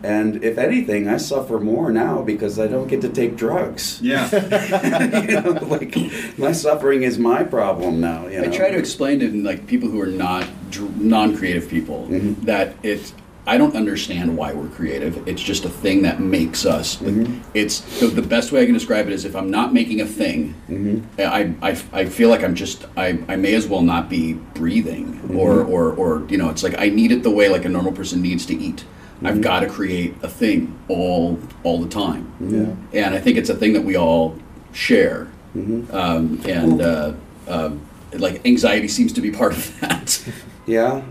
And 0.03 0.43
if 0.43 0.57
anything, 0.57 1.07
I 1.07 1.17
suffer 1.17 1.59
more 1.59 1.91
now 1.91 2.21
because 2.21 2.59
I 2.59 2.67
don't 2.67 2.87
get 2.87 3.01
to 3.01 3.09
take 3.09 3.35
drugs. 3.35 3.99
Yeah. 4.01 4.29
you 5.21 5.41
know, 5.41 5.51
like 5.65 5.95
my 6.37 6.51
suffering 6.51 7.03
is 7.03 7.17
my 7.17 7.43
problem 7.43 7.99
now. 8.01 8.27
You 8.27 8.41
know? 8.41 8.47
I 8.47 8.55
try 8.55 8.69
to 8.71 8.77
explain 8.77 9.19
to 9.19 9.31
like 9.43 9.67
people 9.67 9.89
who 9.89 9.99
are 10.01 10.05
not 10.07 10.47
dr- 10.69 10.95
non-creative 10.97 11.69
people 11.69 12.07
Mm-hmm. 12.09 12.45
that 12.45 12.75
it's. 12.83 13.13
I 13.47 13.59
don't 13.59 13.75
understand 13.75 14.35
why 14.35 14.53
we're 14.53 14.69
creative. 14.69 15.27
It's 15.27 15.41
just 15.41 15.65
a 15.65 15.69
thing 15.69 16.01
that 16.01 16.19
makes 16.19 16.65
us. 16.65 16.95
Mm-hmm. 16.97 17.41
It's 17.53 17.81
the, 17.99 18.07
the 18.07 18.23
best 18.23 18.51
way 18.51 18.63
I 18.63 18.65
can 18.65 18.73
describe 18.73 19.05
it 19.05 19.13
is 19.13 19.23
if 19.23 19.35
I'm 19.35 19.51
not 19.51 19.71
making 19.71 20.01
a 20.01 20.05
thing, 20.07 20.55
Mm-hmm. 20.67 21.21
I, 21.21 21.53
I, 21.69 21.81
I 21.93 22.05
feel 22.07 22.29
like 22.29 22.43
I'm 22.43 22.55
just 22.55 22.85
I, 22.97 23.19
I 23.27 23.35
may 23.35 23.53
as 23.53 23.67
well 23.67 23.81
not 23.83 24.09
be 24.09 24.33
breathing 24.33 25.19
or, 25.37 25.57
Mm-hmm. 25.57 25.71
or 25.71 25.93
or 25.93 26.25
you 26.27 26.37
know 26.39 26.49
it's 26.49 26.63
like 26.63 26.75
I 26.79 26.89
need 26.89 27.11
it 27.11 27.21
the 27.21 27.29
way 27.29 27.47
like 27.49 27.65
a 27.65 27.69
normal 27.69 27.91
person 27.91 28.21
needs 28.21 28.45
to 28.47 28.55
eat. 28.55 28.83
Mm-hmm. 29.15 29.27
I've 29.27 29.41
got 29.41 29.61
to 29.61 29.67
create 29.67 30.15
a 30.23 30.29
thing 30.29 30.77
all 30.89 31.39
all 31.63 31.81
the 31.81 31.89
time. 31.89 32.31
Yeah. 32.39 32.99
And 33.05 33.15
I 33.15 33.19
think 33.19 33.37
it's 33.37 33.49
a 33.49 33.55
thing 33.55 33.73
that 33.73 33.83
we 33.83 33.95
all 33.95 34.37
share. 34.73 35.27
Mm-hmm. 35.55 35.95
Um, 35.95 36.41
and 36.45 36.81
uh, 36.81 37.13
um, 37.47 37.81
like 38.13 38.45
anxiety 38.45 38.87
seems 38.87 39.13
to 39.13 39.21
be 39.21 39.31
part 39.31 39.53
of 39.53 39.79
that. 39.81 40.23
Yeah, 40.67 41.03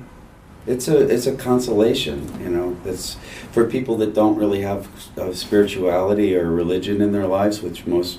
it's 0.67 0.89
a 0.89 0.99
it's 0.99 1.29
a 1.29 1.37
consolation, 1.37 2.43
you 2.43 2.49
know. 2.49 2.77
It's 2.85 3.17
for 3.53 3.65
people 3.69 3.97
that 3.99 4.15
don't 4.15 4.35
really 4.35 4.63
have 4.63 4.89
uh, 5.17 5.33
spirituality 5.33 6.37
or 6.37 6.51
religion 6.51 7.01
in 7.01 7.13
their 7.13 7.29
lives, 7.29 7.63
which 7.63 7.87
most 7.87 8.19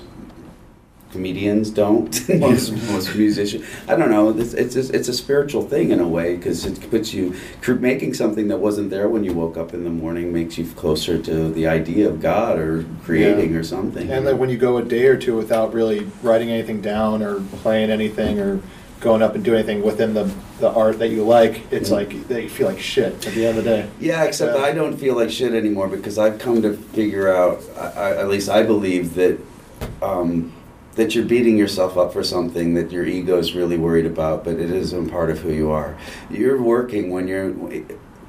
comedians 1.12 1.70
don't. 1.70 2.28
most 2.40 2.72
most 2.90 3.14
musicians, 3.14 3.64
I 3.88 3.96
don't 3.96 4.10
know. 4.10 4.30
It's 4.38 4.54
it's 4.54 4.76
a, 4.76 4.94
it's 4.94 5.08
a 5.08 5.12
spiritual 5.14 5.62
thing 5.62 5.90
in 5.90 6.00
a 6.00 6.08
way 6.08 6.36
because 6.36 6.64
it 6.66 6.90
puts 6.90 7.14
you 7.14 7.34
making 7.78 8.14
something 8.14 8.48
that 8.48 8.58
wasn't 8.58 8.90
there 8.90 9.08
when 9.08 9.24
you 9.24 9.32
woke 9.32 9.56
up 9.56 9.72
in 9.74 9.84
the 9.84 9.90
morning 9.90 10.32
makes 10.32 10.58
you 10.58 10.66
closer 10.72 11.18
to 11.22 11.50
the 11.52 11.66
idea 11.66 12.08
of 12.08 12.20
God 12.20 12.58
or 12.58 12.84
creating 13.04 13.52
Yeah. 13.52 13.58
or 13.58 13.64
something. 13.64 14.10
And 14.10 14.26
then 14.26 14.38
when 14.38 14.50
you 14.50 14.56
go 14.58 14.76
a 14.78 14.82
day 14.82 15.06
or 15.06 15.16
two 15.16 15.36
without 15.36 15.72
really 15.74 16.06
writing 16.22 16.50
anything 16.50 16.80
down 16.80 17.22
or 17.22 17.40
playing 17.62 17.90
anything 17.90 18.38
or 18.40 18.60
going 19.00 19.20
up 19.22 19.34
and 19.34 19.44
doing 19.44 19.58
anything 19.58 19.82
within 19.82 20.14
the, 20.14 20.24
the 20.58 20.70
art 20.70 20.98
that 20.98 21.08
you 21.08 21.22
like, 21.22 21.70
it's 21.70 21.90
like 21.90 22.26
that 22.28 22.42
you 22.42 22.48
feel 22.48 22.66
like 22.66 22.80
shit 22.80 23.12
at 23.26 23.34
the 23.34 23.46
end 23.46 23.58
of 23.58 23.64
the 23.64 23.70
day. 23.70 23.88
Yeah, 24.00 24.24
except 24.24 24.56
Yeah. 24.56 24.64
I 24.64 24.72
don't 24.72 24.96
feel 24.96 25.14
like 25.14 25.30
shit 25.30 25.52
anymore 25.52 25.86
because 25.86 26.18
I've 26.18 26.38
come 26.38 26.62
to 26.62 26.72
figure 26.74 27.28
out, 27.34 27.62
I, 27.76 27.80
I, 27.90 28.16
at 28.16 28.28
least 28.28 28.48
I 28.48 28.62
believe 28.62 29.14
that 29.14 29.38
um, 30.02 30.50
that 30.96 31.14
you're 31.14 31.24
beating 31.24 31.56
yourself 31.56 31.96
up 31.96 32.12
for 32.12 32.24
something 32.24 32.74
that 32.74 32.90
your 32.90 33.06
ego 33.06 33.38
is 33.38 33.54
really 33.54 33.76
worried 33.76 34.06
about, 34.06 34.44
but 34.44 34.54
it 34.54 34.70
isn't 34.70 35.10
part 35.10 35.30
of 35.30 35.38
who 35.40 35.52
you 35.52 35.70
are. 35.70 35.96
You're 36.30 36.60
working 36.60 37.10
when 37.10 37.28
you're 37.28 37.50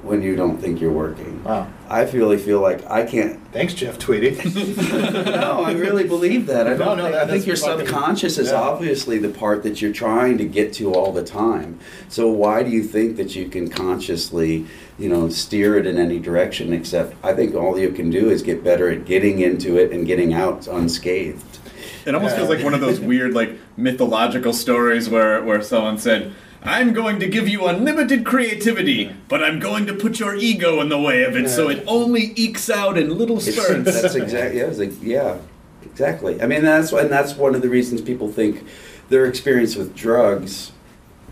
when 0.04 0.22
you 0.22 0.36
don't 0.36 0.58
think 0.60 0.80
you're 0.80 0.92
working. 0.92 1.44
Wow. 1.44 1.68
I 1.90 2.04
really 2.12 2.38
feel 2.38 2.62
like 2.62 2.86
I 2.90 3.04
can't. 3.06 3.40
Thanks, 3.52 3.74
Jeff 3.74 3.98
Tweedy. 3.98 4.32
no, 4.46 5.64
I 5.66 5.74
really 5.74 6.08
believe 6.08 6.46
that. 6.46 6.68
I 6.68 6.72
No, 6.74 6.78
don't 6.78 6.98
no, 6.98 7.04
think, 7.06 7.16
that- 7.16 7.28
I 7.30 7.32
think 7.32 7.48
your 7.48 7.56
subconscious 7.56 8.38
is 8.38 8.50
yeah. 8.52 8.62
obviously 8.62 9.18
the 9.18 9.30
part 9.30 9.64
that 9.64 9.82
you're 9.82 9.92
trying 9.92 10.38
to 10.38 10.46
get 10.46 10.72
to 10.74 10.94
all 10.94 11.12
the 11.12 11.24
time. 11.24 11.80
So 12.10 12.30
why 12.30 12.64
do 12.64 12.70
you 12.70 12.84
think 12.84 13.18
that 13.18 13.36
you 13.36 13.50
can 13.50 13.70
consciously, 13.70 14.68
you 15.00 15.10
know, 15.10 15.28
steer 15.30 15.78
it 15.78 15.88
in 15.88 15.98
any 15.98 16.20
direction? 16.20 16.72
Except 16.74 17.16
I 17.24 17.34
think 17.34 17.56
all 17.56 17.78
you 17.80 17.90
can 17.92 18.10
do 18.10 18.30
is 18.30 18.44
get 18.44 18.64
better 18.64 18.90
at 18.90 19.04
getting 19.06 19.40
into 19.40 19.78
it 19.78 19.92
and 19.92 20.06
getting 20.06 20.34
out 20.34 20.68
unscathed. 20.68 21.60
It 22.08 22.16
almost 22.16 22.38
feels 22.38 22.48
like 22.48 22.64
one 22.64 22.74
of 22.74 22.80
those 22.80 23.02
weird, 23.02 23.34
like 23.34 23.52
mythological 23.76 24.54
stories 24.54 25.10
where 25.10 25.44
where 25.44 25.62
someone 25.62 25.98
said, 25.98 26.34
"I'm 26.64 26.94
going 26.94 27.20
to 27.20 27.28
give 27.28 27.50
you 27.50 27.68
unlimited 27.68 28.26
creativity, 28.26 29.12
but 29.28 29.44
I'm 29.44 29.60
going 29.60 29.86
to 29.88 29.94
put 29.94 30.18
your 30.18 30.34
ego 30.34 30.80
in 30.80 30.88
the 30.88 31.00
way 31.00 31.24
of 31.26 31.36
it, 31.36 31.50
so 31.50 31.68
it 31.70 31.84
only 31.86 32.32
ekes 32.38 32.70
out 32.70 32.98
in 32.98 33.18
little 33.18 33.38
It's- 33.40 33.54
spurts." 33.56 34.02
That's 34.02 34.16
exactly. 34.16 34.60
Yeah, 34.60 34.68
like, 34.68 34.94
yeah, 35.04 35.38
exactly. 35.84 36.42
I 36.42 36.48
mean, 36.48 36.64
that's 36.64 36.94
and 36.94 37.10
that's 37.12 37.36
one 37.36 37.56
of 37.56 37.62
the 37.62 37.68
reasons 37.70 38.00
people 38.00 38.32
think 38.32 38.64
their 39.10 39.26
experience 39.26 39.76
with 39.76 39.94
drugs 39.94 40.72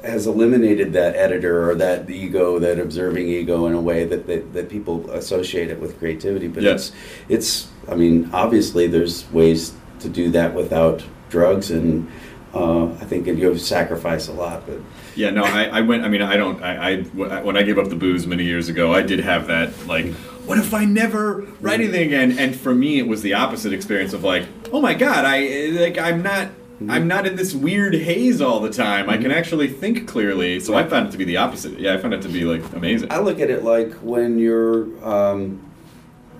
has 0.03 0.27
eliminated 0.27 0.91
that 0.93 1.15
editor 1.15 1.67
or 1.69 1.73
that 1.75 2.09
ego, 2.09 2.59
that 2.59 2.79
observing 2.79 3.27
ego, 3.29 3.65
in 3.65 3.73
a 3.73 3.81
way 3.81 4.03
that 4.03 4.27
that, 4.27 4.51
that 4.53 4.69
people 4.69 5.09
associate 5.11 5.69
it 5.71 5.79
with 5.79 5.97
creativity. 5.99 6.49
But 6.49 6.63
Yeah. 6.63 6.71
it's 6.73 6.91
it's. 7.29 7.67
I 7.87 7.95
mean, 7.95 8.29
obviously, 8.33 8.87
there's 8.87 9.23
ways 9.31 9.71
to 9.99 10.09
do 10.09 10.29
that 10.31 10.53
without 10.53 11.03
drugs, 11.29 11.71
and 11.71 12.09
uh, 12.53 12.85
I 12.85 13.05
think 13.05 13.27
you 13.27 13.45
have 13.47 13.57
to 13.57 13.59
sacrifice 13.59 14.27
a 14.27 14.33
lot. 14.33 14.65
But 14.65 14.79
Yeah, 15.15 15.29
no, 15.31 15.43
I, 15.43 15.65
I 15.65 15.81
went. 15.81 16.03
I 16.05 16.09
mean, 16.09 16.21
I 16.21 16.37
don't. 16.37 16.61
I, 16.63 16.91
I 16.91 17.01
when 17.03 17.57
I 17.57 17.63
gave 17.63 17.77
up 17.77 17.89
the 17.89 17.95
booze 17.95 18.25
many 18.25 18.43
years 18.43 18.69
ago, 18.69 18.93
I 18.93 19.01
did 19.01 19.19
have 19.19 19.47
that 19.47 19.87
like, 19.87 20.13
what 20.45 20.57
if 20.57 20.73
I 20.73 20.85
never 20.85 21.41
write 21.59 21.81
anything 21.81 22.07
again? 22.07 22.39
And 22.39 22.55
for 22.55 22.73
me, 22.73 22.99
it 22.99 23.07
was 23.07 23.21
the 23.21 23.33
opposite 23.33 23.73
experience 23.73 24.13
of 24.13 24.23
like, 24.23 24.47
oh 24.71 24.79
my 24.79 24.93
god, 24.93 25.25
I 25.25 25.67
like 25.67 25.97
I'm 25.97 26.21
not. 26.23 26.49
I'm 26.89 27.07
not 27.07 27.25
in 27.25 27.37
this 27.37 27.53
weird 27.53 27.93
haze 27.93 28.41
all 28.41 28.59
the 28.59 28.69
time. 28.69 29.09
I 29.09 29.17
can 29.17 29.31
actually 29.31 29.69
think 29.69 30.09
clearly. 30.09 30.59
So 30.59 30.75
I 30.75 30.83
found 30.85 31.07
it 31.07 31.11
to 31.11 31.17
be 31.17 31.23
the 31.23 31.37
opposite. 31.37 31.79
Yeah, 31.79 31.93
I 31.93 31.97
found 31.99 32.13
it 32.13 32.21
to 32.23 32.27
be 32.27 32.43
like 32.43 32.69
amazing. 32.73 33.09
I 33.13 33.19
look 33.19 33.39
at 33.39 33.49
it 33.49 33.63
like 33.63 33.93
when 33.93 34.37
you're 34.37 34.83
um, 35.07 35.65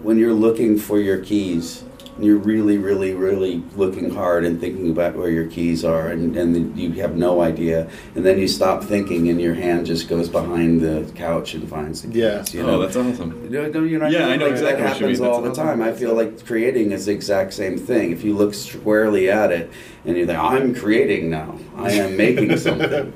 when 0.02 0.18
you're 0.18 0.34
looking 0.34 0.78
for 0.78 1.00
your 1.00 1.20
keys. 1.20 1.86
And 2.16 2.26
You're 2.26 2.38
really, 2.38 2.78
really, 2.78 3.14
really 3.14 3.62
looking 3.76 4.10
hard 4.14 4.46
and 4.46 4.60
thinking 4.60 4.90
about 4.90 5.16
where 5.16 5.30
your 5.30 5.48
keys 5.48 5.84
are, 5.84 6.08
and, 6.08 6.36
and 6.38 6.78
you 6.78 6.92
have 7.02 7.16
no 7.18 7.42
idea. 7.42 7.90
And 8.16 8.26
then 8.26 8.40
you 8.40 8.48
stop 8.48 8.84
thinking, 8.84 9.28
and 9.30 9.42
your 9.42 9.54
hand 9.54 9.86
just 9.86 10.08
goes 10.08 10.30
behind 10.30 10.80
the 10.82 11.12
couch 11.16 11.54
and 11.56 11.68
finds 11.70 12.02
the 12.04 12.08
keys. 12.08 12.18
Yeah. 12.18 12.44
You 12.52 12.62
Oh, 12.70 12.80
that's 12.80 12.96
awesome. 12.96 13.50
No, 13.52 13.68
no, 13.70 13.84
you 13.84 13.98
know, 13.98 14.06
what 14.06 14.14
Yeah. 14.14 14.28
I 14.28 14.38
know 14.38 14.46
Like, 14.46 14.54
exactly 14.54 14.82
That 14.84 14.90
what 14.92 15.00
you 15.00 15.06
happens 15.08 15.20
mean. 15.22 15.30
all 15.30 15.42
the 15.42 15.48
That's 15.50 15.60
time. 15.60 15.82
I 15.82 15.92
feel 15.92 16.14
like 16.14 16.46
creating 16.46 16.92
is 16.92 17.06
the 17.08 17.12
exact 17.12 17.54
same 17.54 17.78
thing. 17.78 18.12
If 18.12 18.24
you 18.24 18.34
look 18.36 18.54
squarely 18.54 19.30
at 19.30 19.52
it 19.52 19.70
and 20.06 20.16
you 20.16 20.26
think, 20.26 20.40
"I'm 20.40 20.74
creating 20.74 21.30
now. 21.30 21.56
I 21.78 21.92
am 21.92 22.16
making 22.16 22.56
something," 22.68 23.12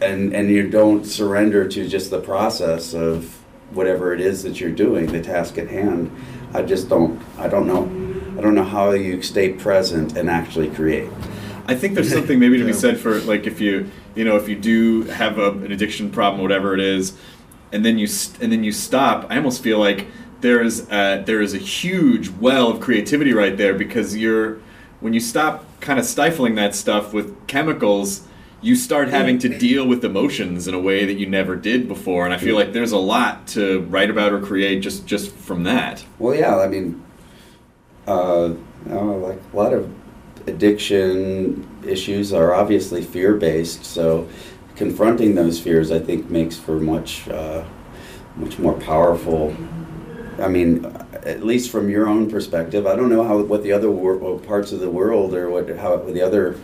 and 0.00 0.32
and 0.34 0.48
you 0.48 0.68
don't 0.68 1.04
surrender 1.04 1.68
to 1.68 1.86
just 1.86 2.10
the 2.10 2.20
process 2.20 2.94
of 2.94 3.36
whatever 3.72 4.14
it 4.14 4.20
is 4.20 4.42
that 4.44 4.60
you're 4.60 4.70
doing, 4.72 5.06
the 5.06 5.20
task 5.20 5.58
at 5.58 5.68
hand. 5.68 6.10
I 6.54 6.62
just 6.62 6.88
don't. 6.88 7.20
I 7.38 7.46
don't 7.48 7.66
know. 7.66 7.88
I 8.40 8.42
don't 8.42 8.54
know 8.54 8.64
how 8.64 8.92
you 8.92 9.20
stay 9.20 9.52
present 9.52 10.16
and 10.16 10.30
actually 10.30 10.70
create. 10.70 11.10
I 11.66 11.74
think 11.74 11.94
there's 11.94 12.10
something 12.10 12.38
maybe 12.38 12.56
to 12.56 12.64
be 12.64 12.72
said 12.72 12.98
for 12.98 13.20
like 13.20 13.46
if 13.46 13.60
you 13.60 13.90
you 14.14 14.24
know 14.24 14.36
if 14.36 14.48
you 14.48 14.56
do 14.56 15.02
have 15.02 15.38
a, 15.38 15.50
an 15.50 15.70
addiction 15.70 16.10
problem, 16.10 16.40
whatever 16.40 16.72
it 16.72 16.80
is, 16.80 17.18
and 17.70 17.84
then 17.84 17.98
you 17.98 18.06
st- 18.06 18.42
and 18.42 18.50
then 18.50 18.64
you 18.64 18.72
stop. 18.72 19.26
I 19.28 19.36
almost 19.36 19.62
feel 19.62 19.78
like 19.78 20.06
there 20.40 20.62
is 20.62 20.90
a, 20.90 21.22
there 21.22 21.42
is 21.42 21.52
a 21.52 21.58
huge 21.58 22.30
well 22.30 22.70
of 22.70 22.80
creativity 22.80 23.34
right 23.34 23.58
there 23.58 23.74
because 23.74 24.16
you're 24.16 24.60
when 25.00 25.12
you 25.12 25.20
stop 25.20 25.66
kind 25.82 25.98
of 25.98 26.06
stifling 26.06 26.54
that 26.54 26.74
stuff 26.74 27.12
with 27.12 27.46
chemicals. 27.46 28.26
You 28.62 28.74
start 28.74 29.08
having 29.08 29.38
to 29.40 29.48
deal 29.58 29.86
with 29.86 30.02
emotions 30.02 30.66
in 30.66 30.72
a 30.72 30.78
way 30.78 31.04
that 31.04 31.14
you 31.14 31.26
never 31.26 31.56
did 31.56 31.88
before, 31.88 32.24
and 32.24 32.32
I 32.32 32.38
feel 32.38 32.54
like 32.54 32.72
there's 32.72 32.92
a 32.92 32.98
lot 32.98 33.46
to 33.48 33.80
write 33.82 34.08
about 34.08 34.32
or 34.32 34.40
create 34.40 34.80
just 34.80 35.06
just 35.06 35.30
from 35.30 35.64
that. 35.64 36.06
Well, 36.18 36.34
yeah, 36.34 36.58
I 36.58 36.68
mean, 36.68 37.02
uh, 38.10 38.54
like 38.86 39.40
a 39.52 39.56
lot 39.56 39.72
of 39.72 39.90
addiction 40.46 41.66
issues 41.86 42.32
are 42.32 42.54
obviously 42.54 43.02
fear 43.02 43.34
based. 43.34 43.84
So, 43.84 44.28
confronting 44.76 45.34
those 45.34 45.60
fears, 45.60 45.90
I 45.90 45.98
think, 45.98 46.30
makes 46.30 46.56
for 46.56 46.80
much, 46.80 47.28
uh, 47.28 47.64
much 48.36 48.58
more 48.58 48.74
powerful. 48.74 49.54
I 50.38 50.48
mean, 50.48 50.86
at 51.12 51.44
least 51.44 51.70
from 51.70 51.90
your 51.90 52.08
own 52.08 52.30
perspective, 52.30 52.86
I 52.86 52.96
don't 52.96 53.10
know 53.10 53.22
how 53.22 53.42
what 53.42 53.62
the 53.62 53.72
other 53.72 53.90
wor- 53.90 54.38
parts 54.38 54.72
of 54.72 54.80
the 54.80 54.90
world 54.90 55.34
or 55.34 55.50
what 55.50 55.68
how 55.76 55.96
the 55.98 56.22
other, 56.22 56.58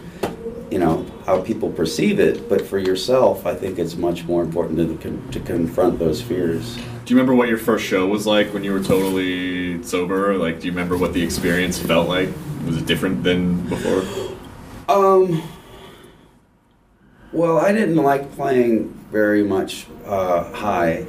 you 0.71 0.79
know, 0.79 1.07
how 1.25 1.41
people 1.41 1.71
perceive 1.71 2.19
it. 2.21 2.49
But 2.49 2.67
for 2.67 2.79
yourself, 2.79 3.47
I 3.47 3.55
think 3.55 3.79
it's 3.79 3.97
much 3.97 4.25
more 4.25 4.43
important 4.43 4.79
to 4.79 5.09
con- 5.09 5.29
to 5.33 5.41
confront 5.41 5.99
those 5.99 6.21
fears. 6.21 6.77
Do 6.77 7.15
you 7.15 7.17
remember 7.17 7.35
what 7.35 7.49
your 7.49 7.59
first 7.59 7.85
show 7.85 8.07
was 8.07 8.27
like 8.27 8.53
when 8.53 8.65
you 8.65 8.73
were 8.73 8.83
totally 8.83 9.83
sober? 9.85 10.37
Like, 10.37 10.61
do 10.61 10.67
you 10.67 10.73
remember 10.73 10.97
what 10.97 11.13
the 11.13 11.23
experience 11.23 11.79
felt 11.79 12.09
like? 12.09 12.29
Was 12.67 12.77
it 12.79 12.87
different 12.87 13.23
than 13.23 13.69
before? 13.69 14.03
Um. 14.89 15.43
Well, 17.33 17.59
I 17.59 17.73
didn't 17.73 17.97
like 17.97 18.33
playing 18.33 18.89
very 19.13 19.45
much 19.45 19.87
uh, 20.07 20.53
high 20.53 21.07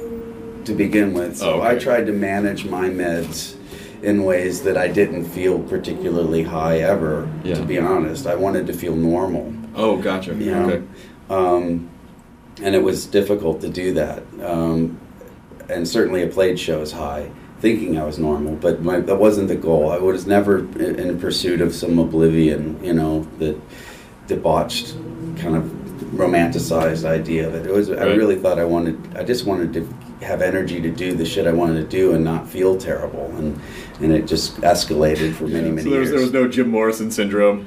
to 0.64 0.74
begin 0.74 1.14
with, 1.14 1.38
so 1.38 1.60
Oh, 1.60 1.62
I 1.62 1.78
tried 1.78 2.06
to 2.06 2.12
manage 2.12 2.64
my 2.66 2.88
meds 2.90 3.56
in 4.02 4.24
ways 4.24 4.62
that 4.62 4.76
I 4.76 4.88
didn't 4.88 5.24
feel 5.24 5.58
particularly 5.60 6.42
high 6.42 6.78
ever. 6.78 7.28
Yeah. 7.44 7.54
To 7.56 7.64
be 7.64 7.78
honest, 7.78 8.26
I 8.26 8.34
wanted 8.34 8.66
to 8.68 8.72
feel 8.72 8.94
normal. 8.94 9.52
Oh, 9.74 9.96
gotcha. 9.96 10.34
You 10.34 10.50
know? 10.50 10.68
Okay. 10.68 10.84
Um, 11.30 11.90
and 12.62 12.74
it 12.74 12.82
was 12.82 13.06
difficult 13.06 13.60
to 13.60 13.68
do 13.68 13.94
that. 13.94 14.22
Um, 14.42 15.00
and 15.68 15.86
certainly, 15.86 16.22
a 16.22 16.26
played 16.26 16.58
shows 16.58 16.92
high, 16.92 17.30
thinking 17.60 17.98
I 17.98 18.04
was 18.04 18.18
normal, 18.18 18.56
but 18.56 18.82
my, 18.82 19.00
that 19.00 19.16
wasn't 19.16 19.48
the 19.48 19.56
goal. 19.56 19.90
I 19.90 19.98
was 19.98 20.26
never 20.26 20.58
in, 20.58 20.98
in 20.98 21.20
pursuit 21.20 21.60
of 21.60 21.74
some 21.74 21.98
oblivion, 21.98 22.82
you 22.82 22.94
know, 22.94 23.28
that 23.38 23.60
debauched, 24.26 24.94
kind 25.36 25.56
of 25.56 25.64
romanticized 26.14 27.04
idea 27.04 27.48
of 27.48 27.54
it. 27.54 27.66
It 27.66 27.72
was. 27.72 27.90
I 27.90 28.04
really 28.04 28.36
thought 28.36 28.58
I 28.58 28.64
wanted. 28.64 29.16
I 29.16 29.24
just 29.24 29.44
wanted 29.44 29.72
to 29.74 29.88
have 30.20 30.42
energy 30.42 30.80
to 30.80 30.90
do 30.90 31.14
the 31.14 31.24
shit 31.24 31.46
I 31.46 31.52
wanted 31.52 31.80
to 31.82 31.86
do 31.88 32.12
and 32.14 32.24
not 32.24 32.48
feel 32.48 32.76
terrible, 32.76 33.26
and 33.36 33.60
and 34.00 34.12
it 34.12 34.26
just 34.26 34.56
escalated 34.62 35.34
for 35.34 35.46
many 35.46 35.70
many 35.70 35.82
So 35.82 35.90
there 35.90 36.00
was, 36.00 36.10
years. 36.10 36.10
there 36.10 36.20
was 36.20 36.32
no 36.32 36.48
Jim 36.48 36.68
Morrison 36.68 37.10
syndrome. 37.10 37.66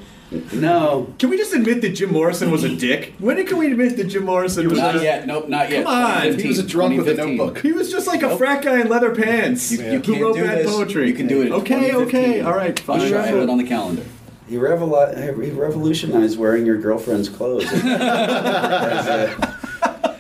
no. 0.54 1.14
Can 1.20 1.30
we 1.30 1.38
just 1.38 1.54
admit 1.54 1.82
that 1.82 1.90
Jim 1.90 2.12
Morrison 2.14 2.52
was 2.52 2.64
a 2.64 2.74
dick? 2.74 3.14
When 3.20 3.44
can 3.46 3.58
we 3.58 3.70
admit 3.72 3.98
that 3.98 4.06
Jim 4.06 4.24
Morrison 4.26 4.70
was 4.70 4.80
Not 4.80 4.94
just, 4.94 5.04
yet. 5.04 5.28
Nope, 5.28 5.50
not 5.50 5.70
yet. 5.70 5.84
Come 5.86 5.94
on, 5.94 6.40
he 6.40 6.48
was 6.48 6.58
a 6.60 6.64
drunk 6.64 6.98
with 6.98 7.08
a 7.10 7.16
notebook. 7.16 7.60
He 7.60 7.74
was 7.74 7.92
just 7.92 8.08
like 8.08 8.24
a 8.24 8.38
frat 8.38 8.64
guy 8.64 8.80
in 8.80 8.88
leather 8.88 9.14
pants 9.14 9.72
You, 9.72 9.80
you 9.84 9.92
who 9.92 10.02
can't 10.02 10.22
wrote 10.22 10.36
do 10.36 10.44
bad 10.44 10.60
this. 10.60 10.72
poetry. 10.74 11.08
You 11.10 11.14
can 11.16 11.28
do 11.28 11.42
it. 11.42 11.48
In 11.48 11.54
Okay, 11.54 11.92
2015. 11.92 12.08
okay, 12.08 12.42
all 12.42 12.54
right, 12.56 12.80
fine. 12.80 13.00
Just 13.02 13.14
write 13.14 13.34
it 13.34 13.50
on 13.50 13.58
the 13.58 13.66
calendar. 13.66 14.04
He, 14.48 14.56
revolu- 14.58 15.44
he 15.44 15.52
revolutionized 15.52 16.38
wearing 16.38 16.66
your 16.66 16.78
girlfriend's 16.78 17.28
clothes. 17.30 17.70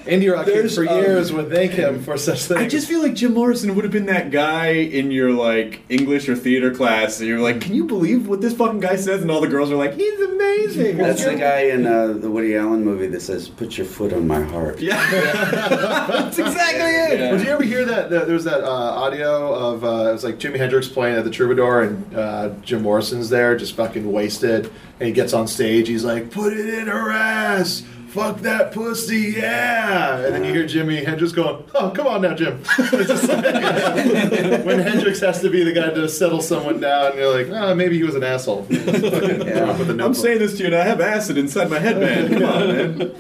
As 0.06 0.14
Indie 0.14 0.34
rock 0.34 0.46
kids 0.46 0.76
There's, 0.76 0.76
for 0.76 0.88
um, 0.88 0.98
years 0.98 1.32
would 1.32 1.50
thank 1.50 1.72
him 1.72 2.02
for 2.04 2.18
such 2.18 2.44
things. 2.44 2.60
I 2.60 2.68
just 2.68 2.88
feel 2.88 3.02
like 3.02 3.14
Jim 3.14 3.34
Morrison 3.34 3.76
would 3.76 3.84
have 3.84 3.92
been 3.92 4.08
that 4.08 4.32
guy 4.32 4.70
in 4.70 5.12
your 5.12 5.32
like 5.32 5.82
English 5.90 6.28
or 6.30 6.36
theater 6.36 6.74
class. 6.74 7.20
And 7.20 7.28
you're 7.28 7.40
like, 7.40 7.62
can 7.62 7.74
you 7.74 7.86
believe 7.86 8.28
what 8.28 8.42
this 8.42 8.54
fucking 8.54 8.80
guy 8.80 8.96
says? 8.96 9.22
And 9.22 9.32
all 9.32 9.42
the 9.42 9.48
girls 9.48 9.72
are 9.72 9.76
like, 9.76 9.94
he's 9.94 10.20
amazing. 10.20 10.98
That's 10.98 11.24
the 11.24 11.36
guy 11.36 11.62
in 11.62 11.86
uh, 11.86 12.14
the 12.14 12.30
Woody 12.30 12.56
Allen 12.56 12.84
movie 12.84 13.08
that 13.08 13.22
says, 13.22 13.50
"Put 13.50 13.78
your 13.78 13.86
foot 13.86 14.14
on 14.14 14.28
my 14.28 14.42
heart." 14.42 14.80
Yeah, 14.80 15.10
that's 15.12 16.40
exactly 16.40 16.82
it. 16.82 17.20
Yeah. 17.20 17.32
Did 17.32 17.42
you 17.42 17.52
ever 17.52 17.64
hear 17.64 17.86
that? 17.86 18.10
that 18.10 18.26
there 18.26 18.34
was 18.34 18.44
that 18.46 18.64
uh, 18.64 18.70
audio 18.70 19.54
of 19.54 19.84
uh, 19.84 20.10
it 20.10 20.14
was 20.14 20.24
like 20.24 20.38
Jimi 20.38 20.58
Hendrix 20.58 20.88
playing 20.88 21.18
at 21.18 21.24
the 21.24 21.30
Troubadour, 21.30 21.82
and 21.82 22.16
uh, 22.16 22.50
Jim 22.62 22.82
Morrison's 22.82 23.30
there, 23.30 23.56
just 23.56 23.76
fucking 23.76 24.12
wasted, 24.12 24.66
and 25.00 25.08
he 25.08 25.12
gets 25.12 25.34
on 25.34 25.48
stage. 25.48 25.88
He's 25.88 26.04
like, 26.04 26.32
"Put 26.32 26.54
it 26.54 26.68
in 26.68 26.88
her 26.88 27.12
ass." 27.12 27.84
Fuck 28.12 28.40
that 28.42 28.74
pussy, 28.74 29.36
yeah! 29.38 30.18
And 30.18 30.36
then 30.36 30.44
you 30.44 30.52
hear 30.54 30.66
Jimi 30.66 31.06
Hendrix 31.06 31.32
going, 31.32 31.64
"Oh, 31.74 31.92
come 31.92 32.08
on 32.08 32.22
now, 32.22 32.34
Jim." 32.36 32.62
It's 32.78 33.08
just 33.08 33.28
like- 33.30 33.46
when 34.66 34.80
Hendrix 34.80 35.22
has 35.22 35.40
to 35.42 35.50
be 35.50 35.64
the 35.64 35.72
guy 35.72 35.92
to 35.92 36.10
settle 36.10 36.42
someone 36.42 36.82
down, 36.82 37.16
you're 37.16 37.32
like, 37.34 37.48
"Oh, 37.50 37.74
maybe 37.74 37.96
he 37.98 38.04
was 38.04 38.16
an 38.16 38.24
asshole." 38.24 38.66
Just 38.70 38.86
Yeah. 39.04 39.72
the 39.74 40.04
I'm 40.04 40.14
saying 40.14 40.40
this 40.40 40.54
to 40.58 40.60
you, 40.60 40.66
and 40.66 40.76
I 40.76 40.84
have 40.84 41.00
acid 41.00 41.38
inside 41.38 41.70
my 41.70 41.80
headband. 41.80 42.34
Come 42.34 42.44
on, 42.44 42.68
man. 42.98 43.12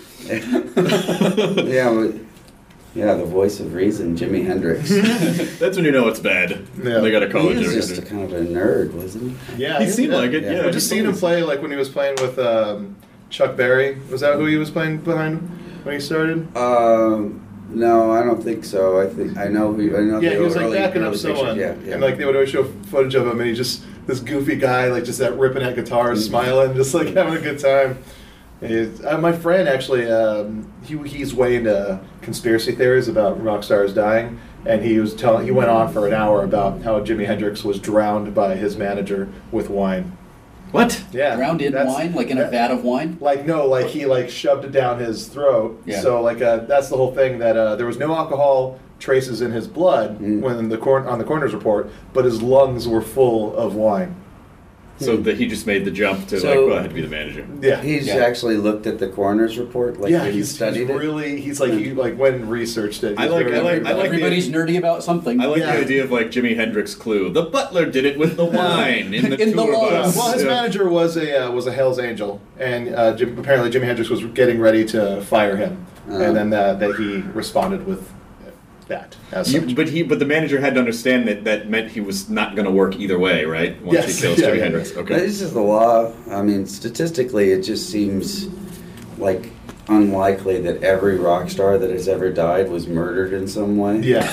yeah, 1.67 1.93
but, 1.93 2.15
yeah, 2.93 3.13
the 3.13 3.23
voice 3.25 3.61
of 3.61 3.73
reason, 3.73 4.17
Jimi 4.17 4.45
Hendrix. 4.45 4.89
That's 5.59 5.77
when 5.77 5.85
you 5.85 5.91
know 5.93 6.09
it's 6.09 6.19
bad. 6.19 6.67
Yeah. 6.83 6.99
They 6.99 7.11
got 7.11 7.23
a 7.23 7.27
he 7.27 7.31
college. 7.31 7.57
was 7.59 7.69
or 7.69 7.73
just 7.73 7.97
a 7.97 8.01
kind 8.05 8.23
of 8.23 8.33
a 8.33 8.41
nerd, 8.45 8.91
wasn't 8.91 9.37
he? 9.55 9.63
Yeah, 9.63 9.79
He 9.81 9.89
seemed 9.89 10.11
like 10.13 10.31
it. 10.31 10.43
Yeah. 10.43 10.65
Yeah, 10.65 10.69
just 10.71 10.89
seen 10.89 11.05
him 11.05 11.13
play 11.15 11.43
like 11.43 11.61
when 11.61 11.71
he 11.71 11.77
was 11.77 11.87
playing 11.87 12.15
with 12.21 12.37
um, 12.37 12.97
Chuck 13.31 13.55
Berry. 13.57 13.97
Was 14.11 14.21
that 14.21 14.35
who 14.35 14.45
he 14.45 14.57
was 14.57 14.69
playing 14.69 14.97
behind 14.99 15.39
when 15.83 15.95
he 15.95 15.99
started? 16.01 16.55
Um, 16.55 17.41
No, 17.73 18.11
I 18.11 18.23
don't 18.23 18.43
think 18.43 18.65
so. 18.65 18.99
I 18.99 19.07
think 19.07 19.37
I 19.37 19.45
know. 19.47 19.73
Who, 19.73 19.95
I 19.97 20.01
know. 20.01 20.19
Yeah, 20.19 20.31
he 20.31 20.37
was 20.37 20.55
like 20.55 20.65
early- 20.65 20.77
backing 20.77 21.01
up 21.03 21.09
early 21.09 21.17
someone, 21.17 21.57
Yeah, 21.57 21.73
yeah. 21.85 21.93
and 21.93 22.01
like 22.01 22.17
they 22.17 22.25
would 22.25 22.35
always 22.35 22.49
show 22.49 22.65
footage 22.91 23.15
of 23.15 23.25
him, 23.25 23.39
and 23.39 23.47
he's 23.47 23.57
just 23.57 23.83
this 24.07 24.19
goofy 24.19 24.57
guy, 24.57 24.87
like 24.87 25.05
just 25.05 25.19
that 25.19 25.37
ripping 25.39 25.63
at 25.63 25.75
guitars, 25.75 26.19
Mm-hmm. 26.19 26.29
smiling, 26.29 26.75
just 26.81 26.93
like 26.93 27.07
having 27.15 27.35
a 27.35 27.39
good 27.41 27.59
time. 27.59 27.97
Uh, 28.61 29.17
my 29.17 29.31
friend 29.31 29.67
actually, 29.67 30.11
um, 30.11 30.71
he 30.83 30.95
he's 31.07 31.33
way 31.33 31.55
into 31.55 31.99
conspiracy 32.21 32.73
theories 32.73 33.07
about 33.07 33.41
rock 33.41 33.63
stars 33.63 33.93
dying, 33.93 34.37
and 34.65 34.83
he 34.83 34.99
was 34.99 35.15
telling 35.15 35.45
he 35.45 35.51
went 35.51 35.69
on 35.69 35.91
for 35.91 36.05
an 36.07 36.13
hour 36.13 36.43
about 36.43 36.81
how 36.81 36.99
Jimi 36.99 37.25
Hendrix 37.25 37.63
was 37.63 37.79
drowned 37.79 38.35
by 38.35 38.55
his 38.55 38.75
manager 38.77 39.29
with 39.51 39.69
wine. 39.69 40.15
What? 40.71 41.03
Yeah, 41.11 41.35
Drowned 41.35 41.61
in 41.61 41.73
that's- 41.73 41.93
wine, 41.93 42.13
like 42.13 42.29
in 42.29 42.37
a 42.37 42.41
that- 42.41 42.51
vat 42.51 42.71
of 42.71 42.83
wine. 42.83 43.17
Like 43.19 43.45
no, 43.45 43.65
like 43.67 43.87
he 43.87 44.05
like 44.05 44.29
shoved 44.29 44.63
it 44.65 44.71
down 44.71 44.99
his 44.99 45.27
throat. 45.27 45.81
Yeah. 45.85 45.99
So 46.01 46.21
like 46.21 46.41
uh, 46.41 46.57
that's 46.65 46.89
the 46.89 46.97
whole 46.97 47.13
thing 47.13 47.39
that 47.39 47.57
uh, 47.57 47.75
there 47.75 47.85
was 47.85 47.97
no 47.97 48.13
alcohol 48.15 48.79
traces 48.99 49.41
in 49.41 49.51
his 49.51 49.67
blood 49.67 50.19
Mm. 50.19 50.41
when 50.41 50.69
the 50.69 50.77
cor- 50.77 51.07
on 51.07 51.17
the 51.17 51.25
coroner's 51.25 51.53
report, 51.53 51.89
but 52.13 52.23
his 52.23 52.41
lungs 52.41 52.87
were 52.87 53.01
full 53.01 53.55
of 53.55 53.75
wine. 53.75 54.15
So 55.01 55.17
that 55.17 55.37
he 55.37 55.47
just 55.47 55.65
made 55.67 55.83
the 55.85 55.91
jump 55.91 56.27
to 56.27 56.39
So- 56.39 56.47
like, 56.49 56.57
well, 56.67 56.77
I 56.77 56.81
had 56.81 56.89
to 56.89 56.95
be 56.95 57.01
the 57.01 57.07
manager. 57.07 57.45
Yeah, 57.61 57.81
He's 57.81 58.07
Yeah. 58.07 58.15
actually 58.17 58.57
looked 58.57 58.85
at 58.87 58.99
the 58.99 59.07
coroner's 59.07 59.57
report. 59.57 59.99
Like 59.99 60.11
yeah, 60.11 60.25
he 60.25 60.31
he's, 60.31 60.35
he's 60.47 60.55
studied 60.55 60.89
it. 60.89 60.93
really 60.95 61.41
he's 61.41 61.59
like 61.59 61.73
he 61.73 61.91
like 61.91 62.17
went 62.17 62.35
and 62.35 62.49
researched 62.49 63.03
it. 63.03 63.17
I 63.17 63.23
He's 63.23 63.31
like- 63.31 63.45
very- 63.47 63.57
I 63.57 63.61
like- 63.61 63.85
I 63.85 63.91
like 63.93 63.95
the- 64.09 64.15
Everybody's 64.17 64.49
nerdy 64.49 64.77
about 64.77 65.03
something. 65.03 65.39
I 65.41 65.45
like 65.45 65.59
Yeah. 65.61 65.75
the 65.75 65.81
idea 65.81 66.03
of 66.03 66.11
like 66.11 66.31
Jimi 66.31 66.55
Hendrix 66.55 66.93
clue. 66.95 67.29
The 67.31 67.43
butler 67.43 67.85
did 67.85 68.05
it 68.05 68.17
with 68.19 68.37
the 68.37 68.45
wine 68.45 69.13
in 69.13 69.29
the 69.29 69.37
In 69.41 69.49
the 69.55 69.63
tour 69.63 69.73
lungs. 69.73 70.15
bus. 70.15 70.17
well, 70.17 70.33
his 70.33 70.43
Yeah. 70.43 70.49
manager 70.49 70.89
was 70.89 71.17
a 71.17 71.45
uh, 71.47 71.51
was 71.51 71.67
a 71.67 71.71
Hell's 71.71 71.99
Angel, 71.99 72.39
and 72.59 72.93
uh, 72.95 73.15
Jim, 73.15 73.37
apparently 73.37 73.71
Jimi 73.71 73.85
Hendrix 73.85 74.09
was 74.09 74.23
getting 74.25 74.59
ready 74.59 74.85
to 74.85 75.21
fire 75.21 75.57
him, 75.57 75.85
Uh-huh. 76.09 76.21
and 76.23 76.35
then 76.35 76.53
uh, 76.53 76.73
that 76.75 76.95
he 76.97 77.23
responded 77.33 77.85
with 77.87 78.07
that. 78.91 79.15
As 79.31 79.51
You- 79.53 79.75
but 79.75 79.89
he, 79.89 80.03
but 80.03 80.19
the 80.19 80.25
manager 80.25 80.59
had 80.61 80.73
to 80.75 80.79
understand 80.79 81.27
that 81.27 81.43
that 81.45 81.69
meant 81.69 81.91
he 81.91 82.01
was 82.01 82.29
not 82.29 82.55
going 82.55 82.65
to 82.65 82.71
work 82.71 82.99
either 82.99 83.17
way, 83.17 83.45
right? 83.45 83.81
Once 83.81 83.93
Yes. 83.99 84.15
he 84.15 84.21
kills 84.21 84.39
Yeah, 84.39 84.49
Jimi 84.49 84.57
yeah. 84.57 84.63
Hendrix. 84.63 84.95
Okay. 84.95 85.15
This 85.15 85.41
is 85.41 85.53
the 85.53 85.61
law. 85.61 86.11
I 86.29 86.41
mean, 86.43 86.65
statistically, 86.67 87.51
it 87.51 87.61
just 87.63 87.89
seems 87.89 88.47
like 89.17 89.49
unlikely 89.87 90.61
that 90.61 90.83
every 90.83 91.17
rock 91.17 91.49
star 91.49 91.77
that 91.77 91.89
has 91.89 92.07
ever 92.07 92.31
died 92.31 92.69
was 92.69 92.87
murdered 92.87 93.33
in 93.33 93.47
some 93.47 93.77
way. 93.77 93.99
yeah. 93.99 94.21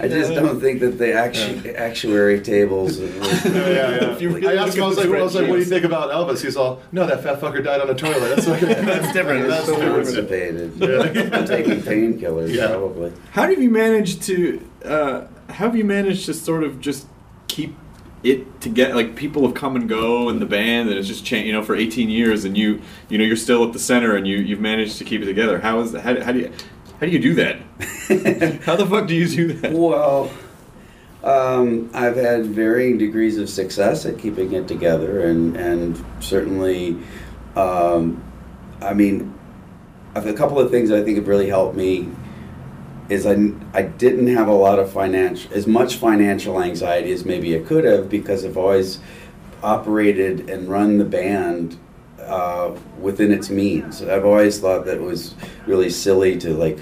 I 0.00 0.08
just 0.08 0.34
don't 0.34 0.60
think 0.60 0.80
that 0.80 0.98
the 0.98 1.12
actu- 1.14 1.74
actuary 1.74 2.40
tables. 2.40 2.98
yeah, 3.00 3.08
yeah. 3.44 4.10
If 4.12 4.20
really 4.20 4.46
I 4.46 4.54
asked 4.62 4.76
him, 4.76 4.84
I 4.84 4.86
was 4.88 4.96
like, 4.96 5.08
the 5.08 5.18
I 5.18 5.22
was 5.22 5.34
like, 5.34 5.48
what 5.48 5.54
do 5.54 5.60
you 5.60 5.64
think 5.64 5.84
about 5.84 6.10
Elvis? 6.10 6.42
He's 6.42 6.56
all, 6.56 6.80
no, 6.92 7.06
that 7.06 7.22
fat 7.22 7.40
fucker 7.40 7.62
died 7.64 7.80
on 7.80 7.88
a 7.90 7.94
toilet. 7.94 8.34
That's, 8.34 8.46
like, 8.46 8.60
that's 8.60 9.12
different. 9.12 9.48
That's 9.48 9.66
That's 9.66 9.78
different. 9.78 10.04
Constipated. 10.04 10.76
Yeah. 10.76 11.44
Taking 11.46 11.80
painkillers, 11.80 12.52
Yeah. 12.52 12.68
probably. 12.68 13.12
How 13.32 13.42
have 13.48 13.60
you 13.62 13.70
managed 13.70 14.22
to? 14.24 14.60
Uh, 14.84 15.26
how 15.48 15.66
have 15.66 15.76
you 15.76 15.84
managed 15.84 16.26
to 16.26 16.34
sort 16.34 16.62
of 16.62 16.80
just 16.80 17.06
keep 17.48 17.74
it 18.22 18.60
to 18.60 18.68
get 18.68 18.94
like 18.94 19.14
people 19.14 19.46
have 19.46 19.54
come 19.54 19.76
and 19.76 19.88
go 19.88 20.28
in 20.28 20.40
the 20.40 20.46
band 20.46 20.88
and 20.88 20.98
it's 20.98 21.06
just 21.06 21.24
changed 21.24 21.46
you 21.46 21.52
know 21.52 21.62
for 21.62 21.76
18 21.76 22.10
years 22.10 22.44
and 22.44 22.58
you 22.58 22.82
you 23.08 23.16
know 23.16 23.24
you're 23.24 23.36
still 23.36 23.64
at 23.64 23.72
the 23.72 23.78
center 23.78 24.16
and 24.16 24.26
you 24.26 24.38
you've 24.38 24.60
managed 24.60 24.98
to 24.98 25.04
keep 25.04 25.22
it 25.22 25.26
together. 25.26 25.60
How 25.60 25.80
is 25.80 25.92
how, 25.94 26.20
how 26.22 26.32
do 26.32 26.40
you 26.40 26.52
how 27.00 27.06
do 27.06 27.12
you 27.12 27.20
do 27.20 27.34
that? 27.34 27.56
How 28.64 28.74
the 28.74 28.84
fuck 28.84 29.06
do 29.06 29.14
you 29.14 29.28
do 29.28 29.52
that? 29.52 29.72
Well, 29.72 30.30
um, 31.22 31.90
I've 31.94 32.16
had 32.16 32.46
varying 32.46 32.98
degrees 32.98 33.38
of 33.38 33.48
success 33.48 34.04
at 34.04 34.18
keeping 34.18 34.52
it 34.52 34.66
together, 34.66 35.28
and 35.28 35.56
and 35.56 36.04
certainly, 36.18 36.98
um, 37.54 38.22
I 38.80 38.94
mean, 38.94 39.32
a 40.16 40.32
couple 40.32 40.58
of 40.58 40.72
things 40.72 40.90
I 40.90 41.04
think 41.04 41.18
have 41.18 41.28
really 41.28 41.48
helped 41.48 41.76
me 41.76 42.08
is 43.08 43.26
I, 43.26 43.52
I 43.72 43.82
didn't 43.82 44.26
have 44.28 44.48
a 44.48 44.54
lot 44.54 44.78
of 44.78 44.92
financial 44.92 45.52
as 45.54 45.66
much 45.66 45.96
financial 45.96 46.62
anxiety 46.62 47.12
as 47.12 47.24
maybe 47.24 47.56
I 47.56 47.60
could 47.60 47.84
have 47.84 48.08
because 48.08 48.44
I've 48.44 48.56
always 48.56 49.00
operated 49.62 50.50
and 50.50 50.68
run 50.68 50.98
the 50.98 51.04
band 51.04 51.78
uh, 52.20 52.76
within 53.00 53.32
its 53.32 53.48
means. 53.48 54.02
I've 54.02 54.24
always 54.24 54.60
thought 54.60 54.84
that 54.84 54.98
it 54.98 55.02
was 55.02 55.34
really 55.66 55.90
silly 55.90 56.38
to 56.38 56.52
like 56.54 56.78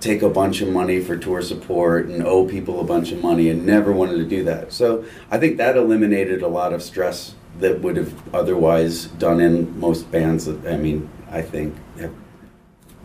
take 0.00 0.22
a 0.22 0.28
bunch 0.28 0.60
of 0.60 0.68
money 0.68 1.00
for 1.00 1.16
tour 1.16 1.40
support 1.40 2.06
and 2.06 2.22
owe 2.22 2.46
people 2.46 2.80
a 2.80 2.84
bunch 2.84 3.10
of 3.12 3.22
money 3.22 3.48
and 3.48 3.64
never 3.64 3.92
wanted 3.92 4.16
to 4.18 4.24
do 4.26 4.44
that. 4.44 4.72
So 4.72 5.04
I 5.30 5.38
think 5.38 5.56
that 5.56 5.76
eliminated 5.76 6.42
a 6.42 6.48
lot 6.48 6.72
of 6.72 6.82
stress 6.82 7.34
that 7.58 7.80
would 7.80 7.96
have 7.96 8.34
otherwise 8.34 9.06
done 9.06 9.40
in 9.40 9.78
most 9.80 10.10
bands. 10.10 10.44
That, 10.44 10.66
I 10.66 10.76
mean, 10.76 11.08
I 11.30 11.40
think 11.40 11.74
have, 11.98 12.12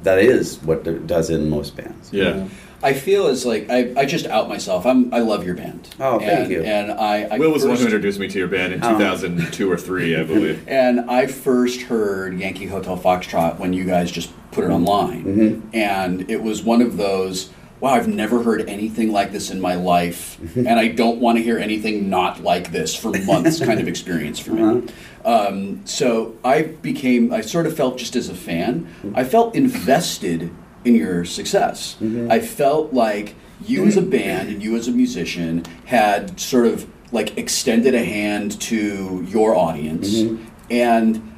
that 0.03 0.19
is 0.19 0.57
what 0.63 0.85
it 0.87 1.07
does 1.07 1.29
in 1.29 1.49
most 1.49 1.75
bands. 1.75 2.11
yeah 2.11 2.47
I 2.83 2.93
feel 2.93 3.27
as 3.27 3.45
like 3.45 3.69
I, 3.69 3.93
I 3.95 4.05
just 4.05 4.25
out 4.25 4.49
myself. 4.49 4.85
I'm 4.85 5.13
I 5.13 5.19
love 5.19 5.45
your 5.45 5.53
band. 5.55 5.93
Oh, 5.99 6.17
thank 6.17 6.45
and, 6.45 6.51
you. 6.51 6.63
And 6.63 6.91
I, 6.91 7.23
I 7.23 7.37
Wil 7.37 7.51
was 7.51 7.61
the 7.61 7.69
one 7.69 7.77
who 7.77 7.83
introduced 7.83 8.19
me 8.19 8.27
to 8.27 8.39
your 8.39 8.47
band 8.47 8.73
in 8.73 8.83
Oh. 8.83 8.93
2002 8.93 9.71
or 9.71 9.77
3 9.77 10.15
i 10.15 10.23
believe 10.23 10.63
And 10.67 11.01
I 11.01 11.27
first 11.27 11.81
heard 11.81 12.39
Yankee 12.39 12.65
Hotel 12.65 12.97
Foxtrot 12.97 13.59
when 13.59 13.73
you 13.73 13.83
guys 13.83 14.11
just 14.11 14.31
put 14.51 14.63
it 14.63 14.71
online. 14.71 15.23
Mm-hmm. 15.23 15.75
And 15.75 16.29
it 16.29 16.41
was 16.41 16.63
one 16.63 16.81
of 16.81 16.97
those, 16.97 17.51
wow, 17.81 17.89
I've 17.89 18.07
never 18.07 18.43
heard 18.43 18.69
anything 18.69 19.11
like 19.11 19.31
this 19.31 19.49
in 19.51 19.59
my 19.59 19.75
life. 19.75 20.37
And 20.55 20.79
I 20.79 20.87
don't 20.87 21.19
want 21.19 21.37
to 21.39 21.43
hear 21.43 21.57
anything 21.57 22.09
not 22.09 22.41
like 22.43 22.71
this 22.71 22.95
for 22.95 23.11
months 23.25 23.59
kind 23.59 23.79
of 23.79 23.87
experience 23.87 24.39
for 24.39 24.51
me. 24.51 24.61
Uh-huh. 24.61 25.47
Um, 25.49 25.81
so 25.85 26.35
I 26.43 26.61
became, 26.63 27.33
I 27.33 27.41
sort 27.41 27.65
of 27.67 27.75
felt 27.75 27.97
just 27.97 28.15
as 28.15 28.29
a 28.29 28.35
fan, 28.35 28.87
Mm-hmm. 29.03 29.15
I 29.15 29.23
felt 29.23 29.55
invested 29.55 30.51
in 30.85 30.95
your 30.95 31.25
success. 31.25 31.95
Mm-hmm. 31.99 32.31
I 32.31 32.39
felt 32.39 32.93
like 32.93 33.35
you 33.65 33.85
as 33.85 33.97
a 33.97 34.01
band 34.01 34.49
and 34.49 34.63
you 34.63 34.75
as 34.75 34.87
a 34.87 34.91
musician 34.91 35.63
had 35.85 36.39
sort 36.39 36.65
of 36.65 36.87
like 37.11 37.37
extended 37.37 37.93
a 37.93 38.03
hand 38.03 38.59
to 38.61 39.23
your 39.27 39.55
audience 39.55 40.09
Mm-hmm. 40.15 40.43
and 40.71 41.30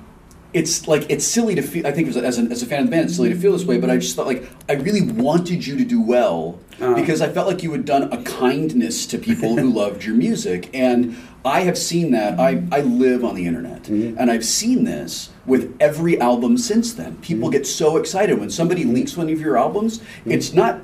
it's 0.54 0.88
like 0.88 1.10
it's 1.10 1.26
silly 1.26 1.56
to 1.56 1.62
feel 1.62 1.86
i 1.86 1.92
think 1.92 2.08
as 2.08 2.16
a, 2.16 2.24
as 2.24 2.38
a, 2.62 2.66
fan 2.66 2.82
of 2.82 2.86
the 2.86 2.92
band 2.92 3.06
it's 3.06 3.16
silly 3.16 3.30
to 3.30 3.36
feel 3.36 3.52
this 3.52 3.66
way 3.66 3.78
but 3.78 3.90
i 3.90 3.98
just 3.98 4.16
thought 4.16 4.28
like 4.28 4.48
i 4.70 4.74
really 4.74 5.02
wanted 5.02 5.66
you 5.66 5.78
to 5.78 5.84
do 5.84 6.02
well 6.02 6.60
Uh. 6.80 6.94
because 6.94 7.22
i 7.22 7.30
felt 7.30 7.48
like 7.48 7.64
you 7.64 7.72
had 7.72 7.86
done 7.86 8.12
a 8.14 8.22
kindness 8.24 9.06
to 9.08 9.18
people 9.18 9.58
who 9.58 9.70
loved 9.82 10.04
your 10.04 10.16
music 10.16 10.70
and 10.74 11.18
i 11.44 11.62
have 11.62 11.78
seen 11.78 12.12
that 12.12 12.40
i, 12.40 12.64
I 12.72 12.82
live 12.82 13.26
on 13.26 13.36
the 13.36 13.46
internet 13.46 13.84
mm-hmm. 13.84 14.18
and 14.18 14.30
i've 14.30 14.46
seen 14.46 14.84
this 14.84 15.30
with 15.46 15.76
every 15.80 16.20
album 16.20 16.58
since 16.58 16.94
then 16.94 17.18
people 17.18 17.50
mm-hmm. 17.50 17.58
get 17.58 17.68
so 17.68 17.98
excited 17.98 18.40
when 18.40 18.50
somebody 18.50 18.84
mm-hmm. 18.84 18.94
leaks 18.94 19.18
one 19.18 19.30
of 19.30 19.42
your 19.42 19.58
albums 19.58 20.02
it's 20.26 20.54
not 20.54 20.82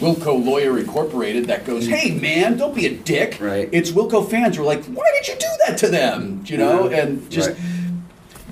Wilco 0.00 0.44
Lawyer 0.44 0.78
Incorporated 0.78 1.46
that 1.46 1.64
goes, 1.64 1.86
"Hey 1.86 2.12
man, 2.12 2.56
don't 2.56 2.74
be 2.74 2.86
a 2.86 2.96
dick." 2.96 3.38
Right. 3.40 3.68
It's 3.72 3.90
Wilco 3.90 4.28
fans 4.28 4.56
who 4.56 4.62
are 4.62 4.66
like, 4.66 4.84
"Why 4.86 5.04
did 5.14 5.28
you 5.28 5.34
do 5.34 5.46
that 5.66 5.78
to 5.78 5.88
them?" 5.88 6.42
You 6.46 6.56
know, 6.58 6.88
and 6.88 7.30
just 7.30 7.50
Right. 7.50 7.58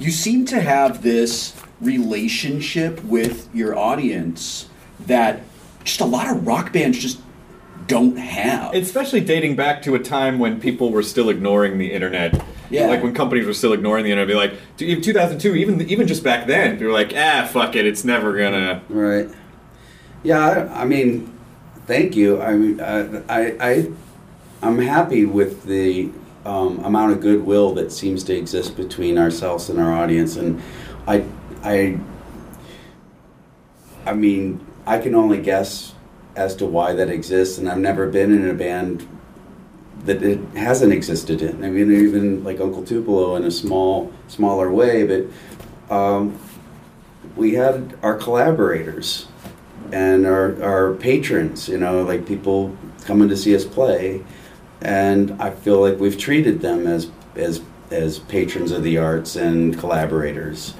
You 0.00 0.10
seem 0.10 0.46
to 0.46 0.60
have 0.60 1.02
this 1.02 1.54
relationship 1.80 3.02
with 3.04 3.48
your 3.54 3.76
audience 3.76 4.68
that 5.00 5.42
just 5.84 6.00
a 6.00 6.04
lot 6.04 6.28
of 6.30 6.46
rock 6.46 6.72
bands 6.72 6.98
just 6.98 7.20
don't 7.86 8.16
have. 8.16 8.72
especially 8.74 9.20
dating 9.20 9.56
back 9.56 9.82
to 9.82 9.94
a 9.94 9.98
time 9.98 10.38
when 10.38 10.60
people 10.60 10.90
were 10.92 11.02
still 11.02 11.28
ignoring 11.28 11.76
the 11.78 11.92
internet. 11.92 12.40
Yeah. 12.70 12.86
Like 12.86 13.02
when 13.02 13.14
companies 13.14 13.46
were 13.46 13.54
still 13.54 13.72
ignoring 13.72 14.04
the 14.04 14.10
internet, 14.12 14.28
be 14.28 14.34
like, 14.34 14.52
in 14.78 15.02
2002, 15.02 15.56
even 15.56 15.80
even 15.88 16.06
just 16.06 16.22
back 16.22 16.46
then, 16.46 16.72
people 16.72 16.88
were 16.88 16.92
like, 16.92 17.12
ah, 17.16 17.48
fuck 17.50 17.74
it, 17.74 17.84
it's 17.84 18.04
never 18.04 18.36
gonna. 18.36 18.82
Right. 18.88 19.28
Yeah, 20.22 20.38
I, 20.38 20.82
I 20.82 20.84
mean, 20.84 21.36
thank 21.86 22.14
you. 22.14 22.40
I 22.40 22.54
mean, 22.54 22.78
uh, 22.80 23.22
I, 23.28 23.56
I, 23.60 23.90
I'm 24.62 24.78
happy 24.78 25.24
with 25.24 25.64
the 25.64 26.10
um, 26.44 26.78
amount 26.84 27.12
of 27.12 27.20
goodwill 27.20 27.74
that 27.74 27.92
seems 27.92 28.24
to 28.24 28.36
exist 28.36 28.76
between 28.76 29.18
ourselves 29.18 29.68
and 29.68 29.78
our 29.78 29.92
audience, 29.92 30.36
and 30.36 30.62
I, 31.06 31.24
I, 31.62 31.98
I 34.06 34.14
mean, 34.14 34.64
I 34.86 34.98
can 34.98 35.14
only 35.14 35.40
guess 35.40 35.94
as 36.36 36.54
to 36.56 36.66
why 36.66 36.94
that 36.94 37.10
exists, 37.10 37.58
and 37.58 37.68
I've 37.68 37.78
never 37.78 38.08
been 38.08 38.32
in 38.32 38.48
a 38.48 38.54
band 38.54 39.06
that 40.04 40.22
it 40.22 40.40
hasn't 40.56 40.92
existed 40.92 41.42
in. 41.42 41.62
I 41.62 41.68
mean, 41.68 41.92
even 41.92 42.42
like 42.42 42.60
Uncle 42.60 42.84
Tupelo 42.84 43.36
in 43.36 43.44
a 43.44 43.50
small, 43.50 44.12
smaller 44.28 44.70
way, 44.70 45.04
but 45.06 45.94
um, 45.94 46.38
we 47.36 47.54
had 47.54 47.98
our 48.02 48.14
collaborators 48.14 49.26
and 49.92 50.26
our, 50.26 50.62
our 50.62 50.94
patrons, 50.94 51.68
you 51.68 51.76
know, 51.76 52.02
like 52.02 52.26
people 52.26 52.76
coming 53.04 53.28
to 53.28 53.36
see 53.36 53.54
us 53.54 53.64
play, 53.64 54.24
and 54.82 55.40
I 55.40 55.50
feel 55.50 55.80
like 55.80 55.98
we've 55.98 56.18
treated 56.18 56.60
them 56.60 56.86
as 56.86 57.10
as 57.36 57.60
as 57.90 58.18
patrons 58.18 58.70
of 58.70 58.82
the 58.82 58.98
arts 58.98 59.36
and 59.36 59.78
collaborators, 59.78 60.74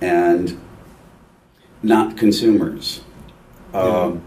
and 0.00 0.60
not 1.82 2.16
consumers. 2.16 3.02
Um, 3.72 4.22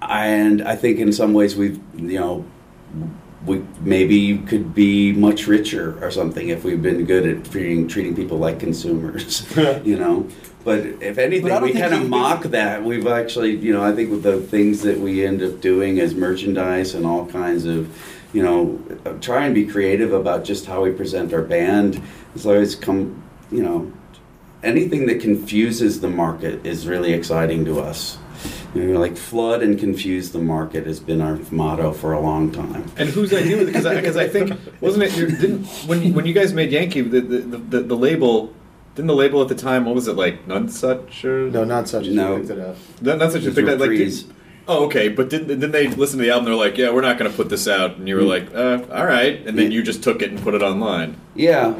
and 0.00 0.62
I 0.62 0.76
think 0.76 0.98
in 0.98 1.12
some 1.12 1.34
ways 1.34 1.56
we've 1.56 1.80
you 1.94 2.18
know 2.18 2.44
we 3.44 3.64
maybe 3.80 4.38
could 4.38 4.74
be 4.74 5.12
much 5.12 5.46
richer 5.46 6.02
or 6.04 6.10
something 6.10 6.48
if 6.48 6.64
we've 6.64 6.82
been 6.82 7.04
good 7.04 7.26
at 7.26 7.50
treating 7.50 7.86
treating 7.86 8.16
people 8.16 8.38
like 8.38 8.58
consumers, 8.58 9.46
you 9.84 9.96
know. 9.96 10.28
But 10.64 10.80
if 11.00 11.18
anything, 11.18 11.48
don't 11.48 11.62
we 11.62 11.72
kind 11.72 11.94
of 11.94 12.08
mock 12.08 12.42
that. 12.44 12.84
We've 12.84 13.06
actually, 13.06 13.56
you 13.56 13.72
know, 13.72 13.82
I 13.82 13.92
think 13.94 14.10
with 14.10 14.22
the 14.22 14.40
things 14.40 14.82
that 14.82 14.98
we 14.98 15.24
end 15.24 15.42
up 15.42 15.60
doing 15.60 15.98
as 16.00 16.14
merchandise 16.14 16.94
and 16.94 17.06
all 17.06 17.26
kinds 17.26 17.64
of, 17.64 17.96
you 18.32 18.42
know, 18.42 19.18
try 19.20 19.46
and 19.46 19.54
be 19.54 19.66
creative 19.66 20.12
about 20.12 20.44
just 20.44 20.66
how 20.66 20.82
we 20.82 20.90
present 20.90 21.32
our 21.32 21.42
band. 21.42 22.02
It's 22.34 22.44
always 22.44 22.74
come, 22.74 23.22
you 23.50 23.62
know, 23.62 23.90
anything 24.62 25.06
that 25.06 25.20
confuses 25.20 26.00
the 26.00 26.08
market 26.08 26.66
is 26.66 26.86
really 26.86 27.12
exciting 27.12 27.64
to 27.64 27.80
us. 27.80 28.18
You 28.74 28.84
know, 28.84 29.00
like 29.00 29.16
flood 29.16 29.62
and 29.62 29.78
confuse 29.78 30.30
the 30.30 30.38
market 30.38 30.86
has 30.86 31.00
been 31.00 31.20
our 31.20 31.36
motto 31.50 31.92
for 31.92 32.12
a 32.12 32.20
long 32.20 32.52
time. 32.52 32.84
And 32.98 33.08
whose 33.08 33.32
idea 33.32 33.56
was 33.56 33.64
it? 33.64 33.72
Because 33.72 33.86
I, 33.86 33.94
because 33.94 34.16
I 34.16 34.28
think 34.28 34.52
wasn't 34.80 35.04
it 35.04 35.16
your, 35.16 35.28
didn't 35.28 35.64
when 35.86 36.02
you, 36.02 36.12
when 36.12 36.26
you 36.26 36.34
guys 36.34 36.52
made 36.52 36.70
Yankee 36.70 37.00
the 37.00 37.20
the, 37.20 37.38
the 37.56 37.80
the 37.80 37.96
label 37.96 38.52
didn't 38.94 39.06
the 39.08 39.14
label 39.14 39.40
at 39.40 39.48
the 39.48 39.54
time 39.54 39.84
what 39.86 39.94
was 39.94 40.06
it 40.08 40.16
like 40.16 40.46
Nonesuch 40.46 41.24
or 41.24 41.50
no 41.50 41.64
not 41.64 41.88
such 41.88 42.06
No. 42.08 42.36
picked 42.38 42.50
it 42.50 42.58
up. 42.58 42.76
not, 43.00 43.18
not 43.18 43.32
such 43.32 43.44
a 43.44 43.48
It 43.48 43.54
big 43.54 43.64
like 43.80 43.90
did- 43.90 44.24
oh 44.66 44.84
okay 44.86 45.08
but 45.08 45.30
didn't 45.30 45.48
didn't 45.48 45.70
they 45.70 45.86
listen 45.88 46.18
to 46.18 46.24
the 46.24 46.30
album 46.30 46.44
they're 46.46 46.54
like 46.54 46.76
yeah 46.76 46.90
we're 46.90 47.00
not 47.00 47.16
going 47.16 47.30
to 47.30 47.36
put 47.36 47.48
this 47.48 47.66
out 47.68 47.96
and 47.96 48.06
you 48.08 48.16
were 48.16 48.22
like 48.22 48.52
uh, 48.54 48.80
all 48.92 49.06
right 49.06 49.46
and 49.46 49.56
then 49.58 49.70
Yeah. 49.70 49.78
you 49.78 49.82
just 49.82 50.02
took 50.02 50.20
it 50.20 50.30
and 50.30 50.42
put 50.42 50.54
it 50.54 50.62
online 50.62 51.16
Yeah. 51.34 51.72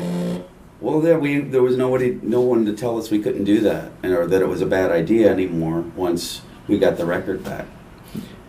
Well, 0.80 1.01
there 1.01 1.18
we 1.18 1.41
there 1.41 1.62
was 1.62 1.76
nobody, 1.76 2.20
no 2.22 2.41
one 2.41 2.64
to 2.66 2.72
tell 2.72 2.99
us 2.99 3.11
we 3.11 3.18
couldn't 3.20 3.43
do 3.43 3.59
that, 3.62 3.91
and, 4.05 4.14
or 4.14 4.28
that 4.28 4.41
it 4.41 4.47
was 4.49 4.61
a 4.61 4.66
bad 4.66 4.93
idea 4.93 5.28
anymore. 5.28 5.80
Once 5.97 6.41
we 6.68 6.78
got 6.78 6.96
the 6.96 7.06
record 7.06 7.42
back. 7.42 7.66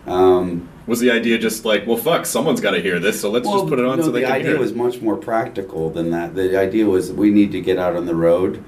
Um, 0.05 0.69
was 0.87 0.99
the 0.99 1.11
idea 1.11 1.37
just 1.37 1.65
like 1.65 1.85
well 1.85 1.97
fuck 1.97 2.25
someone's 2.25 2.59
got 2.59 2.71
to 2.71 2.81
hear 2.81 2.99
this 2.99 3.21
so 3.21 3.29
let's 3.29 3.45
well, 3.45 3.59
just 3.59 3.69
put 3.69 3.77
it 3.77 3.85
on 3.85 3.99
no, 3.99 4.05
so 4.05 4.11
they 4.11 4.21
the 4.21 4.25
can 4.27 4.35
hear 4.35 4.39
it 4.39 4.43
The 4.43 4.49
idea 4.49 4.59
was 4.59 4.73
much 4.73 5.01
more 5.01 5.15
practical 5.15 5.91
than 5.91 6.09
that. 6.11 6.33
The 6.33 6.59
idea 6.59 6.87
was 6.87 7.11
we 7.11 7.29
need 7.29 7.51
to 7.51 7.61
get 7.61 7.77
out 7.77 7.95
on 7.95 8.07
the 8.07 8.15
road, 8.15 8.63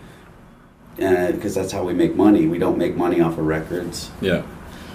because 0.95 1.56
that's 1.56 1.72
how 1.72 1.84
we 1.84 1.93
make 1.93 2.16
money. 2.16 2.45
We 2.45 2.60
don't 2.60 2.78
make 2.78 2.95
money 2.95 3.22
off 3.22 3.38
of 3.38 3.45
records. 3.45 4.12
yeah 4.22 4.43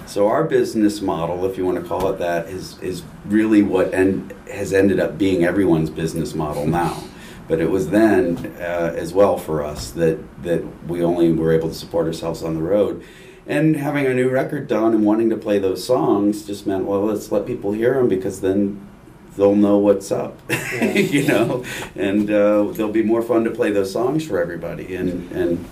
So 0.05 0.27
our 0.29 0.45
business 0.45 1.01
model, 1.01 1.45
if 1.45 1.57
you 1.57 1.65
want 1.65 1.81
to 1.81 1.87
call 1.87 2.07
it 2.09 2.19
that, 2.19 2.47
is 2.47 2.79
is 2.79 3.03
really 3.25 3.61
what 3.61 3.93
end, 3.93 4.33
has 4.49 4.71
ended 4.71 4.99
up 4.99 5.17
being 5.17 5.43
everyone's 5.43 5.89
business 5.89 6.33
model 6.33 6.65
now. 6.81 7.03
But 7.49 7.59
it 7.59 7.69
was 7.69 7.89
then 7.89 8.55
uh, 8.59 8.93
as 8.95 9.13
well 9.13 9.37
for 9.37 9.63
us 9.63 9.91
that 9.91 10.17
that 10.43 10.63
we 10.87 11.03
only 11.03 11.33
were 11.33 11.51
able 11.51 11.67
to 11.69 11.75
support 11.75 12.07
ourselves 12.07 12.41
on 12.41 12.55
the 12.55 12.61
road. 12.61 13.03
And 13.47 13.77
having 13.77 14.05
a 14.05 14.13
new 14.13 14.29
record 14.29 14.67
done 14.67 14.93
and 14.93 15.05
wanting 15.05 15.29
to 15.29 15.37
play 15.37 15.57
those 15.57 15.83
songs 15.85 16.45
just 16.45 16.67
meant, 16.67 16.85
well, 16.85 17.05
let's 17.05 17.31
let 17.31 17.45
people 17.45 17.71
hear 17.71 17.93
them 17.93 18.09
because 18.09 18.41
then 18.41 18.85
they'll 19.37 19.55
know 19.55 19.77
what's 19.77 20.11
up, 20.11 20.37
you 20.81 21.25
know, 21.27 21.63
and 21.95 22.29
uh, 22.29 22.63
they'll 22.73 22.91
be 22.91 23.03
more 23.03 23.21
fun 23.21 23.43
to 23.45 23.51
play 23.51 23.71
those 23.71 23.91
songs 23.93 24.25
for 24.27 24.41
everybody. 24.41 24.95
And 24.95 25.31
and 25.31 25.65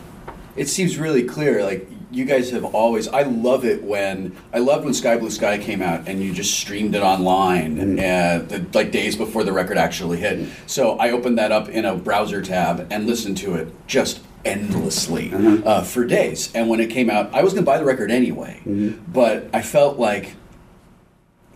It 0.55 0.69
seems 0.69 0.97
really 0.97 1.23
clear. 1.23 1.63
Like 1.65 1.89
you 2.11 2.23
guys 2.23 2.51
have 2.51 2.63
always. 2.63 3.09
I 3.09 3.23
love 3.23 3.65
it 3.65 3.83
when 3.83 4.37
I 4.53 4.59
loved 4.59 4.85
when 4.85 4.93
Sky 4.93 5.17
Blue 5.17 5.31
Sky 5.31 5.57
came 5.57 5.81
out 5.81 6.07
and 6.07 6.21
you 6.23 6.31
just 6.31 6.57
streamed 6.57 6.95
it 6.95 7.01
online, 7.03 7.75
Mm-hmm. 7.75 7.99
uh, 7.99 8.57
the, 8.57 8.65
like 8.77 8.91
days 8.91 9.17
before 9.17 9.43
the 9.43 9.51
record 9.51 9.77
actually 9.77 10.19
hit. 10.19 10.47
So 10.65 10.97
I 10.97 11.11
opened 11.11 11.37
that 11.39 11.51
up 11.51 11.67
in 11.67 11.83
a 11.83 11.95
browser 11.95 12.41
tab 12.41 12.87
and 12.89 13.05
listened 13.05 13.37
to 13.39 13.55
it 13.55 13.67
just 13.87 14.21
endlessly 14.45 15.31
Uh-huh. 15.33 15.57
uh, 15.65 15.83
for 15.83 16.05
days. 16.05 16.51
And 16.55 16.69
when 16.69 16.79
it 16.79 16.89
came 16.89 17.09
out, 17.09 17.33
I 17.33 17.43
was 17.43 17.53
going 17.53 17.65
to 17.65 17.69
buy 17.71 17.77
the 17.77 17.85
record 17.85 18.11
anyway, 18.11 18.61
Mm-hmm. 18.65 19.11
but 19.11 19.49
I 19.53 19.61
felt 19.61 19.97
like 19.99 20.35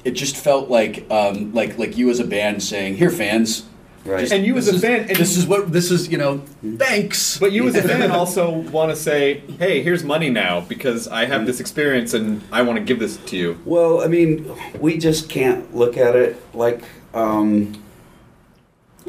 it 0.04 0.12
just 0.12 0.38
felt 0.38 0.70
like 0.70 1.06
um, 1.12 1.54
like 1.54 1.78
like 1.78 1.98
you 1.98 2.10
as 2.10 2.20
a 2.20 2.24
band 2.26 2.64
saying, 2.64 2.96
"Here, 2.98 3.10
fans." 3.10 3.66
Right. 4.06 4.22
just- 4.22 4.32
And 4.32 4.46
you 4.46 4.56
as 4.58 4.66
this 4.66 4.76
a 4.76 4.78
is- 4.78 4.82
fan- 4.82 5.08
and- 5.10 5.18
this 5.18 5.36
is 5.36 5.46
what 5.46 5.74
this 5.74 5.92
is. 5.92 6.10
You 6.10 6.18
know, 6.18 6.42
thanks. 6.78 7.38
But 7.38 7.52
you 7.52 7.68
as 7.68 7.76
a 7.76 7.82
fan 7.84 8.10
also 8.22 8.50
want 8.72 8.92
to 8.92 8.96
say, 8.96 9.44
"Hey, 9.60 9.82
here's 9.84 10.04
money 10.06 10.30
now 10.30 10.62
because 10.62 11.08
I 11.10 11.26
have 11.26 11.46
this 11.46 11.60
experience 11.60 12.14
and 12.14 12.42
I 12.52 12.62
want 12.62 12.78
to 12.80 12.84
give 12.84 13.00
this 13.00 13.18
to 13.18 13.36
you." 13.38 13.58
Well, 13.66 14.02
I 14.02 14.08
mean, 14.08 14.50
we 14.80 14.98
just 14.98 15.28
can't 15.30 15.76
look 15.76 15.98
at 15.98 16.16
it 16.16 16.38
like 16.54 16.82
um, 17.14 17.84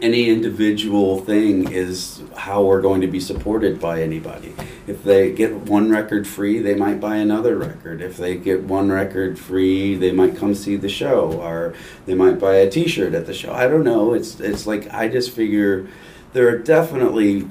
any 0.03 0.29
individual 0.29 1.21
thing 1.21 1.71
is 1.71 2.23
how 2.37 2.63
we're 2.63 2.81
going 2.81 3.01
to 3.01 3.07
be 3.07 3.21
supported 3.21 3.81
by 3.81 4.03
anybody. 4.03 4.55
If 4.87 5.05
they 5.05 5.33
get 5.33 5.55
one 5.55 5.91
record 5.91 6.27
free, 6.27 6.59
they 6.59 6.75
might 6.75 7.01
buy 7.01 7.17
another 7.17 7.57
record. 7.57 8.01
If 8.01 8.17
they 8.17 8.37
get 8.37 8.63
one 8.63 8.91
record 8.91 9.39
free, 9.39 9.95
they 9.95 10.13
might 10.13 10.37
come 10.37 10.55
see 10.55 10.77
the 10.77 10.89
show, 10.89 11.41
or 11.41 11.75
they 12.07 12.15
might 12.15 12.39
buy 12.39 12.57
a 12.57 12.71
T-shirt 12.71 13.15
at 13.15 13.27
the 13.27 13.35
show. 13.35 13.53
I 13.53 13.69
don't 13.69 13.85
know. 13.85 14.15
It's 14.15 14.41
it's 14.41 14.67
like 14.67 14.93
I 14.93 15.09
just 15.09 15.31
figure 15.31 15.89
there 16.33 16.49
are 16.49 16.59
definitely 16.59 17.49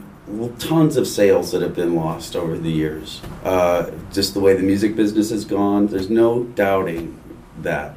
tons 0.60 0.96
of 0.96 1.08
sales 1.08 1.52
that 1.52 1.62
have 1.62 1.76
been 1.76 1.96
lost 1.96 2.36
over 2.36 2.58
the 2.58 2.70
years. 2.70 3.22
Uh, 3.44 3.92
just 4.12 4.34
the 4.34 4.40
way 4.40 4.56
the 4.56 4.64
music 4.64 4.96
business 4.96 5.32
has 5.32 5.46
gone, 5.46 5.88
there's 5.88 6.10
no 6.10 6.44
doubting 6.44 7.20
that. 7.62 7.96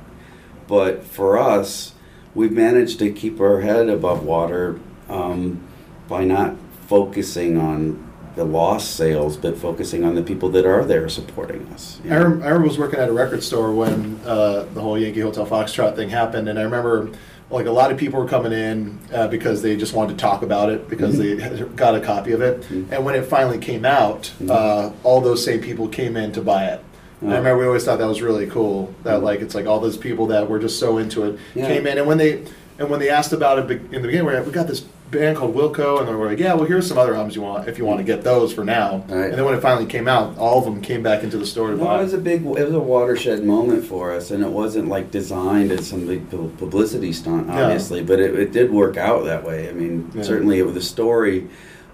But 0.66 1.04
for 1.04 1.36
us, 1.38 1.94
we've 2.34 2.52
managed 2.52 2.98
to 3.00 3.12
keep 3.12 3.40
our 3.40 3.60
head 3.60 3.88
above 3.88 4.24
water 4.24 4.78
um, 5.08 5.62
by 6.08 6.24
not 6.24 6.56
focusing 6.86 7.58
on 7.58 8.10
the 8.34 8.44
lost 8.44 8.96
sales, 8.96 9.36
but 9.36 9.58
focusing 9.58 10.04
on 10.04 10.14
the 10.14 10.22
people 10.22 10.48
that 10.48 10.64
are 10.64 10.84
there 10.84 11.08
supporting 11.08 11.66
us. 11.68 12.00
you 12.02 12.10
I, 12.10 12.16
rem- 12.16 12.42
I 12.42 12.46
remember 12.46 12.68
was 12.68 12.78
working 12.78 12.98
at 12.98 13.08
a 13.08 13.12
record 13.12 13.42
store 13.42 13.72
when 13.74 14.18
uh, 14.24 14.66
the 14.72 14.80
whole 14.80 14.98
Yankee 14.98 15.20
Hotel 15.20 15.46
Foxtrot 15.46 15.96
thing 15.96 16.08
happened, 16.08 16.48
and 16.48 16.58
I 16.58 16.62
remember 16.62 17.10
like 17.50 17.66
a 17.66 17.70
lot 17.70 17.92
of 17.92 17.98
people 17.98 18.18
were 18.18 18.28
coming 18.28 18.52
in 18.52 18.98
uh, 19.12 19.28
because 19.28 19.60
they 19.60 19.76
just 19.76 19.92
wanted 19.92 20.16
to 20.16 20.22
talk 20.22 20.40
about 20.40 20.70
it 20.70 20.88
because 20.88 21.18
they 21.18 21.36
had 21.36 21.76
got 21.76 21.94
a 21.94 22.00
copy 22.00 22.32
of 22.32 22.40
it, 22.40 22.68
and 22.70 23.04
when 23.04 23.14
it 23.14 23.24
finally 23.26 23.58
came 23.58 23.84
out, 23.84 24.32
uh, 24.48 24.90
all 25.02 25.20
those 25.20 25.44
same 25.44 25.60
people 25.60 25.86
came 25.88 26.16
in 26.16 26.32
to 26.32 26.40
buy 26.40 26.64
it. 26.64 26.82
And 27.22 27.32
I 27.32 27.36
remember 27.38 27.58
we 27.58 27.66
always 27.66 27.84
thought 27.84 27.98
that 27.98 28.08
was 28.08 28.20
really 28.22 28.46
cool. 28.46 28.92
That 29.04 29.22
like 29.22 29.40
it's 29.40 29.54
like 29.54 29.66
all 29.66 29.80
those 29.80 29.96
people 29.96 30.26
that 30.26 30.48
were 30.48 30.58
just 30.58 30.78
so 30.78 30.98
into 30.98 31.24
it 31.24 31.38
Yeah. 31.54 31.66
came 31.68 31.86
in, 31.86 31.98
and 31.98 32.06
when 32.06 32.18
they 32.18 32.44
and 32.78 32.90
when 32.90 33.00
they 33.00 33.08
asked 33.10 33.32
about 33.32 33.58
it 33.58 33.70
in 33.70 33.90
the 34.02 34.08
beginning, 34.08 34.24
we're 34.26 34.34
like, 34.38 34.46
we 34.46 34.52
got 34.52 34.66
this 34.66 34.80
band 35.12 35.36
called 35.36 35.54
Wilco, 35.54 35.98
and 36.00 36.08
they 36.08 36.14
were 36.14 36.26
like, 36.26 36.38
yeah, 36.38 36.54
well 36.54 36.64
here's 36.64 36.86
some 36.86 36.96
other 36.98 37.14
albums 37.14 37.36
you 37.36 37.42
want 37.42 37.68
if 37.68 37.76
you 37.78 37.84
want 37.84 37.98
to 37.98 38.04
get 38.04 38.24
those 38.24 38.52
for 38.52 38.64
now. 38.64 39.04
Right. 39.08 39.26
And 39.26 39.34
then 39.34 39.44
when 39.44 39.54
it 39.54 39.60
finally 39.60 39.84
came 39.86 40.08
out, 40.08 40.36
all 40.38 40.58
of 40.58 40.64
them 40.64 40.80
came 40.80 41.02
back 41.02 41.22
into 41.22 41.36
the 41.36 41.44
store 41.46 41.76
buy. 41.76 42.00
it 42.00 42.02
was 42.04 42.14
a 42.14 42.18
big, 42.18 42.40
it 42.46 42.64
was 42.64 42.72
a 42.74 42.80
watershed 42.80 43.44
moment 43.44 43.84
for 43.84 44.10
us, 44.12 44.30
and 44.30 44.42
it 44.42 44.48
wasn't 44.48 44.88
like 44.88 45.10
designed 45.10 45.70
as 45.70 45.86
some 45.86 46.06
big 46.06 46.28
publicity 46.30 47.12
stunt, 47.12 47.50
obviously, 47.50 48.02
but 48.02 48.18
it, 48.20 48.34
it 48.38 48.52
did 48.52 48.70
work 48.72 48.96
out 48.96 49.24
that 49.26 49.44
way. 49.44 49.68
I 49.68 49.72
mean, 49.72 50.10
Yeah. 50.14 50.22
certainly 50.22 50.58
it 50.58 50.62
was 50.64 50.74
the 50.74 50.80
story. 50.82 51.46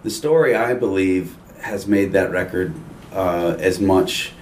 The 0.05 0.11
story, 0.11 0.55
I 0.55 0.75
believe, 0.75 1.37
has 1.61 1.89
made 1.89 2.13
that 2.13 2.31
record 2.31 2.73
uh, 3.13 3.57
as 3.59 3.81
much 3.81 4.33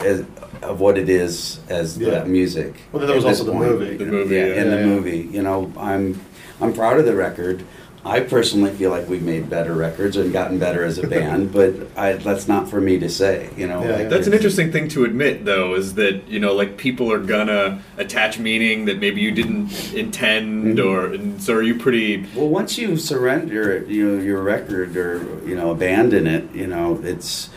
as 0.00 0.24
of 0.62 0.80
what 0.80 0.98
it 0.98 1.08
is 1.08 1.60
as 1.68 1.98
Yeah. 1.98 2.20
the 2.20 2.26
music. 2.26 2.74
Well, 2.92 3.00
then 3.00 3.08
there 3.08 3.16
was 3.16 3.24
also 3.24 3.44
the 3.44 3.52
point. 3.52 3.70
movie. 3.70 3.96
The 3.96 4.04
movie, 4.06 4.34
yeah, 4.36 4.46
yeah. 4.46 4.52
and 4.54 4.70
Yeah, 4.70 4.76
the 4.76 4.80
yeah. 4.82 4.86
movie. 4.86 5.28
You 5.32 5.42
know, 5.42 5.72
I'm 5.78 6.20
I'm 6.60 6.72
proud 6.72 6.98
of 6.98 7.04
the 7.06 7.14
record. 7.14 7.62
I 8.04 8.20
personally 8.20 8.70
feel 8.70 8.90
like 8.90 9.08
we've 9.08 9.22
made 9.22 9.50
better 9.50 9.74
records 9.74 10.16
and 10.16 10.32
gotten 10.32 10.58
better 10.58 10.82
as 10.84 10.98
a 10.98 11.06
band, 11.14 11.52
but 11.52 11.74
I, 11.96 12.12
that's 12.14 12.46
not 12.48 12.70
for 12.70 12.80
me 12.80 12.98
to 13.00 13.08
say. 13.08 13.50
You 13.56 13.66
know, 13.66 13.82
Yeah, 13.84 13.96
like. 13.96 14.08
That's 14.08 14.26
an 14.26 14.32
interesting 14.32 14.70
thing 14.72 14.88
to 14.90 15.04
admit, 15.04 15.44
though, 15.44 15.74
is 15.74 15.94
that 15.94 16.26
you 16.28 16.38
know, 16.40 16.54
like 16.54 16.76
people 16.78 17.12
are 17.12 17.18
gonna 17.18 17.82
attach 17.98 18.38
meaning 18.38 18.84
that 18.86 18.98
maybe 19.00 19.20
you 19.20 19.32
didn't 19.32 19.92
intend, 19.94 20.78
Mm-hmm. 20.78 20.88
or 20.88 21.06
and 21.12 21.42
so 21.42 21.54
are 21.54 21.62
you 21.62 21.74
pretty? 21.74 22.24
Well, 22.34 22.48
once 22.48 22.78
you 22.78 22.96
surrender, 22.96 23.84
you 23.88 24.06
know, 24.16 24.22
your 24.22 24.42
record 24.42 24.96
or 24.96 25.20
you 25.46 25.54
know 25.56 25.70
abandon 25.72 26.26
it, 26.26 26.44
you 26.54 26.66
know, 26.68 27.00
it's. 27.02 27.50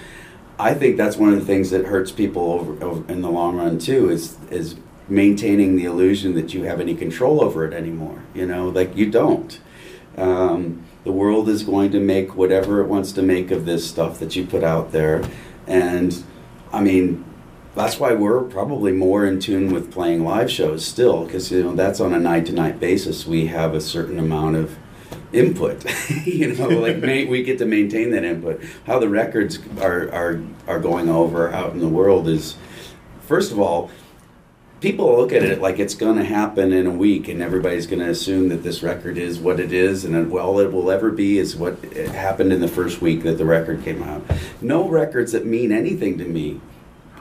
I 0.61 0.75
think 0.75 0.95
that's 0.95 1.17
one 1.17 1.33
of 1.33 1.39
the 1.39 1.45
things 1.45 1.71
that 1.71 1.85
hurts 1.85 2.11
people 2.11 2.43
over, 2.51 2.83
over 2.83 3.11
in 3.11 3.21
the 3.23 3.31
long 3.31 3.57
run 3.57 3.79
too. 3.79 4.11
Is 4.11 4.37
is 4.51 4.75
maintaining 5.09 5.75
the 5.75 5.85
illusion 5.85 6.35
that 6.35 6.53
you 6.53 6.63
have 6.63 6.79
any 6.79 6.93
control 6.93 7.43
over 7.43 7.65
it 7.65 7.73
anymore. 7.73 8.23
You 8.35 8.45
know, 8.45 8.69
like 8.69 8.95
you 8.95 9.09
don't. 9.09 9.59
Um, 10.17 10.83
the 11.03 11.11
world 11.11 11.49
is 11.49 11.63
going 11.63 11.91
to 11.93 11.99
make 11.99 12.35
whatever 12.35 12.79
it 12.81 12.87
wants 12.87 13.11
to 13.13 13.23
make 13.23 13.49
of 13.49 13.65
this 13.65 13.89
stuff 13.89 14.19
that 14.19 14.35
you 14.35 14.45
put 14.45 14.63
out 14.63 14.91
there, 14.91 15.23
and 15.65 16.23
I 16.71 16.81
mean, 16.81 17.25
that's 17.73 17.99
why 17.99 18.13
we're 18.13 18.43
probably 18.43 18.91
more 18.91 19.25
in 19.25 19.39
tune 19.39 19.73
with 19.73 19.91
playing 19.91 20.23
live 20.23 20.51
shows 20.51 20.85
still, 20.85 21.25
because 21.25 21.51
you 21.51 21.63
know 21.63 21.75
that's 21.75 21.99
on 21.99 22.13
a 22.13 22.19
night 22.19 22.45
to 22.45 22.53
night 22.53 22.79
basis. 22.79 23.25
We 23.25 23.47
have 23.47 23.73
a 23.73 23.81
certain 23.81 24.19
amount 24.19 24.57
of 24.57 24.77
input. 25.33 25.85
you 26.25 26.53
know, 26.53 26.67
like 26.69 26.97
ma- 26.97 27.29
we 27.29 27.43
get 27.43 27.57
to 27.59 27.65
maintain 27.65 28.11
that 28.11 28.23
input. 28.23 28.61
How 28.85 28.99
the 28.99 29.09
records 29.09 29.59
are 29.79 30.11
are 30.11 30.41
are 30.67 30.79
going 30.79 31.09
over 31.09 31.51
out 31.51 31.73
in 31.73 31.79
the 31.79 31.89
world 31.89 32.27
is, 32.27 32.55
first 33.21 33.51
of 33.51 33.59
all, 33.59 33.89
people 34.81 35.15
look 35.15 35.31
at 35.31 35.43
it 35.43 35.61
like 35.61 35.79
it's 35.79 35.93
going 35.95 36.17
to 36.17 36.25
happen 36.25 36.73
in 36.73 36.87
a 36.87 36.91
week, 36.91 37.27
and 37.27 37.41
everybody's 37.41 37.87
going 37.87 37.99
to 37.99 38.09
assume 38.09 38.49
that 38.49 38.63
this 38.63 38.83
record 38.83 39.17
is 39.17 39.39
what 39.39 39.59
it 39.59 39.71
is, 39.71 40.03
and 40.03 40.31
all 40.33 40.59
it 40.59 40.71
will 40.71 40.91
ever 40.91 41.11
be 41.11 41.37
is 41.37 41.55
what 41.55 41.77
eh, 41.95 42.11
happened 42.11 42.51
in 42.51 42.59
the 42.59 42.67
first 42.67 43.01
week 43.01 43.23
that 43.23 43.37
the 43.37 43.45
record 43.45 43.83
came 43.83 44.03
out. 44.03 44.23
No 44.59 44.87
records 44.87 45.31
that 45.31 45.45
mean 45.45 45.71
anything 45.71 46.17
to 46.17 46.25
me, 46.25 46.59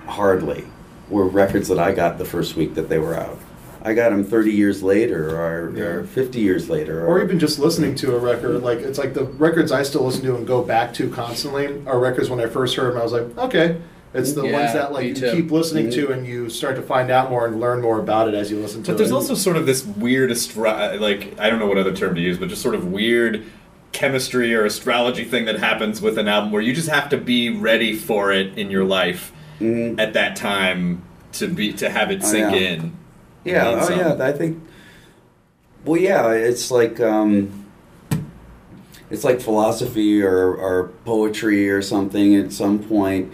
hardly, 0.06 0.64
were 1.08 1.26
records 1.26 1.68
that 1.68 1.78
I 1.78 1.92
got 1.92 2.18
the 2.18 2.24
first 2.24 2.56
week 2.56 2.74
that 2.74 2.88
they 2.88 2.98
were 2.98 3.14
out. 3.14 3.38
I 3.82 3.94
got 3.94 4.10
them 4.10 4.24
30 4.24 4.50
years 4.52 4.82
later 4.82 5.36
or, 5.40 6.00
or 6.00 6.04
50 6.04 6.38
years 6.40 6.68
later. 6.68 7.06
Or 7.06 7.22
even 7.22 7.38
just 7.38 7.58
listening 7.58 7.94
to 7.96 8.14
a 8.14 8.18
record, 8.18 8.62
like 8.62 8.78
it's 8.80 8.98
like 8.98 9.14
the 9.14 9.24
records 9.24 9.72
I 9.72 9.82
still 9.84 10.02
listen 10.04 10.22
to 10.24 10.36
and 10.36 10.46
go 10.46 10.62
back 10.62 10.92
to 10.94 11.08
constantly 11.10 11.66
are 11.86 11.98
records 11.98 12.28
when 12.28 12.40
I 12.40 12.46
first 12.46 12.76
heard 12.76 12.92
them. 12.92 13.00
I 13.00 13.04
was 13.04 13.12
like, 13.12 13.36
okay, 13.38 13.80
it's 14.12 14.32
the 14.34 14.44
Yeah, 14.44 14.52
ones 14.52 14.72
that 14.74 14.92
like 14.92 15.06
you 15.06 15.14
too. 15.14 15.30
keep 15.32 15.50
listening 15.50 15.86
Mm-hmm. 15.86 16.06
to 16.08 16.12
and 16.12 16.26
you 16.26 16.50
start 16.50 16.76
to 16.76 16.82
find 16.82 17.10
out 17.10 17.30
more 17.30 17.46
and 17.46 17.58
learn 17.60 17.80
more 17.80 17.98
about 18.00 18.28
it 18.28 18.34
as 18.34 18.50
you 18.50 18.58
listen 18.60 18.82
to 18.82 18.88
But 18.88 18.92
it. 18.92 18.94
But 18.94 18.98
there's 18.98 19.12
also 19.12 19.34
sort 19.34 19.56
of 19.56 19.64
this 19.66 19.84
weird 19.86 20.30
astro- 20.30 20.98
like 21.00 21.38
I 21.40 21.48
don't 21.48 21.58
know 21.58 21.66
what 21.66 21.78
other 21.78 21.94
term 21.94 22.14
to 22.16 22.20
use, 22.20 22.36
but 22.36 22.48
just 22.48 22.60
sort 22.60 22.74
of 22.74 22.86
weird 22.92 23.44
chemistry 23.92 24.54
or 24.54 24.64
astrology 24.66 25.24
thing 25.24 25.46
that 25.46 25.58
happens 25.58 26.00
with 26.00 26.16
an 26.18 26.28
album 26.28 26.52
where 26.52 26.62
you 26.62 26.72
just 26.74 26.88
have 26.88 27.08
to 27.08 27.16
be 27.16 27.50
ready 27.50 27.94
for 27.96 28.30
it 28.30 28.56
in 28.58 28.70
your 28.70 28.84
life 28.84 29.32
at 29.60 30.12
that 30.14 30.36
time 30.36 31.02
to 31.32 31.46
be 31.48 31.72
to 31.74 31.88
have 31.90 32.10
it 32.10 32.18
Mm-hmm. 32.20 32.26
Sink 32.30 32.52
in. 32.54 32.96
Yeah, 33.44 33.78
oh 33.80 33.86
some- 33.86 33.98
yeah, 33.98 34.16
I 34.20 34.32
think. 34.32 34.62
Well, 35.84 36.00
yeah, 36.00 36.30
it's 36.32 36.70
like 36.70 37.00
um, 37.00 37.66
it's 39.10 39.24
like 39.24 39.40
philosophy 39.40 40.22
or, 40.22 40.54
or 40.54 40.88
poetry 41.04 41.70
or 41.70 41.80
something. 41.82 42.36
At 42.36 42.52
some 42.52 42.78
point, 42.80 43.32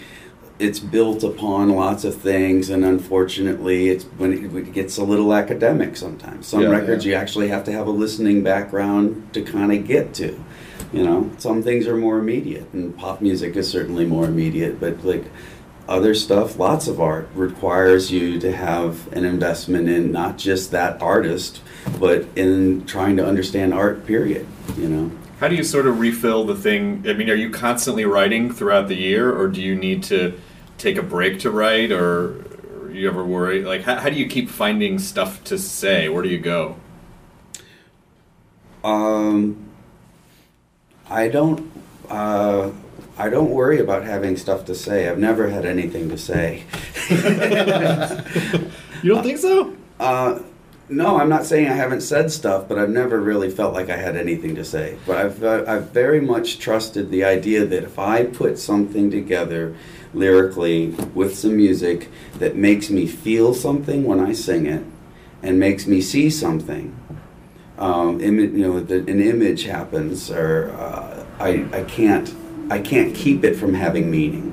it's 0.58 0.78
built 0.78 1.24
upon 1.24 1.70
lots 1.70 2.04
of 2.04 2.14
things, 2.14 2.70
and 2.70 2.84
unfortunately, 2.84 3.88
it's 3.88 4.04
when 4.04 4.32
it, 4.32 4.54
it 4.54 4.72
gets 4.72 4.96
a 4.96 5.02
little 5.04 5.34
academic 5.34 5.96
sometimes. 5.96 6.46
Some 6.46 6.62
Yeah, 6.62 6.68
records 6.68 7.04
yeah. 7.04 7.10
you 7.12 7.16
actually 7.16 7.48
have 7.48 7.64
to 7.64 7.72
have 7.72 7.86
a 7.88 7.90
listening 7.90 8.42
background 8.44 9.28
to 9.34 9.42
kind 9.42 9.72
of 9.72 9.86
get 9.86 10.14
to. 10.14 10.38
You 10.92 11.02
know, 11.02 11.30
some 11.38 11.62
things 11.64 11.88
are 11.88 11.96
more 11.96 12.18
immediate, 12.18 12.72
and 12.72 12.96
pop 12.96 13.20
music 13.20 13.56
is 13.56 13.68
certainly 13.68 14.06
more 14.06 14.24
immediate. 14.26 14.78
But 14.78 15.04
like 15.04 15.24
other 15.88 16.14
stuff, 16.14 16.58
lots 16.58 16.88
of 16.88 17.00
art 17.00 17.28
requires 17.34 18.10
you 18.10 18.40
to 18.40 18.52
have 18.52 19.10
an 19.12 19.24
investment 19.24 19.88
in 19.88 20.10
not 20.12 20.38
just 20.38 20.70
that 20.72 21.00
artist, 21.00 21.60
but 22.00 22.26
in 22.34 22.84
trying 22.86 23.16
to 23.18 23.26
understand 23.26 23.72
art. 23.72 24.06
Period. 24.06 24.46
You 24.76 24.88
know. 24.88 25.10
How 25.38 25.48
do 25.48 25.54
you 25.54 25.64
sort 25.64 25.86
of 25.86 26.00
refill 26.00 26.44
the 26.44 26.54
thing? 26.54 27.04
I 27.06 27.12
mean, 27.12 27.30
are 27.30 27.34
you 27.34 27.50
constantly 27.50 28.04
writing 28.04 28.52
throughout 28.52 28.88
the 28.88 28.96
year, 28.96 29.30
or 29.30 29.48
do 29.48 29.60
you 29.62 29.74
need 29.74 30.02
to 30.04 30.38
take 30.78 30.96
a 30.96 31.02
break 31.02 31.40
to 31.40 31.50
write, 31.50 31.92
or, 31.92 32.44
or 32.74 32.90
you 32.90 33.08
ever 33.08 33.24
worry? 33.24 33.62
Like, 33.62 33.82
how, 33.82 33.96
how 33.96 34.08
do 34.08 34.16
you 34.16 34.26
keep 34.26 34.48
finding 34.48 34.98
stuff 34.98 35.44
to 35.44 35.58
say? 35.58 36.08
Where 36.08 36.22
do 36.22 36.28
you 36.28 36.38
go? 36.38 36.76
Um, 38.82 39.68
I 41.08 41.28
don't. 41.28 41.70
Uh, 42.08 42.70
I 43.18 43.30
don't 43.30 43.50
worry 43.50 43.80
about 43.80 44.04
having 44.04 44.36
stuff 44.36 44.64
to 44.66 44.74
say. 44.74 45.08
I've 45.08 45.18
never 45.18 45.48
had 45.48 45.64
anything 45.64 46.08
to 46.10 46.18
say. 46.18 46.64
You 49.02 49.14
don't 49.14 49.22
think 49.22 49.38
so? 49.38 49.76
Uh, 50.00 50.40
no, 50.88 51.18
I'm 51.20 51.28
not 51.28 51.44
saying 51.44 51.68
I 51.68 51.74
haven't 51.74 52.00
said 52.00 52.30
stuff, 52.30 52.66
but 52.68 52.78
I've 52.78 52.90
never 52.90 53.20
really 53.20 53.50
felt 53.50 53.74
like 53.74 53.90
I 53.90 53.96
had 53.96 54.16
anything 54.16 54.54
to 54.56 54.64
say. 54.64 54.98
But 55.06 55.16
I've, 55.18 55.44
uh, 55.44 55.64
I've 55.66 55.90
very 55.90 56.20
much 56.20 56.58
trusted 56.58 57.10
the 57.10 57.22
idea 57.24 57.64
that 57.66 57.84
if 57.84 57.98
I 57.98 58.24
put 58.24 58.58
something 58.58 59.10
together 59.10 59.76
lyrically 60.14 60.88
with 61.14 61.36
some 61.36 61.56
music 61.56 62.08
that 62.38 62.56
makes 62.56 62.88
me 62.88 63.06
feel 63.06 63.52
something 63.52 64.04
when 64.04 64.18
I 64.20 64.32
sing 64.32 64.66
it 64.66 64.84
and 65.42 65.60
makes 65.60 65.86
me 65.86 66.00
see 66.00 66.30
something, 66.30 66.96
um, 67.78 68.18
imi- 68.20 68.52
you 68.52 68.66
know, 68.66 68.80
the, 68.80 68.96
an 69.00 69.20
image 69.20 69.64
happens, 69.64 70.30
or 70.30 70.70
uh, 70.72 71.24
I, 71.38 71.66
I 71.72 71.82
can't, 71.84 72.34
I 72.70 72.80
can't 72.80 73.14
keep 73.14 73.44
it 73.44 73.54
from 73.54 73.74
having 73.74 74.10
meaning. 74.10 74.52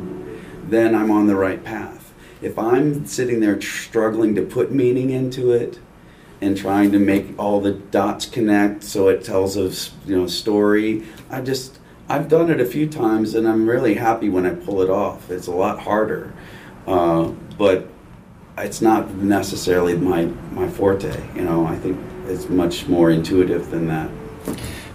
Then 0.70 0.95
I'm 0.95 1.11
on 1.11 1.28
the 1.28 1.36
right 1.36 1.64
path. 1.64 2.14
If 2.41 2.59
I'm 2.59 3.05
sitting 3.05 3.39
there 3.39 3.59
struggling 3.61 4.36
to 4.36 4.41
put 4.41 4.72
meaning 4.72 5.09
into 5.09 5.51
it, 5.51 5.80
and 6.43 6.57
trying 6.57 6.91
to 6.91 6.99
make 6.99 7.28
all 7.39 7.61
the 7.61 7.72
dots 7.72 8.26
connect 8.26 8.84
so 8.84 9.07
it 9.07 9.24
tells 9.24 9.55
a 9.55 9.72
you 10.05 10.18
know 10.18 10.28
story, 10.28 11.03
I 11.30 11.41
just 11.41 11.80
I've 12.09 12.28
done 12.28 12.49
it 12.51 12.59
a 12.59 12.66
few 12.66 12.88
times, 12.88 13.34
and 13.34 13.47
I'm 13.47 13.68
really 13.68 13.95
happy 13.95 14.30
when 14.30 14.45
I 14.45 14.53
pull 14.53 14.82
it 14.82 14.89
off. 14.89 15.32
It's 15.32 15.47
a 15.47 15.51
lot 15.51 15.80
harder, 15.80 16.34
uh, 16.86 17.32
but 17.57 17.88
it's 18.57 18.82
not 18.82 19.11
necessarily 19.16 19.95
my 19.95 20.26
my 20.51 20.68
forte. 20.68 21.16
You 21.36 21.43
know, 21.43 21.66
I 21.66 21.78
think 21.78 21.97
it's 22.28 22.49
much 22.49 22.88
more 22.88 23.09
intuitive 23.09 23.72
than 23.72 23.88
that. 23.88 24.09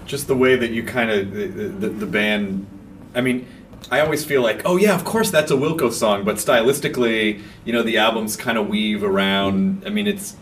just 0.06 0.26
the 0.26 0.36
way 0.36 0.56
that 0.56 0.70
you 0.70 0.82
kind 0.82 1.10
of 1.10 1.32
the, 1.32 1.46
the, 1.46 1.88
the 1.88 2.06
band 2.06 2.66
i 3.14 3.20
mean 3.20 3.46
i 3.90 4.00
always 4.00 4.24
feel 4.24 4.42
like 4.42 4.62
oh 4.64 4.76
yeah 4.76 4.94
of 4.94 5.04
course 5.04 5.30
that's 5.30 5.50
a 5.50 5.54
wilco 5.54 5.92
song 5.92 6.24
but 6.24 6.36
stylistically 6.36 7.40
you 7.64 7.72
know 7.72 7.82
the 7.82 7.96
albums 7.96 8.36
kind 8.36 8.58
of 8.58 8.68
weave 8.68 9.02
around. 9.04 9.82
I 9.86 9.90
mean 9.90 10.06
it's 10.06 10.36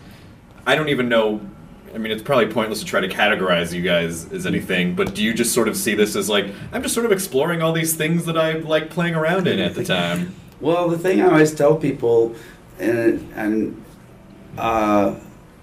i 0.66 0.74
don't 0.74 0.88
even 0.88 1.08
know 1.08 1.40
i 1.94 1.98
mean 1.98 2.12
it's 2.12 2.22
probably 2.22 2.46
pointless 2.46 2.80
to 2.80 2.86
try 2.86 3.00
to 3.00 3.08
categorize 3.08 3.72
you 3.72 3.82
guys 3.82 4.32
as 4.32 4.46
anything 4.46 4.94
but 4.94 5.14
do 5.14 5.22
you 5.22 5.32
just 5.32 5.54
sort 5.54 5.68
of 5.68 5.76
see 5.76 5.94
this 5.94 6.16
as 6.16 6.28
like 6.28 6.46
i'm 6.72 6.82
just 6.82 6.94
sort 6.94 7.06
of 7.06 7.12
exploring 7.12 7.62
all 7.62 7.72
these 7.72 7.94
things 7.94 8.24
that 8.24 8.36
i 8.36 8.52
like 8.54 8.90
playing 8.90 9.14
around 9.14 9.46
in 9.46 9.60
at 9.60 9.74
the 9.74 9.84
time? 9.84 10.34
Well, 10.60 10.88
the 10.88 10.98
thing 10.98 11.20
I 11.20 11.26
always 11.26 11.54
tell 11.54 11.76
people, 11.76 12.34
and 12.78 13.30
and 13.34 13.84
uh, 14.56 15.16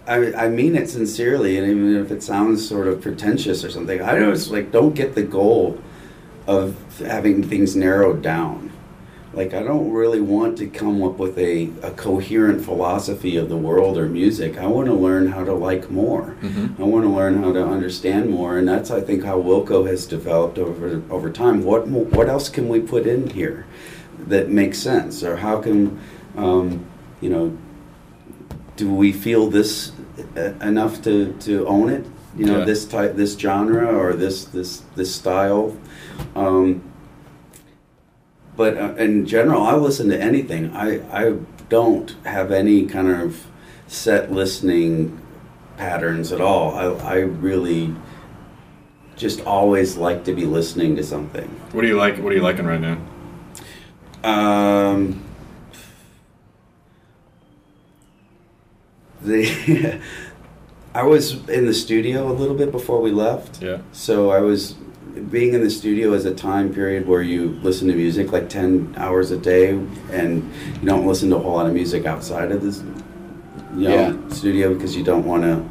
I, 0.05 0.33
I 0.33 0.49
mean 0.49 0.75
it 0.75 0.89
sincerely, 0.89 1.57
and 1.57 1.67
even 1.67 1.95
if 1.95 2.11
it 2.11 2.21
sounds 2.21 2.67
sort 2.67 2.87
of 2.87 3.01
pretentious 3.01 3.63
or 3.63 3.71
something, 3.71 4.01
I 4.01 4.23
always 4.23 4.49
like 4.49 4.71
don't 4.71 4.93
get 4.93 5.15
the 5.15 5.23
goal 5.23 5.81
of 6.47 6.75
having 6.99 7.43
things 7.43 7.75
narrowed 7.75 8.21
down. 8.21 8.71
Like 9.33 9.53
I 9.55 9.63
don't 9.63 9.91
really 9.91 10.21
want 10.21 10.59
to 10.59 10.67
come 10.67 11.01
up 11.01 11.17
with 11.17 11.39
a, 11.39 11.71
a 11.81 11.89
coherent 11.91 12.63
philosophy 12.63 13.35
of 13.35 13.49
the 13.49 13.57
world 13.57 13.97
or 13.97 14.07
music. 14.07 14.59
I 14.59 14.67
want 14.67 14.87
to 14.87 14.93
learn 14.93 15.27
how 15.27 15.43
to 15.43 15.53
like 15.53 15.89
more. 15.89 16.35
I 16.77 16.83
want 16.83 17.03
to 17.05 17.09
learn 17.09 17.41
how 17.41 17.51
to 17.51 17.65
understand 17.65 18.29
more, 18.29 18.59
and 18.59 18.67
that's 18.67 18.91
I 18.91 19.01
think 19.01 19.23
how 19.23 19.41
Wilco 19.41 19.87
has 19.87 20.05
developed 20.05 20.59
over 20.59 21.01
over 21.09 21.31
time. 21.31 21.63
What 21.63 21.87
what 21.87 22.29
else 22.29 22.47
can 22.47 22.69
we 22.69 22.79
put 22.79 23.07
in 23.07 23.31
here 23.31 23.65
that 24.27 24.49
makes 24.49 24.77
sense, 24.77 25.23
or 25.23 25.37
how 25.37 25.59
can 25.59 25.99
um, 26.37 26.85
you 27.19 27.31
know 27.31 27.57
do 28.75 28.93
we 28.93 29.11
feel 29.11 29.49
this 29.49 29.91
uh, 30.35 30.53
enough 30.61 31.01
to, 31.03 31.33
to 31.33 31.65
own 31.67 31.89
it? 31.89 32.05
You 32.35 32.45
know, 32.45 32.59
Yeah. 32.59 32.65
this 32.65 32.85
type, 32.85 33.15
this 33.15 33.37
genre, 33.37 33.85
or 33.95 34.13
this 34.13 34.45
this 34.45 34.81
this 34.95 35.13
style. 35.13 35.75
Um, 36.35 36.81
but 38.55 38.77
uh, 38.77 38.93
in 38.97 39.25
general, 39.25 39.61
I 39.63 39.75
listen 39.75 40.09
to 40.09 40.19
anything. 40.21 40.71
I 40.75 41.01
I 41.11 41.35
don't 41.69 42.15
have 42.25 42.51
any 42.51 42.85
kind 42.85 43.07
of 43.09 43.45
set 43.87 44.31
listening 44.31 45.19
patterns 45.77 46.31
at 46.31 46.41
all. 46.41 46.73
I 46.75 46.85
I 47.15 47.15
really 47.19 47.93
just 49.15 49.41
always 49.45 49.95
like 49.97 50.23
to 50.25 50.33
be 50.33 50.45
listening 50.45 50.95
to 50.95 51.03
something. 51.03 51.47
what 51.71 51.81
do 51.83 51.87
you 51.87 51.95
like 51.97 52.17
what 52.17 52.33
are 52.33 52.35
you 52.35 52.41
liking 52.41 52.65
right 52.65 52.81
now 52.81 52.97
Um, 54.23 55.21
the 59.21 59.99
I 60.95 61.03
was 61.03 61.47
in 61.49 61.65
the 61.65 61.73
studio 61.73 62.31
a 62.31 62.33
little 62.33 62.55
bit 62.55 62.71
before 62.71 63.01
we 63.01 63.11
left. 63.11 63.61
Yeah. 63.61 63.79
So 63.91 64.29
I 64.31 64.39
was 64.41 64.73
being 65.31 65.53
in 65.53 65.61
the 65.63 65.69
studio 65.69 66.13
is 66.13 66.25
a 66.25 66.33
time 66.33 66.73
period 66.73 67.07
where 67.07 67.21
you 67.21 67.49
listen 67.63 67.87
to 67.87 67.95
music 67.95 68.31
like 68.31 68.49
ten 68.49 68.93
hours 68.97 69.31
a 69.31 69.37
day, 69.37 69.69
and 70.11 70.51
you 70.81 70.87
don't 70.87 71.05
listen 71.07 71.29
to 71.31 71.35
a 71.37 71.39
whole 71.39 71.53
lot 71.53 71.65
of 71.67 71.73
music 71.73 72.05
outside 72.05 72.51
of 72.51 72.61
this, 72.61 72.79
you 73.75 73.89
know, 73.89 73.95
Yeah. 73.95 74.29
studio 74.29 74.73
because 74.73 74.95
you 74.95 75.03
don't 75.03 75.25
want 75.25 75.43
to. 75.43 75.63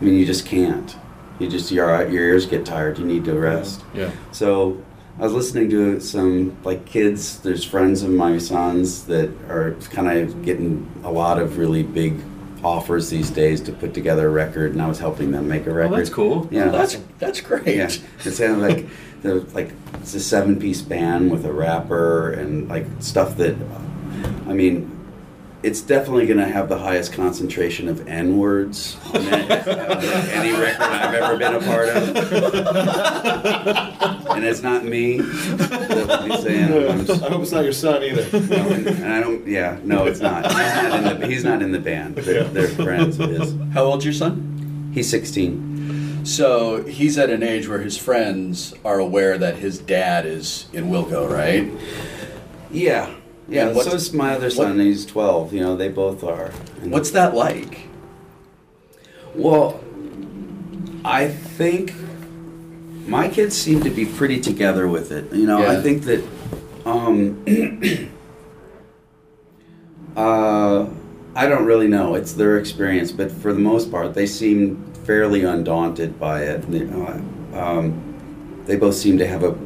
I 0.00 0.04
mean, 0.04 0.14
you 0.14 0.26
just 0.26 0.46
can't. 0.46 0.94
You 1.38 1.48
just 1.48 1.70
your 1.70 1.88
your 2.08 2.24
ears 2.24 2.46
get 2.46 2.64
tired. 2.64 2.98
You 2.98 3.04
need 3.04 3.24
to 3.26 3.34
rest. 3.34 3.82
yeah 3.94 4.10
So 4.32 4.78
I 5.18 5.22
was 5.24 5.32
listening 5.32 5.70
to 5.70 6.00
some 6.00 6.56
like 6.64 6.84
kids. 6.86 7.38
There's 7.40 7.64
friends 7.64 8.02
of 8.02 8.10
my 8.10 8.38
sons 8.38 9.04
that 9.06 9.30
are 9.48 9.74
kind 9.90 10.08
of 10.18 10.42
getting 10.44 10.86
a 11.04 11.10
lot 11.10 11.38
of 11.40 11.56
really 11.58 11.82
big 11.82 12.14
offers 12.64 13.10
these 13.10 13.30
days 13.30 13.60
to 13.62 13.72
put 13.72 13.94
together 13.94 14.26
a 14.28 14.30
record, 14.30 14.72
and 14.72 14.82
I 14.82 14.88
was 14.88 14.98
helping 14.98 15.30
them 15.30 15.48
make 15.48 15.66
a 15.66 15.70
oh, 15.70 15.74
record. 15.74 15.90
well 15.90 15.98
that's 15.98 16.10
cool 16.10 16.48
Yeah, 16.50 16.64
Well, 16.70 16.72
that's 16.78 16.98
that's 17.18 17.40
great. 17.40 17.76
yeah. 17.76 17.90
It's 18.24 18.38
kind 18.38 18.52
of 18.52 18.58
like 18.58 18.86
the 19.22 19.34
like 19.54 19.72
it's 19.94 20.14
a 20.14 20.20
seven 20.20 20.58
piece 20.58 20.82
band 20.82 21.30
with 21.30 21.44
a 21.44 21.52
rapper 21.52 22.32
and 22.32 22.68
like 22.68 22.86
stuff 23.00 23.36
that 23.38 23.56
I 24.48 24.52
mean. 24.52 24.92
It's 25.66 25.80
definitely 25.80 26.26
going 26.26 26.38
to 26.38 26.46
have 26.46 26.68
the 26.68 26.78
highest 26.78 27.12
concentration 27.12 27.88
of 27.88 28.06
N 28.06 28.38
words 28.38 28.96
on 29.12 29.16
it, 29.26 29.50
uh, 29.50 30.28
any 30.32 30.52
record 30.52 30.80
I've 30.82 31.14
ever 31.14 31.36
been 31.36 31.54
a 31.54 31.60
part 31.60 31.88
of. 31.88 32.16
and 34.36 34.44
it's 34.44 34.62
not 34.62 34.84
me. 34.84 35.18
that 35.18 36.20
would 36.22 36.30
be 36.30 36.36
saying 36.40 36.72
it. 36.72 36.88
I'm 36.88 37.04
just- 37.04 37.20
I 37.20 37.28
hope 37.28 37.42
it's 37.42 37.50
not 37.50 37.64
your 37.64 37.72
son 37.72 38.00
either. 38.04 38.40
no, 38.46 38.56
and, 38.68 38.86
and 38.86 39.12
I 39.12 39.20
don't. 39.20 39.44
Yeah, 39.44 39.78
no, 39.82 40.06
it's 40.06 40.20
not. 40.20 40.44
He's 40.46 40.54
not 40.54 40.94
in 40.94 41.20
the, 41.20 41.26
he's 41.26 41.42
not 41.44 41.62
in 41.62 41.72
the 41.72 41.80
band. 41.80 42.14
They're, 42.14 42.44
they're 42.44 42.68
friends 42.68 43.18
of 43.18 43.30
his. 43.30 43.52
How 43.74 43.82
old's 43.86 44.04
your 44.04 44.14
son? 44.14 44.92
He's 44.94 45.10
16. 45.10 46.24
So 46.26 46.84
he's 46.84 47.18
at 47.18 47.28
an 47.30 47.42
age 47.42 47.66
where 47.68 47.80
his 47.80 47.96
friends 47.98 48.72
are 48.84 49.00
aware 49.00 49.36
that 49.36 49.56
his 49.56 49.78
dad 49.80 50.26
is 50.26 50.66
in 50.72 50.90
Wilco, 50.90 51.28
right? 51.28 51.68
Yeah, 52.70 53.12
yeah. 53.48 53.68
And 53.68 53.80
so 53.80 53.94
is 53.94 54.12
my 54.12 54.34
other 54.34 54.50
son. 54.50 54.78
He's 54.80 55.06
12. 55.06 55.52
You 55.52 55.60
know, 55.60 55.76
they 55.76 55.88
both 55.88 56.24
are. 56.24 56.52
And 56.80 56.90
What's 56.90 57.10
that 57.12 57.34
like? 57.34 57.88
Well, 59.34 59.80
I 61.04 61.28
think 61.28 61.92
my 63.06 63.28
kids 63.28 63.56
seem 63.56 63.82
to 63.82 63.90
be 63.90 64.04
pretty 64.06 64.40
together 64.40 64.88
with 64.88 65.12
it. 65.12 65.32
You 65.32 65.46
know, 65.46 65.66
I 65.66 65.80
think 65.80 66.04
that 66.04 66.24
um, 66.84 67.44
uh, 70.16 70.86
I 71.34 71.46
don't 71.46 71.64
really 71.64 71.88
know. 71.88 72.14
It's 72.14 72.32
their 72.32 72.58
experience, 72.58 73.12
but 73.12 73.30
for 73.30 73.52
the 73.52 73.60
most 73.60 73.90
part, 73.90 74.14
they 74.14 74.26
seem 74.26 74.92
fairly 75.04 75.44
undaunted 75.44 76.18
by 76.18 76.42
it. 76.42 76.64
Um, 77.54 78.62
they 78.64 78.76
both 78.76 78.96
seem 78.96 79.18
to 79.18 79.26
have 79.26 79.44
a 79.44 79.56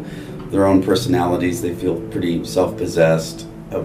their 0.50 0.66
own 0.66 0.82
personalities. 0.82 1.62
They 1.62 1.74
feel 1.74 2.00
pretty 2.08 2.44
self-possessed. 2.44 3.46
Uh, 3.70 3.84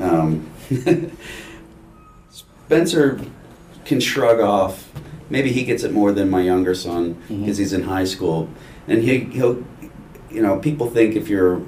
um, 0.00 0.50
Spencer 2.30 3.20
can 3.84 4.00
shrug 4.00 4.40
off. 4.40 4.90
Maybe 5.30 5.52
he 5.52 5.64
gets 5.64 5.84
it 5.84 5.92
more 5.92 6.12
than 6.12 6.30
my 6.30 6.40
younger 6.40 6.74
son 6.74 7.14
because 7.28 7.58
he's 7.58 7.72
in 7.72 7.82
high 7.82 8.04
school, 8.04 8.48
and 8.86 9.02
he 9.02 9.20
he'll, 9.20 9.64
you 10.30 10.42
know, 10.42 10.58
people 10.58 10.88
think 10.90 11.16
if 11.16 11.28
your 11.28 11.62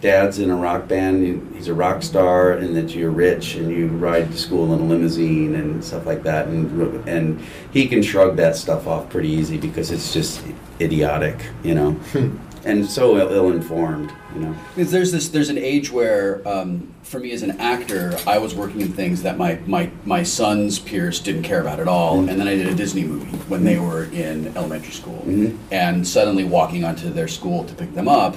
dad's 0.00 0.38
in 0.38 0.50
a 0.50 0.56
rock 0.56 0.88
band, 0.88 1.54
he's 1.54 1.68
a 1.68 1.74
rock 1.74 2.02
star, 2.02 2.52
and 2.52 2.76
that 2.76 2.94
you're 2.94 3.10
rich 3.10 3.54
and 3.54 3.70
you 3.70 3.88
ride 3.88 4.30
to 4.30 4.38
school 4.38 4.72
in 4.74 4.80
a 4.80 4.84
limousine 4.84 5.54
and 5.54 5.84
stuff 5.84 6.06
like 6.06 6.22
that, 6.22 6.48
and 6.48 7.08
and 7.08 7.40
he 7.72 7.88
can 7.88 8.02
shrug 8.02 8.36
that 8.36 8.56
stuff 8.56 8.86
off 8.86 9.08
pretty 9.10 9.28
easy 9.28 9.56
because 9.56 9.90
it's 9.90 10.12
just 10.12 10.42
idiotic, 10.80 11.50
you 11.62 11.74
know, 11.74 11.98
and 12.64 12.88
so 12.88 13.16
ill 13.16 13.50
informed, 13.50 14.12
you 14.34 14.40
know. 14.40 14.56
Because 14.74 14.90
there's 14.90 15.12
this, 15.12 15.28
there's 15.28 15.48
an 15.48 15.58
age 15.58 15.90
where, 15.90 16.46
um, 16.46 16.92
for 17.02 17.18
me 17.18 17.32
as 17.32 17.42
an 17.42 17.52
actor, 17.60 18.16
I 18.26 18.38
was 18.38 18.54
working 18.54 18.80
in 18.80 18.92
things 18.92 19.22
that 19.22 19.36
my 19.36 19.58
my 19.66 19.90
my 20.04 20.22
son's 20.22 20.78
peers 20.78 21.20
didn't 21.20 21.42
care 21.42 21.60
about 21.60 21.80
at 21.80 21.88
all, 21.88 22.18
mm-hmm. 22.18 22.28
and 22.28 22.40
then 22.40 22.48
I 22.48 22.54
did 22.54 22.68
a 22.68 22.74
Disney 22.74 23.04
movie 23.04 23.36
when 23.48 23.64
they 23.64 23.76
mm-hmm. 23.76 23.86
were 23.86 24.04
in 24.04 24.56
elementary 24.56 24.92
school, 24.92 25.22
mm-hmm. 25.26 25.56
and 25.72 26.06
suddenly 26.06 26.44
walking 26.44 26.84
onto 26.84 27.10
their 27.10 27.28
school 27.28 27.64
to 27.64 27.74
pick 27.74 27.94
them 27.94 28.08
up. 28.08 28.36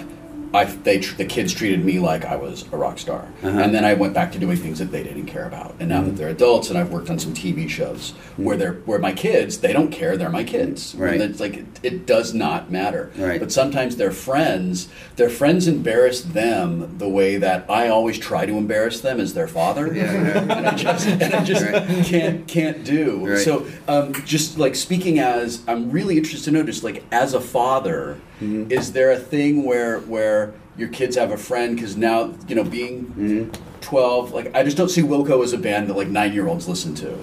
I, 0.53 0.65
they, 0.65 0.99
tr- 0.99 1.15
the 1.15 1.25
kids 1.25 1.53
treated 1.53 1.83
me 1.83 1.99
like 1.99 2.25
I 2.25 2.35
was 2.35 2.65
a 2.71 2.77
rock 2.77 2.97
star, 2.99 3.27
Uh-huh. 3.43 3.59
and 3.59 3.73
then 3.73 3.83
I 3.85 3.93
went 3.93 4.13
back 4.13 4.31
to 4.33 4.39
doing 4.39 4.57
things 4.57 4.79
that 4.79 4.91
they 4.91 5.03
didn't 5.03 5.25
care 5.25 5.45
about. 5.45 5.75
And 5.79 5.89
now 5.89 6.01
that 6.03 6.15
they're 6.17 6.29
adults, 6.29 6.69
and 6.69 6.77
I've 6.77 6.91
worked 6.91 7.09
on 7.09 7.19
some 7.19 7.33
TV 7.33 7.69
shows 7.69 8.11
where 8.37 8.55
they're 8.57 8.73
where 8.85 8.99
my 8.99 9.11
kids, 9.13 9.59
they 9.59 9.73
don't 9.73 9.91
care, 9.91 10.15
they're 10.17 10.29
my 10.29 10.43
kids. 10.43 10.95
Right. 10.95 11.13
And 11.13 11.21
it's 11.23 11.39
like 11.39 11.55
it, 11.57 11.65
it 11.83 12.05
does 12.05 12.33
not 12.33 12.71
matter. 12.71 13.11
Right. 13.17 13.39
But 13.39 13.51
sometimes 13.51 13.97
their 13.97 14.11
friends, 14.11 14.87
their 15.15 15.29
friends 15.29 15.67
embarrass 15.67 16.21
them 16.21 16.97
the 16.97 17.09
way 17.09 17.37
that 17.37 17.69
I 17.69 17.87
always 17.89 18.17
try 18.17 18.45
to 18.45 18.53
embarrass 18.57 19.01
them 19.01 19.19
as 19.19 19.33
their 19.33 19.47
father. 19.47 19.85
Yeah, 19.95 20.11
and 20.41 20.67
I 20.67 20.75
just, 20.75 21.07
and 21.07 21.33
I 21.33 21.43
just 21.43 21.65
can't 22.09 22.47
can't 22.47 22.83
do. 22.83 23.27
Right. 23.29 23.37
So 23.39 23.65
um, 23.87 24.13
just 24.25 24.57
like 24.57 24.75
speaking 24.75 25.19
as, 25.19 25.61
I'm 25.67 25.89
really 25.91 26.17
interested 26.17 26.45
to 26.45 26.51
know, 26.51 26.63
just 26.63 26.83
like 26.83 27.03
as 27.11 27.33
a 27.33 27.41
father, 27.41 28.19
Mm-hmm. 28.41 28.71
is 28.71 28.91
there 28.91 29.11
a 29.11 29.17
thing 29.17 29.63
where 29.63 29.99
where 30.01 30.53
your 30.77 30.89
kids 30.89 31.15
have 31.15 31.31
a 31.31 31.37
friend 31.37 31.75
because 31.75 31.95
now 31.95 32.33
you 32.47 32.55
know 32.55 32.63
being. 32.63 33.05
Mm-hmm. 33.05 33.61
12 33.81 34.31
like 34.31 34.55
i 34.55 34.63
just 34.63 34.77
don't 34.77 34.89
see 34.89 35.03
wilco 35.03 35.43
as 35.43 35.53
a 35.53 35.59
band 35.59 35.87
that 35.87 35.95
like 35.95 36.07
nine 36.07 36.33
year 36.33 36.47
olds 36.47 36.67
listen 36.67 36.95
to 36.95 37.15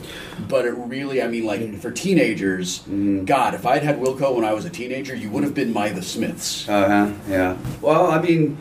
but 0.49 0.65
it 0.65 0.71
really 0.71 1.21
i 1.21 1.27
mean 1.27 1.45
like 1.45 1.77
for 1.81 1.91
teenagers 1.91 2.79
Mm-hmm. 2.81 3.25
god 3.25 3.55
if 3.55 3.67
i'd 3.67 3.83
had 3.83 3.99
wilco 3.99 4.33
when 4.37 4.45
i 4.45 4.53
was 4.53 4.65
a 4.65 4.71
teenager 4.71 5.13
you 5.13 5.29
would 5.31 5.43
have 5.43 5.55
been 5.55 5.73
my 5.73 5.89
the 5.89 6.03
smiths 6.03 6.69
Uh 6.69 6.89
huh. 6.89 7.13
Yeah. 7.29 7.57
Well, 7.81 8.07
I 8.13 8.23
mean, 8.23 8.59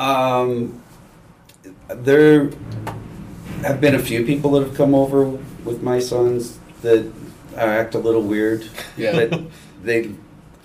um, 0.00 0.82
there 1.88 2.50
have 3.62 3.80
been 3.80 3.94
a 3.94 4.00
few 4.00 4.24
people 4.24 4.50
that 4.52 4.66
have 4.66 4.74
come 4.76 4.92
over 4.94 5.24
with 5.64 5.82
my 5.82 5.98
sons 6.00 6.58
that 6.82 7.10
act 7.56 7.94
a 7.94 7.98
little 7.98 8.22
weird. 8.22 8.68
Yeah. 8.96 9.26
But 9.26 9.42
they 9.82 10.10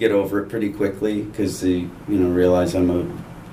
get 0.01 0.11
over 0.11 0.39
it 0.39 0.49
pretty 0.49 0.73
quickly 0.73 1.21
because 1.21 1.61
they, 1.61 1.69
you 1.69 1.91
know, 2.07 2.27
realize 2.31 2.73
I'm 2.73 2.89
a 2.89 3.03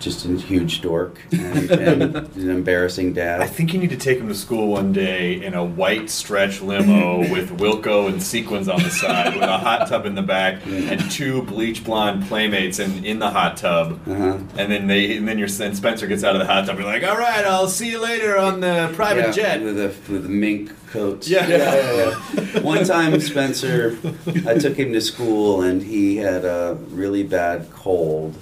just 0.00 0.24
a 0.24 0.28
huge 0.28 0.80
dork 0.80 1.20
and, 1.32 1.70
and 1.70 2.02
an 2.36 2.50
embarrassing 2.50 3.12
dad. 3.12 3.40
I 3.40 3.46
think 3.46 3.72
you 3.72 3.80
need 3.80 3.90
to 3.90 3.96
take 3.96 4.18
him 4.18 4.28
to 4.28 4.34
school 4.34 4.68
one 4.68 4.92
day 4.92 5.42
in 5.44 5.54
a 5.54 5.64
white 5.64 6.10
stretch 6.10 6.60
limo 6.60 7.18
with 7.32 7.58
Wilco 7.58 8.08
and 8.08 8.22
sequins 8.22 8.68
on 8.68 8.82
the 8.82 8.90
side, 8.90 9.34
with 9.34 9.44
a 9.44 9.58
hot 9.58 9.88
tub 9.88 10.06
in 10.06 10.14
the 10.14 10.22
back, 10.22 10.64
and 10.66 11.10
two 11.10 11.42
bleach 11.42 11.84
blonde 11.84 12.26
playmates 12.26 12.78
in, 12.78 13.04
in 13.04 13.18
the 13.18 13.30
hot 13.30 13.56
tub. 13.56 14.00
Uh-huh. 14.08 14.38
And 14.56 14.72
then 14.72 14.86
they, 14.86 15.16
and 15.16 15.26
then 15.26 15.38
your 15.38 15.48
and 15.60 15.76
Spencer 15.76 16.06
gets 16.06 16.24
out 16.24 16.34
of 16.34 16.40
the 16.40 16.46
hot 16.46 16.66
tub. 16.66 16.76
And 16.76 16.80
you're 16.80 16.86
like, 16.92 17.04
all 17.04 17.16
right, 17.18 17.44
I'll 17.44 17.68
see 17.68 17.90
you 17.90 18.00
later 18.00 18.36
on 18.38 18.60
the 18.60 18.90
private 18.94 19.26
Yeah, 19.36 19.58
jet. 19.58 19.62
with 19.62 19.76
the 19.76 20.12
with 20.12 20.22
the 20.24 20.28
mink 20.28 20.72
coats. 20.90 21.28
Yeah. 21.28 21.46
yeah. 21.48 22.60
One 22.60 22.84
time, 22.84 23.18
Spencer, 23.20 23.98
I 24.46 24.54
took 24.54 24.76
him 24.76 24.92
to 24.92 25.00
school, 25.00 25.62
and 25.62 25.82
he 25.82 26.16
had 26.16 26.44
a 26.44 26.78
really 26.88 27.22
bad 27.22 27.70
cold, 27.70 28.36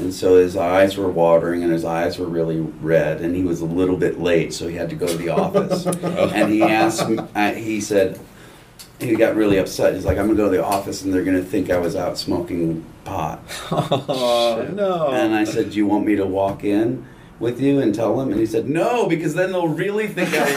and 0.00 0.12
so 0.14 0.36
his 0.36 0.56
eyes 0.56 0.96
were 0.96 1.08
watering, 1.10 1.62
and 1.62 1.72
his 1.72 1.84
eyes 1.84 2.18
were 2.18 2.26
really 2.26 2.60
red, 2.60 3.20
and 3.20 3.34
he 3.34 3.42
was 3.42 3.60
a 3.60 3.66
little 3.66 3.96
bit 3.96 4.18
late, 4.20 4.52
so 4.52 4.68
he 4.68 4.76
had 4.76 4.90
to 4.90 4.96
go 4.96 5.06
to 5.06 5.16
the 5.16 5.28
office. 5.30 5.86
and 6.02 6.52
he 6.52 6.62
asked, 6.62 7.08
me, 7.08 7.18
uh, 7.34 7.52
he 7.54 7.80
said, 7.80 8.18
he 9.00 9.14
got 9.14 9.36
really 9.36 9.58
upset. 9.58 9.94
He's 9.94 10.04
like, 10.04 10.18
I'm 10.18 10.26
gonna 10.26 10.36
go 10.36 10.50
to 10.50 10.56
the 10.56 10.64
office, 10.64 11.02
and 11.02 11.12
they're 11.14 11.24
gonna 11.24 11.42
think 11.42 11.70
I 11.70 11.78
was 11.78 11.94
out 11.96 12.18
smoking 12.18 12.84
pot. 13.04 13.40
Oh, 13.70 14.68
no. 14.72 15.10
And 15.12 15.34
I 15.34 15.44
said, 15.44 15.70
Do 15.70 15.76
you 15.76 15.86
want 15.86 16.04
me 16.06 16.16
to 16.16 16.26
walk 16.26 16.64
in 16.64 17.06
with 17.38 17.60
you 17.60 17.80
and 17.80 17.94
tell 17.94 18.16
them? 18.16 18.30
And 18.30 18.40
he 18.40 18.46
said, 18.46 18.68
No, 18.68 19.06
because 19.06 19.34
then 19.34 19.52
they'll 19.52 19.68
really 19.68 20.08
think 20.08 20.30
I 20.32 20.40
was 20.40 20.50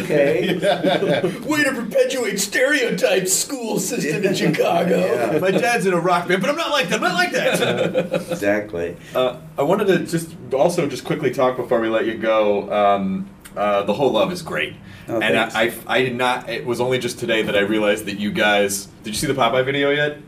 okay. 0.00 0.54
way 1.46 1.64
to 1.64 1.72
perpetuate 1.72 2.38
stereotype 2.40 3.28
school 3.28 3.78
system 3.78 4.24
in 4.24 4.34
chicago 4.34 4.98
Yeah. 4.98 5.38
My 5.38 5.50
dad's 5.50 5.86
in 5.86 5.92
a 5.92 6.00
rock 6.00 6.28
band, 6.28 6.40
but 6.40 6.50
I'm 6.50 6.56
not 6.56 6.70
like 6.70 6.88
that. 6.88 6.96
I'm 6.96 7.02
not 7.02 7.14
like 7.14 7.32
that. 7.32 8.30
Exactly. 8.32 8.96
Uh, 9.14 9.36
I 9.58 9.62
wanted 9.62 9.86
to 9.86 9.98
just 10.06 10.34
also 10.52 10.86
just 10.86 11.04
quickly 11.04 11.30
talk 11.30 11.56
before 11.56 11.80
we 11.80 11.88
let 11.88 12.06
you 12.06 12.14
go. 12.16 12.72
Um, 12.72 13.28
uh, 13.56 13.82
the 13.82 13.92
whole 13.92 14.12
love 14.12 14.32
is 14.32 14.40
great, 14.42 14.74
Oh, 15.08 15.20
and 15.20 15.36
I. 15.38 15.64
I 15.66 15.74
I 15.86 16.02
did 16.02 16.16
not. 16.16 16.48
It 16.48 16.64
was 16.64 16.80
only 16.80 16.98
just 16.98 17.18
today 17.18 17.42
that 17.42 17.54
I 17.56 17.60
realized 17.60 18.06
that 18.06 18.18
you 18.18 18.32
guys. 18.32 18.86
Did 19.04 19.10
you 19.10 19.14
see 19.14 19.26
the 19.26 19.34
Popeye 19.34 19.64
video 19.64 19.90
yet? 19.90 20.18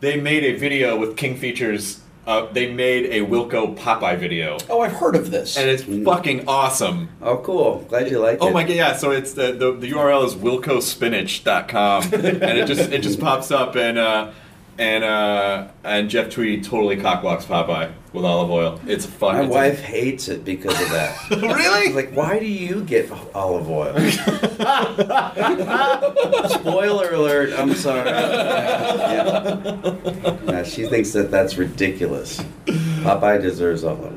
They 0.00 0.20
made 0.20 0.44
a 0.44 0.54
video 0.58 0.96
with 0.98 1.16
King 1.16 1.36
Features. 1.36 2.00
Uh, 2.28 2.46
they 2.52 2.70
made 2.70 3.06
a 3.06 3.26
Wilco 3.26 3.74
Popeye 3.74 4.18
video, 4.18 4.58
oh 4.68 4.82
i've 4.82 4.92
heard 4.92 5.16
of 5.16 5.30
this 5.30 5.56
and 5.56 5.66
it's 5.66 5.82
fucking 6.04 6.46
awesome. 6.46 7.08
Oh, 7.22 7.38
cool. 7.38 7.86
Glad 7.88 8.10
you 8.10 8.18
like 8.18 8.34
it. 8.34 8.42
Oh 8.42 8.50
my 8.50 8.64
god! 8.64 8.76
Yeah, 8.76 8.96
so 8.96 9.12
it's 9.12 9.32
the 9.32 9.52
the, 9.52 9.72
the 9.72 9.90
URL 9.92 10.26
is 10.26 10.34
wilcospinach.com, 10.34 12.02
and 12.12 12.58
it 12.58 12.66
just 12.66 12.92
it 12.92 13.00
just 13.00 13.18
pops 13.18 13.50
up, 13.50 13.76
and 13.76 13.96
uh, 13.96 14.30
and 14.78 15.04
uh, 15.04 15.68
and 15.84 16.08
Jeff 16.08 16.30
Tweedy 16.30 16.62
totally 16.62 16.96
cockwalks 16.96 17.44
Popeye 17.44 17.92
with 18.12 18.24
Olive 18.24 18.50
Oyl. 18.50 18.80
It's 18.86 19.04
fun. 19.04 19.34
My 19.36 19.42
it's 19.42 19.50
a- 19.50 19.54
wife 19.54 19.80
hates 19.80 20.28
it 20.28 20.44
because 20.44 20.80
of 20.80 20.88
that. 20.90 21.30
really? 21.42 21.92
Like, 21.92 22.12
why 22.14 22.38
do 22.38 22.46
you 22.46 22.82
get 22.84 23.10
Olive 23.34 23.68
Oyl? 23.68 23.94
Spoiler 26.48 27.10
alert! 27.12 27.52
I'm 27.58 27.74
sorry. 27.74 28.08
Yeah, 28.08 29.34
yeah. 29.34 30.36
Yeah, 30.46 30.62
she 30.62 30.86
thinks 30.86 31.12
that 31.12 31.30
that's 31.30 31.58
ridiculous. 31.58 32.40
Popeye 32.66 33.42
deserves 33.42 33.84
Olive 33.84 34.04
Oyl. 34.04 34.12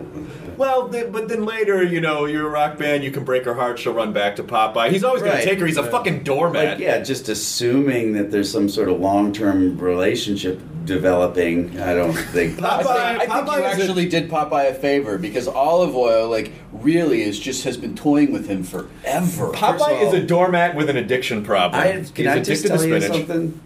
Well, 0.58 0.88
then, 0.88 1.12
but 1.12 1.28
then 1.28 1.46
later, 1.46 1.84
you 1.84 2.02
know, 2.02 2.26
you're 2.26 2.48
a 2.48 2.50
rock 2.50 2.78
band. 2.78 3.04
You 3.04 3.12
can 3.12 3.24
break 3.24 3.46
her 3.46 3.54
heart. 3.54 3.80
She'll 3.80 3.94
run 3.94 4.14
back 4.14 4.36
to 4.38 4.44
Popeye. 4.44 4.90
He's 4.92 5.04
always 5.04 5.22
going 5.22 5.34
Right. 5.34 5.44
to 5.44 5.50
take 5.50 5.60
her. 5.60 5.66
He's 5.66 5.78
a 5.78 5.84
fucking 5.90 6.24
doormat. 6.24 6.66
Like, 6.72 6.80
yeah, 6.80 7.00
just 7.00 7.30
assuming 7.30 8.14
that 8.14 8.32
there's 8.32 8.52
some 8.52 8.70
sort 8.70 8.90
of 8.90 9.00
long-term 9.00 9.78
relationship 9.78 10.60
developing. 10.86 11.80
I 11.80 11.94
don't 11.94 12.14
think. 12.14 12.56
Popeye, 12.60 12.86
I 12.88 13.18
think 13.20 13.32
Popeye 13.32 13.58
you 13.58 13.64
is 13.66 13.78
a- 13.80 13.82
actually 13.84 14.10
did 14.10 14.30
Popeye 14.30 14.70
a 14.70 14.74
favor 14.74 15.18
because 15.18 15.48
Olive 15.48 15.96
Oyl, 15.96 16.30
like, 16.30 16.52
really 16.74 17.22
is 17.24 17.40
just 17.40 17.64
has 17.64 17.78
been 17.78 17.96
toying 17.96 18.32
with 18.32 18.48
him 18.48 18.64
forever. 18.64 19.52
Popeye 19.52 19.72
First 19.80 19.86
of 19.86 19.92
all- 19.98 20.08
is 20.08 20.14
a 20.14 20.26
doormat 20.26 20.76
with 20.76 20.90
an 20.90 20.98
addiction 20.98 21.44
problem. 21.44 21.82
I, 21.82 21.92
He's 21.94 22.12
can 22.12 22.28
I 22.28 22.40
just 22.40 22.66
addicted 22.66 22.68
tell 22.70 22.78
to 22.80 22.88
you 22.88 23.00
spinach. 23.02 23.18
something? 23.28 23.62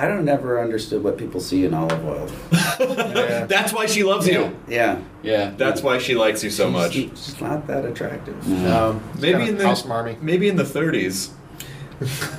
I 0.00 0.08
don't 0.08 0.24
never 0.24 0.58
understood 0.62 1.04
what 1.04 1.18
people 1.18 1.40
see 1.40 1.66
in 1.66 1.74
Olive 1.74 2.02
Oyl. 2.06 2.26
That's 3.48 3.72
why 3.72 3.84
she 3.86 4.02
loves 4.02 4.26
you. 4.26 4.56
Yeah, 4.66 4.98
Yeah. 5.22 5.50
That's 5.56 5.82
why 5.82 5.98
she 5.98 6.14
likes 6.14 6.42
you 6.42 6.48
so 6.50 6.70
much. 6.70 6.92
She's 6.94 7.38
not 7.40 7.66
that 7.66 7.84
attractive. 7.84 8.36
Um, 8.66 9.02
Maybe 9.20 9.46
in 9.48 9.58
the 9.58 9.66
house 9.66 9.84
marmy. 9.84 10.16
maybe 10.22 10.48
in 10.48 10.56
the 10.56 10.64
30s. 10.64 11.30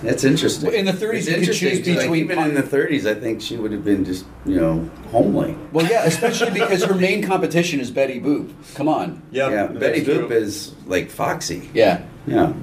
That's 0.02 0.24
interesting. 0.24 0.70
Well, 0.72 0.76
in 0.80 0.86
the 0.86 0.92
30s 0.92 1.14
It's 1.14 1.28
you 1.28 1.34
could 1.34 1.40
interesting, 1.44 1.70
choose 1.84 1.96
'cause, 1.98 2.08
like, 2.08 2.18
even 2.18 2.40
in 2.40 2.56
the 2.56 2.64
30s, 2.64 3.06
I 3.06 3.14
think 3.14 3.42
she 3.44 3.58
would 3.58 3.72
have 3.72 3.86
been 3.86 4.04
just 4.06 4.26
you 4.44 4.56
know 4.60 4.90
homely. 5.12 5.56
Well, 5.72 5.86
yeah, 5.86 6.06
especially 6.06 6.50
because 6.50 6.84
her 6.84 6.96
main 6.96 7.22
competition 7.22 7.80
is 7.80 7.92
Betty 7.92 8.20
Boop. 8.20 8.52
Come 8.74 8.88
on. 8.88 9.22
Yeah, 9.30 9.50
yeah, 9.52 9.68
that's 9.68 9.78
Betty 9.80 10.04
true. 10.04 10.28
Boop 10.28 10.32
is 10.32 10.74
like 10.88 11.12
Foxy. 11.12 11.70
Yeah. 11.76 12.02
Yeah, 12.26 12.54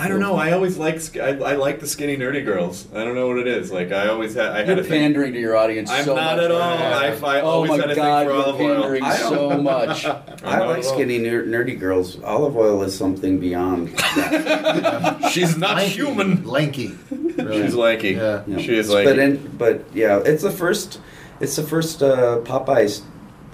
I 0.00 0.08
don't 0.08 0.18
know. 0.20 0.34
I 0.36 0.52
always 0.52 0.78
like 0.78 1.16
I, 1.18 1.28
I 1.38 1.54
like 1.56 1.80
the 1.80 1.86
skinny 1.86 2.16
nerdy 2.16 2.42
girls. 2.44 2.86
I 2.94 3.04
don't 3.04 3.14
know 3.14 3.28
what 3.28 3.38
it 3.38 3.46
is. 3.46 3.70
Like 3.70 3.92
I 3.92 4.08
always 4.08 4.34
had. 4.34 4.46
I 4.52 4.58
had 4.60 4.68
You're 4.68 4.78
a 4.80 4.82
thing. 4.82 5.00
pandering 5.02 5.34
to 5.34 5.38
your 5.40 5.56
audience. 5.56 5.90
I'm 5.90 6.04
so 6.04 6.14
not 6.16 6.36
much 6.36 6.44
at 6.46 6.50
all. 6.50 6.58
right 6.58 6.78
now. 7.20 7.26
I, 7.28 7.36
I 7.36 7.40
oh 7.42 7.46
always 7.46 7.70
my 7.70 7.76
had 7.76 7.90
a 7.90 7.94
God, 7.94 8.26
thing 8.26 8.28
for 8.28 8.32
you're 8.34 8.42
Olive 8.46 8.60
Oyl. 8.60 8.82
pandering 8.82 9.04
so 9.18 9.58
much. 9.62 10.04
I 10.44 10.64
like 10.64 10.84
skinny 10.84 11.18
ner- 11.18 11.44
nerdy 11.44 11.78
girls. 11.78 12.20
Olive 12.22 12.56
Oyl 12.56 12.82
is 12.82 12.96
something 12.96 13.38
beyond. 13.38 13.90
She's 15.32 15.56
not 15.58 15.76
Lanky, 15.76 15.90
human. 15.94 16.44
Lanky. 16.46 16.96
Really. 17.10 17.62
She's 17.62 17.74
lanky. 17.74 18.10
Yeah. 18.12 18.42
you 18.46 18.56
know. 18.56 18.62
She 18.62 18.76
is 18.76 18.88
But 18.88 19.04
lanky. 19.06 19.22
in, 19.22 19.56
but 19.56 19.84
yeah, 19.94 20.18
it's 20.24 20.42
the 20.42 20.50
first. 20.50 21.00
It's 21.40 21.56
the 21.56 21.62
first 21.62 22.02
uh, 22.02 22.40
Popeye 22.44 23.02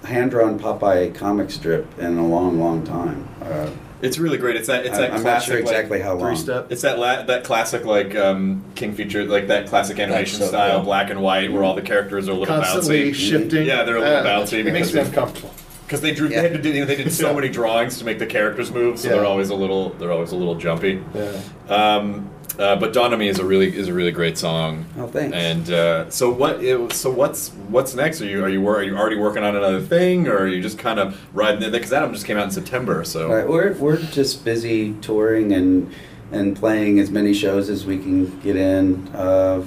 hand 0.05 0.31
drawn 0.31 0.59
Popeye 0.59 1.15
comic 1.15 1.51
strip 1.51 1.99
in 1.99 2.19
a 2.19 2.27
long, 2.27 2.59
long 2.61 2.85
time. 2.85 3.29
Uh, 3.43 3.71
It's 4.03 4.19
really 4.19 4.37
great. 4.39 4.57
It's 4.57 4.67
that. 4.69 4.85
It's 4.87 4.95
I- 4.97 5.03
that 5.03 5.11
I'm 5.11 5.17
not 5.17 5.23
classic. 5.23 5.49
sure 5.49 5.59
exactly 5.59 5.99
like, 5.99 6.05
how 6.07 6.15
long. 6.15 6.29
Three 6.29 6.37
step. 6.37 6.71
It's 6.71 6.83
that 6.83 6.99
la- 6.99 7.23
that 7.23 7.45
classic 7.45 7.85
like 7.85 8.15
um, 8.15 8.63
King 8.75 8.95
feature 8.95 9.25
like 9.25 9.49
that 9.49 9.69
classic 9.69 9.99
animation 9.99 10.41
so 10.41 10.49
style, 10.49 10.77
cool. 10.77 10.85
black 10.85 11.11
and 11.11 11.21
white, 11.23 11.53
where 11.53 11.65
all 11.65 11.75
the 11.75 11.83
characters 11.83 12.29
are 12.29 12.33
a 12.33 12.35
little 12.35 12.55
Constantly 12.55 13.13
bouncy. 13.13 13.15
shifting. 13.15 13.67
Yeah, 13.67 13.85
they're 13.85 13.97
a 13.97 14.01
little 14.01 14.23
bouncy 14.25 14.65
It 14.65 14.73
makes 14.73 14.93
me 14.93 15.01
uncomfortable. 15.01 15.51
Because 15.87 16.01
they 16.01 16.13
drew, 16.13 16.29
they 16.29 16.35
had 16.35 16.53
to 16.53 16.61
do, 16.61 16.71
you 16.71 16.81
know, 16.81 16.85
they 16.87 16.97
did 16.97 17.13
so 17.13 17.33
many 17.33 17.49
drawings 17.49 17.99
to 18.01 18.05
make 18.05 18.19
the 18.19 18.27
characters 18.27 18.73
move, 18.73 18.99
so 18.99 19.09
Yeah. 19.09 19.15
they're 19.15 19.25
always 19.25 19.51
a 19.51 19.55
little, 19.55 19.91
they're 19.91 20.11
always 20.11 20.33
a 20.33 20.37
little 20.37 20.57
jumpy. 20.57 21.01
Yeah. 21.15 21.41
Um, 21.69 22.29
uh, 22.59 22.77
but 22.77 22.93
Dawn 22.93 23.13
on 23.13 23.19
Me 23.19 23.29
is 23.29 23.39
a 23.39 23.45
really 23.45 23.77
is 23.77 23.89
a 23.89 23.95
really 23.95 24.13
great 24.13 24.39
song. 24.39 24.87
Oh, 24.97 25.07
thanks. 25.07 25.37
And 25.37 25.71
uh, 25.71 26.11
so 26.11 26.31
what? 26.31 26.63
It, 26.63 26.93
so 26.93 27.11
what's 27.11 27.51
what's 27.69 27.95
next? 27.95 28.21
Are 28.21 28.27
you 28.27 28.43
are 28.45 28.49
you 28.49 28.67
are 28.67 28.83
you 28.83 28.97
already 28.97 29.17
working 29.17 29.43
on 29.43 29.57
another 29.57 29.81
thing, 29.81 30.29
or 30.29 30.39
are 30.39 30.49
you 30.49 30.63
just 30.63 30.79
kind 30.79 30.99
of 30.99 31.21
riding 31.35 31.63
it? 31.63 31.71
Because 31.71 31.91
that 31.91 32.03
album 32.03 32.15
just 32.15 32.27
came 32.27 32.37
out 32.37 32.45
in 32.45 32.51
September. 32.51 33.05
So 33.05 33.33
Right, 33.33 33.49
we're 33.49 33.75
we're 33.75 33.99
just 33.99 34.45
busy 34.45 34.95
touring 34.95 35.53
and 35.53 35.93
and 36.33 36.57
playing 36.57 36.99
as 36.99 37.11
many 37.11 37.35
shows 37.35 37.69
as 37.69 37.85
we 37.85 37.99
can 37.99 38.41
get 38.41 38.57
in 38.57 39.09
uh, 39.15 39.65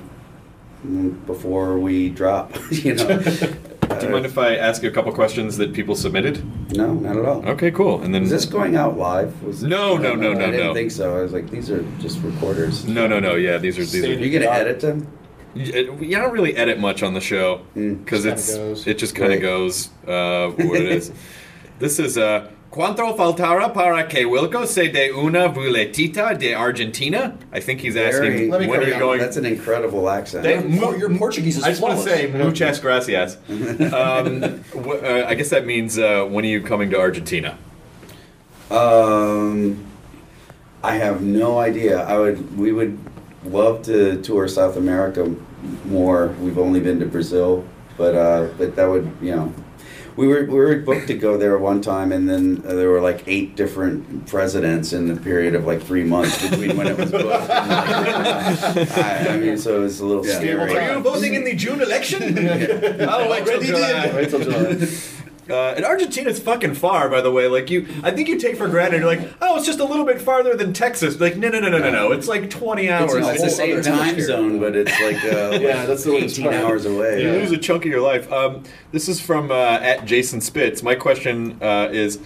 before 1.25 1.79
we 1.79 2.09
drop. 2.09 2.53
you 2.71 2.95
know. 2.95 3.23
Do 3.99 4.05
you 4.07 4.11
mind 4.11 4.25
if 4.25 4.37
I 4.37 4.55
ask 4.55 4.81
you 4.83 4.89
a 4.89 4.91
couple 4.91 5.11
questions 5.11 5.57
that 5.57 5.73
people 5.73 5.95
submitted? 5.95 6.43
No, 6.75 6.93
not 6.93 7.17
at 7.17 7.25
all. 7.25 7.45
Okay, 7.49 7.71
cool. 7.71 8.01
And 8.01 8.13
then 8.13 8.23
Is 8.23 8.29
this 8.29 8.45
going 8.45 8.75
out 8.75 8.97
live? 8.97 9.41
Was 9.43 9.63
No, 9.63 9.97
no, 9.97 10.15
no, 10.15 10.33
no, 10.33 10.45
I 10.45 10.51
didn't 10.51 10.67
no. 10.67 10.73
think 10.73 10.91
so. 10.91 11.17
I 11.17 11.21
was 11.21 11.33
like, 11.33 11.49
these 11.49 11.69
are 11.71 11.83
just 11.99 12.21
recorders. 12.23 12.85
no, 12.85 13.07
no, 13.07 13.19
no. 13.19 13.35
Yeah, 13.35 13.57
these 13.57 13.77
are 13.77 13.85
these 13.85 14.03
Are 14.03 14.07
are. 14.07 14.11
you 14.13 14.39
gonna 14.39 14.51
edit 14.51 14.79
them? 14.81 15.07
You 15.55 15.97
you 15.99 16.15
don't 16.17 16.31
really 16.31 16.55
edit 16.55 16.79
much 16.79 17.01
on 17.03 17.13
the 17.15 17.21
show 17.21 17.61
Mm. 17.75 18.03
because 18.03 18.23
Just 18.23 18.49
it's 18.49 18.57
goes. 18.57 18.87
it 18.87 18.97
just 18.99 19.15
kind 19.15 19.33
of 19.33 19.41
goes 19.41 19.89
uh, 20.07 20.49
what 20.49 20.77
it 20.81 20.91
is. 20.91 21.11
this 21.79 21.99
is 21.99 22.17
uh, 22.17 22.49
Cuanto 22.71 23.15
faltara 23.17 23.73
para 23.73 24.07
que 24.07 24.25
Wilco 24.25 24.65
se 24.67 24.89
de 24.89 25.11
una 25.11 25.47
vueletita 25.49 26.37
de 26.37 26.53
Argentina? 26.53 27.35
I 27.51 27.59
think 27.59 27.79
he's 27.81 27.95
asking 27.95 28.21
Very- 28.31 28.47
Let 28.51 28.61
me 28.61 28.67
when 28.67 28.79
are 28.81 28.87
you 28.87 28.99
going. 28.99 29.19
That's 29.19 29.37
an 29.37 29.45
incredible 29.45 30.07
accent. 30.07 30.43
They- 30.43 30.63
Your, 30.67 30.95
your 30.95 31.09
Portuguese 31.17 31.57
is 31.57 31.63
I 31.63 31.69
just 31.69 31.81
want 31.81 31.97
to 31.97 32.03
flawless. 32.03 32.21
say 32.21 32.27
muchas 32.31 32.79
gracias. 32.79 33.37
um, 33.91 34.43
uh, 34.75 35.23
I 35.25 35.33
guess 35.33 35.49
that 35.49 35.65
means 35.65 35.97
uh, 35.97 36.25
when 36.25 36.45
are 36.45 36.47
you 36.47 36.61
coming 36.61 36.91
to 36.91 36.99
Argentina? 36.99 37.57
Um, 38.69 39.83
I 40.83 40.93
have 40.95 41.23
no 41.23 41.57
idea. 41.57 42.01
I 42.05 42.19
would. 42.19 42.55
We 42.55 42.71
would 42.71 42.99
love 43.45 43.81
to 43.85 44.21
tour 44.21 44.47
South 44.47 44.77
America 44.77 45.35
more. 45.85 46.27
We've 46.39 46.59
only 46.59 46.79
been 46.79 46.99
to 46.99 47.07
Brazil, 47.07 47.65
but 47.97 48.13
uh, 48.13 48.49
but 48.59 48.75
that 48.75 48.85
would 48.87 49.11
you 49.23 49.35
know. 49.35 49.53
We 50.19 50.27
were 50.27 50.43
we 50.43 50.55
were 50.59 50.75
booked 50.79 51.07
to 51.07 51.13
go 51.13 51.37
there 51.37 51.57
one 51.57 51.79
time, 51.81 52.11
and 52.11 52.29
then 52.29 52.61
uh, 52.67 52.73
there 52.75 52.89
were 52.89 52.99
like 52.99 53.23
eight 53.25 53.55
different 53.55 54.27
presidents 54.27 54.91
in 54.91 55.07
the 55.07 55.15
period 55.15 55.55
of 55.55 55.65
like 55.65 55.81
three 55.81 56.03
months 56.03 56.45
between 56.45 56.75
when 56.75 56.87
it 56.87 56.97
was 56.97 57.09
booked. 57.09 57.49
And, 57.49 57.49
like, 58.75 58.97
I, 58.97 59.27
I 59.29 59.37
mean, 59.37 59.57
so 59.57 59.77
it 59.77 59.83
was 59.83 60.01
a 60.01 60.05
little 60.05 60.27
Yeah. 60.27 60.35
scary. 60.35 60.75
Are 60.77 60.97
you 60.97 60.99
voting 61.01 61.35
in 61.35 61.45
the 61.45 61.55
June 61.55 61.81
election? 61.81 62.21
I'll 63.09 63.29
wait 63.33 63.45
till 63.45 63.61
July. 63.61 64.11
Wait 64.13 64.29
till 64.29 64.41
July. 64.41 64.87
Uh, 65.49 65.73
and 65.75 65.83
Argentina's 65.85 66.39
fucking 66.39 66.75
far, 66.75 67.09
by 67.09 67.21
the 67.21 67.31
way. 67.31 67.47
Like 67.47 67.69
you, 67.69 67.87
I 68.03 68.11
think 68.11 68.27
you 68.27 68.37
take 68.39 68.55
for 68.55 68.67
granted. 68.67 68.97
You're 69.01 69.07
like, 69.07 69.27
oh, 69.41 69.57
it's 69.57 69.65
just 69.65 69.79
a 69.79 69.83
little 69.85 70.05
bit 70.05 70.21
farther 70.21 70.55
than 70.55 70.73
Texas. 70.73 71.19
Like, 71.19 71.37
no, 71.37 71.49
no, 71.49 71.59
no, 71.59 71.69
no, 71.69 71.79
no, 71.79 71.91
no. 71.91 72.11
It's 72.11 72.27
like 72.27 72.49
20 72.49 72.89
hours. 72.89 73.13
It's, 73.15 73.27
It's 73.27 73.43
the 73.43 73.49
same 73.49 73.81
time 73.81 74.19
zone, 74.21 74.59
but 74.59 74.75
it's 74.75 74.91
like 75.01 75.23
uh, 75.25 75.57
Yeah, 75.61 75.85
that's 75.85 76.03
the 76.03 76.11
worst 76.13 76.37
18 76.39 76.43
part. 76.45 76.55
hours 76.55 76.85
away. 76.85 77.23
You 77.23 77.31
lose 77.31 77.51
a 77.51 77.57
chunk 77.57 77.85
of 77.85 77.91
your 77.91 78.01
life. 78.01 78.31
Um, 78.31 78.63
this 78.91 79.09
is 79.09 79.19
from 79.19 79.51
uh, 79.51 79.55
at 79.81 80.05
Jason 80.05 80.39
Spitz. 80.41 80.83
My 80.83 80.95
question 80.95 81.57
uh, 81.61 81.89
is, 81.91 82.19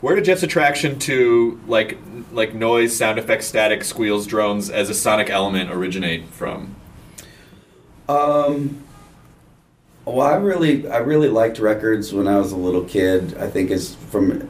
where 0.00 0.14
did 0.16 0.24
Jeff's 0.24 0.42
attraction 0.42 0.98
to 1.00 1.60
like 1.66 1.98
like 2.32 2.54
noise, 2.54 2.96
sound 2.96 3.18
effects, 3.18 3.46
static, 3.46 3.84
squeals, 3.84 4.26
drones 4.26 4.70
as 4.70 4.88
a 4.88 4.94
sonic 4.94 5.28
element 5.28 5.70
originate 5.70 6.26
from? 6.28 6.76
Um, 8.08 8.82
well, 10.10 10.26
I 10.26 10.36
really, 10.36 10.88
I 10.88 10.98
really 10.98 11.28
liked 11.28 11.58
records 11.58 12.12
when 12.12 12.26
I 12.28 12.38
was 12.38 12.52
a 12.52 12.56
little 12.56 12.84
kid. 12.84 13.36
I 13.38 13.48
think 13.48 13.70
as 13.70 13.94
from 13.94 14.48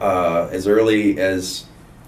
uh, 0.00 0.48
as 0.50 0.66
early 0.66 1.18
as 1.20 1.64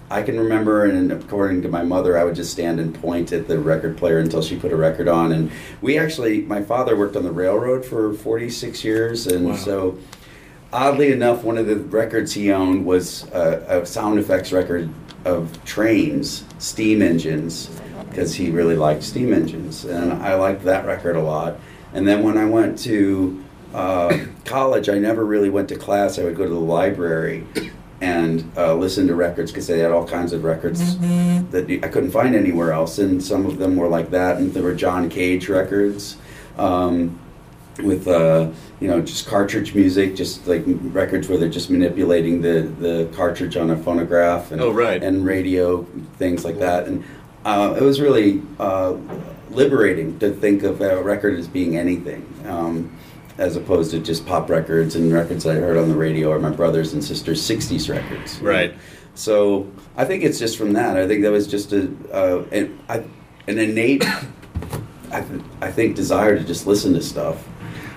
I 0.09 0.21
can 0.21 0.39
remember, 0.39 0.85
and 0.85 1.11
according 1.11 1.61
to 1.63 1.69
my 1.69 1.83
mother, 1.83 2.17
I 2.17 2.23
would 2.23 2.35
just 2.35 2.51
stand 2.51 2.79
and 2.79 2.93
point 2.95 3.31
at 3.33 3.47
the 3.47 3.59
record 3.59 3.97
player 3.97 4.19
until 4.19 4.41
she 4.41 4.55
put 4.55 4.71
a 4.71 4.75
record 4.77 5.07
on. 5.07 5.31
And 5.31 5.51
we 5.81 5.97
actually, 5.97 6.41
my 6.43 6.61
father 6.63 6.95
worked 6.95 7.15
on 7.15 7.23
the 7.23 7.31
railroad 7.31 7.85
for 7.85 8.13
forty 8.13 8.49
six 8.49 8.83
years, 8.83 9.27
and 9.27 9.47
Wow. 9.49 9.55
so 9.55 9.97
oddly 10.71 11.11
enough, 11.11 11.43
one 11.43 11.57
of 11.57 11.67
the 11.67 11.75
records 11.77 12.33
he 12.33 12.51
owned 12.51 12.85
was 12.85 13.27
a, 13.33 13.81
a 13.81 13.85
sound 13.85 14.19
effects 14.19 14.51
record 14.51 14.89
of 15.25 15.63
trains, 15.65 16.45
steam 16.59 17.01
engines, 17.01 17.69
because 18.09 18.33
he 18.33 18.49
really 18.49 18.75
liked 18.75 19.03
steam 19.03 19.33
engines, 19.33 19.83
and 19.83 20.13
I 20.13 20.35
liked 20.35 20.63
that 20.63 20.85
record 20.85 21.15
a 21.17 21.21
lot. 21.21 21.59
And 21.97 22.07
then 22.07 22.21
when 22.21 22.37
I 22.37 22.45
went 22.45 22.77
to 22.79 23.43
uh, 23.73 24.15
college, 24.45 24.87
I 24.87 24.99
never 24.99 25.25
really 25.25 25.49
went 25.49 25.67
to 25.69 25.75
class. 25.75 26.19
I 26.19 26.23
would 26.23 26.37
go 26.37 26.43
to 26.43 26.49
the 26.49 26.55
library 26.59 27.43
and 28.01 28.49
uh, 28.55 28.75
listen 28.75 29.07
to 29.07 29.15
records 29.15 29.51
because 29.51 29.65
they 29.65 29.79
had 29.79 29.91
all 29.91 30.07
kinds 30.07 30.31
of 30.31 30.43
records 30.43 30.99
that 30.99 31.65
I 31.83 31.87
couldn't 31.87 32.11
find 32.11 32.35
anywhere 32.35 32.71
else, 32.71 32.99
and 32.99 33.21
some 33.21 33.47
of 33.47 33.57
them 33.57 33.75
were 33.75 33.87
like 33.87 34.11
that. 34.11 34.37
And 34.37 34.53
there 34.53 34.61
were 34.61 34.75
John 34.75 35.09
Cage 35.09 35.49
records. 35.49 36.17
Um, 36.57 37.19
with 37.83 38.07
uh, 38.07 38.49
you 38.79 38.87
know 38.87 39.01
just 39.01 39.27
cartridge 39.27 39.75
music, 39.75 40.15
just 40.15 40.47
like 40.47 40.63
records 40.65 41.27
where 41.29 41.37
they're 41.37 41.47
just 41.49 41.69
manipulating 41.69 42.41
the, 42.41 42.61
the 42.79 43.07
cartridge 43.15 43.55
on 43.55 43.69
a 43.69 43.77
phonograph 43.77 44.51
and 44.51 44.59
Oh, 44.61 44.71
right. 44.71 45.03
and 45.03 45.23
radio 45.23 45.83
things 46.17 46.43
like 46.43 46.57
that, 46.57 46.87
and 46.87 47.03
uh, 47.45 47.75
it 47.79 47.83
was 47.83 48.01
really 48.01 48.41
uh, 48.59 48.95
liberating 49.51 50.19
to 50.19 50.31
think 50.33 50.63
of 50.63 50.81
a 50.81 51.01
record 51.01 51.37
as 51.39 51.47
being 51.47 51.77
anything. 51.77 52.25
Um, 52.45 52.91
as 53.37 53.55
opposed 53.55 53.91
to 53.91 53.99
just 53.99 54.25
pop 54.25 54.49
records 54.49 54.95
and 54.95 55.13
records 55.13 55.45
I 55.45 55.53
heard 55.53 55.77
on 55.77 55.89
the 55.89 55.95
radio 55.95 56.29
or 56.31 56.39
my 56.39 56.49
brothers 56.49 56.93
and 56.93 57.03
sisters' 57.03 57.39
60s 57.47 57.87
records. 57.87 58.39
Right. 58.39 58.73
So 59.13 59.71
I 59.95 60.05
think 60.05 60.23
it's 60.23 60.39
just 60.39 60.57
from 60.57 60.73
that. 60.73 60.97
I 60.97 61.07
think 61.07 61.21
that 61.21 61.31
was 61.31 61.45
just 61.47 61.71
a 61.71 61.91
uh, 62.11 62.43
an, 62.51 62.79
I, 62.89 63.03
an 63.47 63.59
innate, 63.59 64.03
I, 65.11 65.21
th- 65.21 65.41
I 65.61 65.71
think, 65.71 65.95
desire 65.95 66.37
to 66.37 66.43
just 66.43 66.65
listen 66.65 66.93
to 66.93 67.01
stuff, 67.01 67.47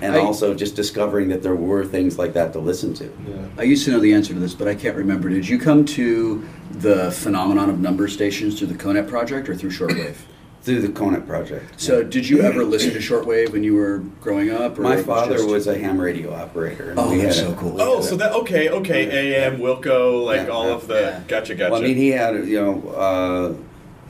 and 0.01 0.15
I- 0.15 0.19
also 0.19 0.53
just 0.53 0.75
discovering 0.75 1.29
that 1.29 1.41
there 1.41 1.55
were 1.55 1.85
things 1.85 2.19
like 2.19 2.33
that 2.33 2.53
to 2.53 2.59
listen 2.59 2.93
to. 2.95 3.11
I 3.57 3.63
used 3.63 3.85
to 3.85 3.91
know 3.91 3.99
the 3.99 4.13
answer 4.13 4.33
to 4.33 4.39
this, 4.39 4.53
but 4.53 4.67
I 4.67 4.75
can't 4.75 4.95
remember. 4.95 5.27
Did 5.29 5.47
you 5.47 5.57
come 5.59 5.85
to 5.85 6.47
the 6.71 7.11
phenomenon 7.11 7.69
of 7.69 7.79
number 7.79 8.07
stations 8.07 8.57
through 8.59 8.67
the 8.67 8.77
Conet 8.77 9.07
project 9.07 9.49
or 9.49 9.55
through 9.55 9.71
shortwave? 9.71 10.17
Through 10.63 10.81
the 10.81 10.89
Conet 10.89 11.25
project. 11.25 11.81
So, 11.81 12.03
did 12.03 12.29
you 12.29 12.41
ever 12.41 12.63
listen 12.63 12.91
to 12.93 12.99
shortwave 12.99 13.51
when 13.51 13.63
you 13.63 13.73
were 13.73 14.03
growing 14.21 14.51
up? 14.51 14.77
Or 14.77 14.83
My 14.83 14.97
was 14.97 15.05
father 15.05 15.33
just- 15.37 15.47
was 15.49 15.65
a 15.65 15.75
ham 15.75 15.99
radio 15.99 16.31
operator. 16.35 16.91
and 16.91 16.99
Oh, 16.99 17.09
we 17.11 17.17
that's 17.21 17.37
had 17.39 17.47
so 17.47 17.51
a- 17.53 17.55
cool. 17.55 17.81
Oh, 17.81 17.95
had 17.95 18.05
so 18.05 18.15
that 18.17 18.31
okay, 18.33 18.69
okay. 18.69 19.35
AM, 19.43 19.57
Wilco, 19.57 20.23
like 20.23 20.41
Yeah, 20.41 20.47
all 20.53 20.67
yeah, 20.67 20.73
of 20.75 20.87
the. 20.87 20.93
yeah. 21.01 21.19
Gotcha, 21.27 21.55
gotcha. 21.55 21.71
Well, 21.71 21.81
I 21.81 21.85
mean, 21.85 21.97
he 21.97 22.09
had, 22.09 22.35
you 22.47 22.61
know, 22.61 22.89
uh, 22.91 23.53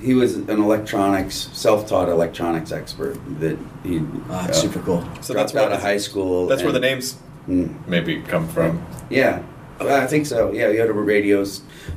he 0.03 0.13
was 0.13 0.35
an 0.35 0.49
electronics, 0.49 1.47
self-taught 1.53 2.09
electronics 2.09 2.73
expert 2.73 3.17
that 3.39 3.57
he 3.85 4.01
Ah, 4.29 4.47
it's 4.49 4.59
super 4.59 4.79
cool. 4.79 5.05
So 5.21 5.33
that's 5.33 5.53
where 5.53 5.63
out 5.63 5.71
of 5.71 5.79
the- 5.79 5.85
high 5.87 5.97
school. 5.97 6.47
That's 6.47 6.63
where 6.63 6.73
the 6.73 6.79
names 6.81 7.15
Mm. 7.49 7.69
maybe 7.87 8.21
come 8.27 8.49
from. 8.49 8.81
Yeah, 9.09 9.39
Well, 9.79 9.99
I 9.99 10.05
think 10.05 10.25
so. 10.25 10.51
Yeah, 10.51 10.69
he 10.69 10.77
had 10.77 10.89
a 10.89 10.93
radio, 10.93 11.43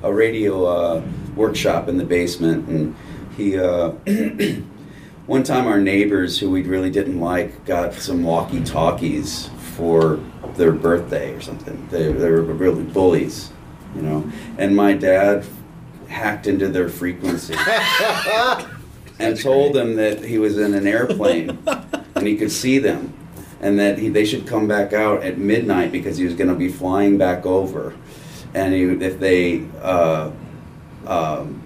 a 0.04 0.12
radio 0.12 0.64
uh, 0.64 1.02
workshop 1.36 1.88
in 1.88 1.98
the 1.98 2.04
basement, 2.04 2.66
and 2.68 2.94
he. 3.36 3.58
Uh, 3.58 3.92
one 5.26 5.42
time, 5.42 5.66
our 5.66 5.80
neighbors, 5.80 6.38
who 6.38 6.50
we 6.50 6.62
really 6.62 6.90
didn't 6.90 7.18
like, 7.18 7.64
got 7.64 7.94
some 7.94 8.22
walkie-talkies 8.22 9.48
for 9.74 10.20
their 10.56 10.72
birthday 10.72 11.32
or 11.32 11.40
something. 11.40 11.88
They, 11.90 12.12
they 12.12 12.30
were 12.30 12.42
really 12.42 12.84
bullies, 12.84 13.50
you 13.94 14.02
know. 14.02 14.30
And 14.58 14.76
my 14.76 14.92
dad 14.92 15.44
hacked 16.08 16.46
into 16.46 16.68
their 16.68 16.88
frequency 16.88 17.54
and 19.18 19.40
told 19.40 19.74
them 19.74 19.96
that 19.96 20.22
he 20.22 20.38
was 20.38 20.58
in 20.58 20.74
an 20.74 20.86
airplane 20.86 21.58
and 22.14 22.26
he 22.26 22.36
could 22.36 22.52
see 22.52 22.78
them 22.78 23.12
and 23.60 23.78
that 23.78 23.98
he, 23.98 24.08
they 24.10 24.24
should 24.24 24.46
come 24.46 24.68
back 24.68 24.92
out 24.92 25.22
at 25.22 25.38
midnight 25.38 25.90
because 25.90 26.18
he 26.18 26.24
was 26.24 26.34
going 26.34 26.48
to 26.48 26.54
be 26.54 26.68
flying 26.68 27.18
back 27.18 27.46
over 27.46 27.94
and 28.52 28.72
he, 28.74 28.82
if 29.04 29.18
they 29.18 29.64
uh, 29.82 30.30
um, 31.06 31.60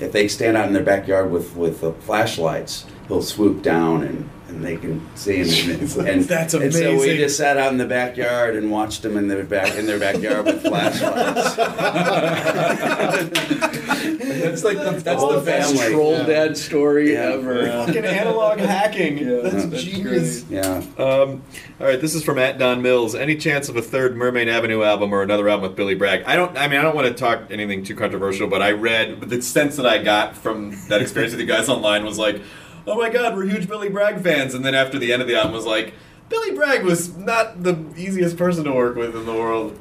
if 0.00 0.12
they 0.12 0.28
stand 0.28 0.56
out 0.56 0.66
in 0.66 0.72
their 0.72 0.82
backyard 0.82 1.30
with 1.30 1.56
with 1.56 1.80
flashlights, 2.04 2.86
he'll 3.08 3.22
swoop 3.22 3.62
down 3.62 4.02
and. 4.02 4.30
And 4.48 4.64
they 4.64 4.76
can 4.78 5.06
see 5.14 5.44
him, 5.44 5.70
and, 5.80 5.96
and 6.08 6.24
That's 6.24 6.54
And 6.54 6.72
so 6.72 6.98
we 6.98 7.18
just 7.18 7.36
sat 7.36 7.58
out 7.58 7.70
in 7.70 7.76
the 7.78 7.86
backyard 7.86 8.56
and 8.56 8.70
watched 8.70 9.02
them 9.02 9.16
in 9.18 9.28
their 9.28 9.44
back 9.44 9.76
in 9.76 9.84
their 9.86 9.98
backyard 9.98 10.46
with 10.46 10.62
flashlights. 10.62 11.56
That's 14.38 14.64
like 14.64 14.78
the, 14.78 14.92
that's 14.92 15.20
whole 15.20 15.32
the 15.34 15.40
best 15.40 15.74
family. 15.74 15.92
troll 15.92 16.12
Yeah. 16.12 16.26
dad 16.26 16.56
story 16.56 17.12
Yeah. 17.12 17.32
ever. 17.34 17.66
Fucking 17.66 18.04
analog 18.04 18.58
hacking. 18.58 19.24
that's, 19.42 19.64
That's 19.66 19.82
genius. 19.82 20.44
Yeah. 20.48 20.82
Um, 20.96 21.42
all 21.80 21.86
right, 21.86 22.00
this 22.00 22.14
is 22.14 22.24
from 22.24 22.38
at 22.38 22.58
Don 22.58 22.82
Mills. 22.82 23.14
Any 23.14 23.36
chance 23.36 23.68
of 23.68 23.76
a 23.76 23.82
third 23.82 24.16
Mermaid 24.16 24.48
Avenue 24.48 24.82
album 24.82 25.12
or 25.12 25.22
another 25.22 25.48
album 25.48 25.68
with 25.68 25.76
Billy 25.76 25.94
Bragg? 25.94 26.22
I 26.24 26.36
don't. 26.36 26.56
I 26.56 26.68
mean, 26.68 26.78
I 26.78 26.82
don't 26.82 26.94
want 26.96 27.08
to 27.08 27.14
talk 27.14 27.42
anything 27.50 27.84
too 27.84 27.94
controversial, 27.94 28.48
but 28.48 28.62
I 28.62 28.72
read 28.72 29.20
the 29.22 29.42
sense 29.42 29.76
that 29.76 29.86
I 29.86 30.02
got 30.02 30.36
from 30.36 30.76
that 30.88 31.02
experience 31.02 31.32
with 31.32 31.40
you 31.40 31.46
guys 31.46 31.68
online 31.68 32.04
was 32.04 32.18
like, 32.18 32.40
"Oh 32.88 32.96
my 32.96 33.10
God, 33.10 33.36
we're 33.36 33.46
huge 33.46 33.68
Billy 33.68 33.88
Bragg 33.88 34.20
fans," 34.22 34.54
and 34.54 34.64
then 34.64 34.74
after 34.74 34.98
the 34.98 35.12
end 35.12 35.22
of 35.22 35.28
the 35.28 35.36
album 35.36 35.52
was 35.52 35.66
like, 35.66 35.94
"Billy 36.28 36.52
Bragg 36.52 36.84
was 36.84 37.16
not 37.16 37.62
the 37.62 37.78
easiest 37.96 38.36
person 38.36 38.64
to 38.64 38.72
work 38.72 38.96
with 38.96 39.14
in 39.14 39.26
the 39.26 39.34
world." 39.34 39.78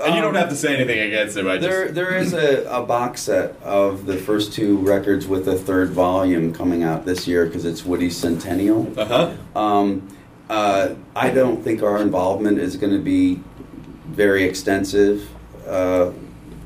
And 0.00 0.14
you 0.14 0.20
don't 0.20 0.34
have 0.34 0.48
to 0.50 0.54
say 0.54 0.76
anything 0.76 1.00
against 1.00 1.36
him. 1.36 1.48
I 1.48 1.56
just 1.56 1.68
There, 1.68 1.88
there 1.88 2.14
is 2.14 2.32
a, 2.32 2.64
a 2.70 2.82
box 2.84 3.22
set 3.22 3.60
of 3.62 4.06
the 4.06 4.16
first 4.16 4.52
two 4.52 4.78
records 4.78 5.26
with 5.26 5.48
a 5.48 5.56
third 5.56 5.90
volume 5.90 6.54
coming 6.54 6.84
out 6.84 7.04
this 7.04 7.26
year 7.26 7.46
because 7.46 7.64
it's 7.64 7.84
Woody's 7.84 8.16
centennial. 8.16 8.92
Uh 8.96 9.04
huh. 9.04 9.60
Um, 9.60 10.08
uh, 10.48 10.94
I 11.14 11.30
don't 11.30 11.62
think 11.62 11.82
our 11.82 12.00
involvement 12.00 12.58
is 12.58 12.76
going 12.76 12.92
to 12.92 13.00
be 13.00 13.40
very 14.06 14.44
extensive, 14.44 15.28
uh, 15.66 16.12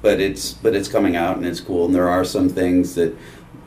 but 0.00 0.20
it's 0.20 0.52
but 0.52 0.74
it's 0.74 0.88
coming 0.88 1.16
out 1.16 1.36
and 1.36 1.46
it's 1.46 1.60
cool. 1.60 1.86
And 1.86 1.94
there 1.94 2.08
are 2.08 2.24
some 2.24 2.48
things 2.48 2.94
that 2.96 3.16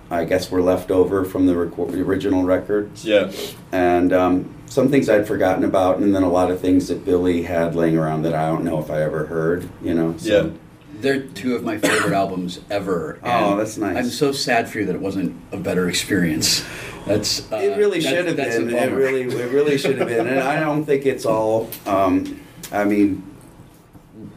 I 0.09 0.25
guess 0.25 0.51
were 0.51 0.61
left 0.61 0.91
over 0.91 1.25
from 1.25 1.45
the, 1.47 1.55
record, 1.57 1.91
the 1.91 2.01
original 2.01 2.43
records, 2.43 3.03
Yeah. 3.05 3.31
and 3.71 4.13
um, 4.13 4.53
some 4.67 4.89
things 4.89 5.09
I'd 5.09 5.27
forgotten 5.27 5.63
about, 5.63 5.97
and 5.97 6.13
then 6.15 6.21
a 6.23 6.29
lot 6.29 6.51
of 6.51 6.59
things 6.59 6.87
that 6.89 7.03
Billy 7.05 7.41
had 7.43 7.75
laying 7.75 7.97
around 7.97 8.21
that 8.23 8.33
I 8.35 8.47
don't 8.47 8.63
know 8.63 8.79
if 8.79 8.91
I 8.91 9.01
ever 9.01 9.25
heard. 9.25 9.67
You 9.83 9.93
know. 9.95 10.15
so- 10.17 10.43
Yeah. 10.45 10.49
They're 11.01 11.19
two 11.23 11.55
of 11.55 11.63
my 11.63 11.77
favorite 11.77 12.13
albums 12.13 12.61
ever. 12.71 13.19
Oh, 13.21 13.57
that's 13.57 13.77
nice. 13.77 13.97
I'm 13.97 14.05
so 14.09 14.31
sad 14.31 14.69
for 14.69 14.79
you 14.79 14.85
that 14.85 14.95
it 14.95 15.01
wasn't 15.01 15.35
a 15.51 15.57
better 15.57 15.89
experience. 15.89 16.63
That's 17.05 17.51
uh, 17.51 17.57
It 17.57 17.77
really 17.77 17.99
that's- 17.99 18.15
should 18.15 18.25
have 18.27 18.37
that's 18.37 18.55
a 18.55 18.59
been. 18.61 18.73
It 18.73 18.91
really, 18.93 19.21
it 19.23 19.51
really 19.51 19.77
should 19.77 19.97
have 19.99 20.07
been. 20.07 20.25
And 20.25 20.39
I 20.39 20.59
don't 20.59 20.85
think 20.85 21.05
it's 21.05 21.25
all. 21.25 21.69
Um, 21.85 22.39
I 22.71 22.85
mean, 22.85 23.21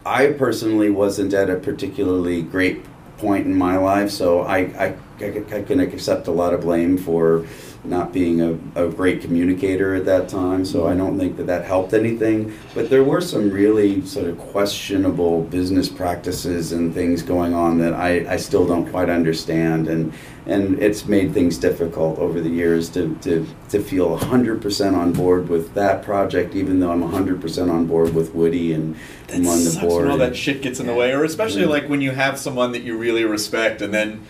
I 0.04 0.28
personally 0.32 0.90
wasn't 0.90 1.32
at 1.32 1.48
a 1.48 1.56
particularly 1.56 2.42
great 2.42 2.82
point 3.18 3.46
in 3.46 3.54
my 3.56 3.76
life, 3.78 4.10
so 4.10 4.40
I, 4.42 4.58
I, 4.58 4.94
I, 5.22 5.42
I 5.56 5.62
can 5.62 5.80
accept 5.80 6.26
a 6.26 6.32
lot 6.32 6.54
of 6.54 6.62
blame 6.62 6.96
for 6.98 7.46
not 7.84 8.12
being 8.12 8.40
a, 8.42 8.52
a 8.74 8.88
great 8.88 9.20
communicator 9.22 9.94
at 9.94 10.04
that 10.04 10.28
time. 10.28 10.64
So 10.64 10.88
I 10.88 10.94
don't 10.96 11.18
think 11.18 11.36
that 11.36 11.46
that 11.46 11.64
helped 11.64 11.94
anything. 11.94 12.52
But 12.74 12.90
there 12.90 13.04
were 13.04 13.20
some 13.20 13.50
really 13.50 14.04
sort 14.04 14.26
of 14.26 14.36
questionable 14.38 15.42
business 15.42 15.88
practices 15.88 16.72
and 16.72 16.92
things 16.92 17.22
going 17.22 17.54
on 17.54 17.78
that 17.78 17.94
I, 17.94 18.32
I 18.32 18.36
still 18.36 18.66
don't 18.66 18.90
quite 18.90 19.08
understand, 19.08 19.88
and 19.88 20.12
and 20.46 20.78
it's 20.82 21.04
made 21.04 21.34
things 21.34 21.58
difficult 21.58 22.18
over 22.18 22.40
the 22.40 22.48
years 22.48 22.88
to, 22.88 23.14
to, 23.16 23.46
to 23.68 23.82
feel 23.82 24.18
100% 24.18 24.96
on 24.96 25.12
board 25.12 25.46
with 25.50 25.74
that 25.74 26.02
project, 26.02 26.54
even 26.54 26.80
though 26.80 26.90
I'm 26.90 27.02
100% 27.02 27.70
on 27.70 27.84
board 27.86 28.14
with 28.14 28.34
Woody 28.34 28.72
and, 28.72 28.96
and 29.28 29.46
on 29.46 29.62
the 29.62 29.78
board. 29.78 30.04
when 30.04 30.10
all 30.10 30.16
that 30.16 30.34
shit 30.34 30.62
gets 30.62 30.80
in 30.80 30.86
the 30.86 30.94
way, 30.94 31.12
or 31.12 31.22
especially 31.22 31.62
Yeah. 31.62 31.68
like 31.68 31.88
when 31.90 32.00
you 32.00 32.12
have 32.12 32.38
someone 32.38 32.72
that 32.72 32.80
you 32.82 32.96
really 32.96 33.24
respect, 33.24 33.82
and 33.82 33.92
then 33.92 34.22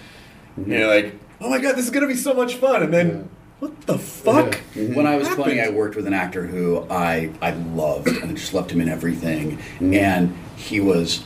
you're 0.66 0.86
like, 0.86 1.14
"Oh 1.40 1.48
my 1.50 1.58
god, 1.58 1.76
this 1.76 1.84
is 1.84 1.90
gonna 1.90 2.06
be 2.06 2.14
so 2.14 2.34
much 2.34 2.54
fun," 2.56 2.82
and 2.82 2.92
then 2.92 3.28
what 3.60 3.80
the 3.82 3.98
fuck? 3.98 4.54
When 4.74 5.06
I 5.06 5.16
was 5.16 5.28
20, 5.28 5.60
I 5.60 5.70
worked 5.70 5.96
with 5.96 6.06
an 6.06 6.14
actor 6.14 6.46
who 6.46 6.86
I, 6.88 7.30
I 7.42 7.50
loved 7.50 8.06
and 8.06 8.30
I 8.30 8.34
just 8.34 8.54
loved 8.54 8.70
him 8.70 8.80
in 8.80 8.88
everything. 8.88 9.58
Mm. 9.80 9.96
And 9.96 10.38
he 10.56 10.78
was 10.78 11.24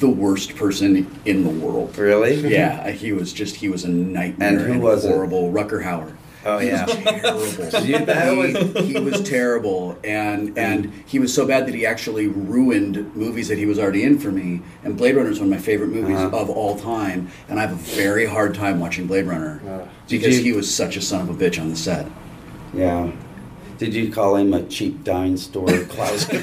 the 0.00 0.08
worst 0.08 0.56
person 0.56 1.08
in 1.24 1.44
the 1.44 1.50
world. 1.50 1.96
Really? 1.96 2.34
Yeah, 2.34 2.90
he 2.90 3.12
was 3.12 3.32
just, 3.32 3.56
he 3.56 3.68
was 3.68 3.84
a 3.84 3.88
nightmare 3.88 4.48
And 4.48 4.60
who 4.60 4.80
was 4.80 5.04
it? 5.04 5.08
horrible. 5.12 5.52
Rutger 5.52 5.84
Hauer. 5.84 6.16
Oh, 6.44 6.58
He 6.58 6.68
yeah. 6.68 6.84
was 6.86 6.96
terrible. 6.96 7.82
You- 7.84 8.82
he, 8.82 8.92
he 8.94 9.00
was 9.00 9.20
terrible, 9.22 9.98
and 10.04 10.56
and 10.58 10.92
he 11.06 11.18
was 11.18 11.32
so 11.32 11.46
bad 11.46 11.66
that 11.66 11.74
he 11.74 11.86
actually 11.86 12.26
ruined 12.26 13.14
movies 13.14 13.48
that 13.48 13.58
he 13.58 13.66
was 13.66 13.78
already 13.78 14.02
in 14.04 14.18
for 14.18 14.30
me. 14.32 14.60
And 14.84 14.96
Blade 14.96 15.16
Runner 15.16 15.30
is 15.30 15.38
one 15.38 15.48
of 15.48 15.54
my 15.54 15.60
favorite 15.62 15.90
movies 15.90 16.16
Uh-huh. 16.18 16.36
of 16.36 16.50
all 16.50 16.76
time, 16.78 17.28
and 17.48 17.58
I 17.58 17.62
have 17.62 17.72
a 17.72 17.76
very 17.96 18.26
hard 18.26 18.54
time 18.54 18.80
watching 18.80 19.06
Blade 19.06 19.26
Runner 19.26 19.60
Did 20.08 20.20
because 20.20 20.38
you- 20.38 20.44
he 20.44 20.52
was 20.52 20.72
such 20.72 20.96
a 20.96 21.00
son 21.02 21.20
of 21.20 21.30
a 21.30 21.34
bitch 21.34 21.60
on 21.60 21.68
the 21.70 21.76
set. 21.76 22.06
Yeah. 22.74 23.10
Did 23.82 23.94
you 23.94 24.12
call 24.12 24.36
him 24.36 24.54
a 24.54 24.62
cheap 24.62 25.02
dime 25.02 25.36
store 25.36 25.66
Klaus? 25.86 26.24
There 26.26 26.38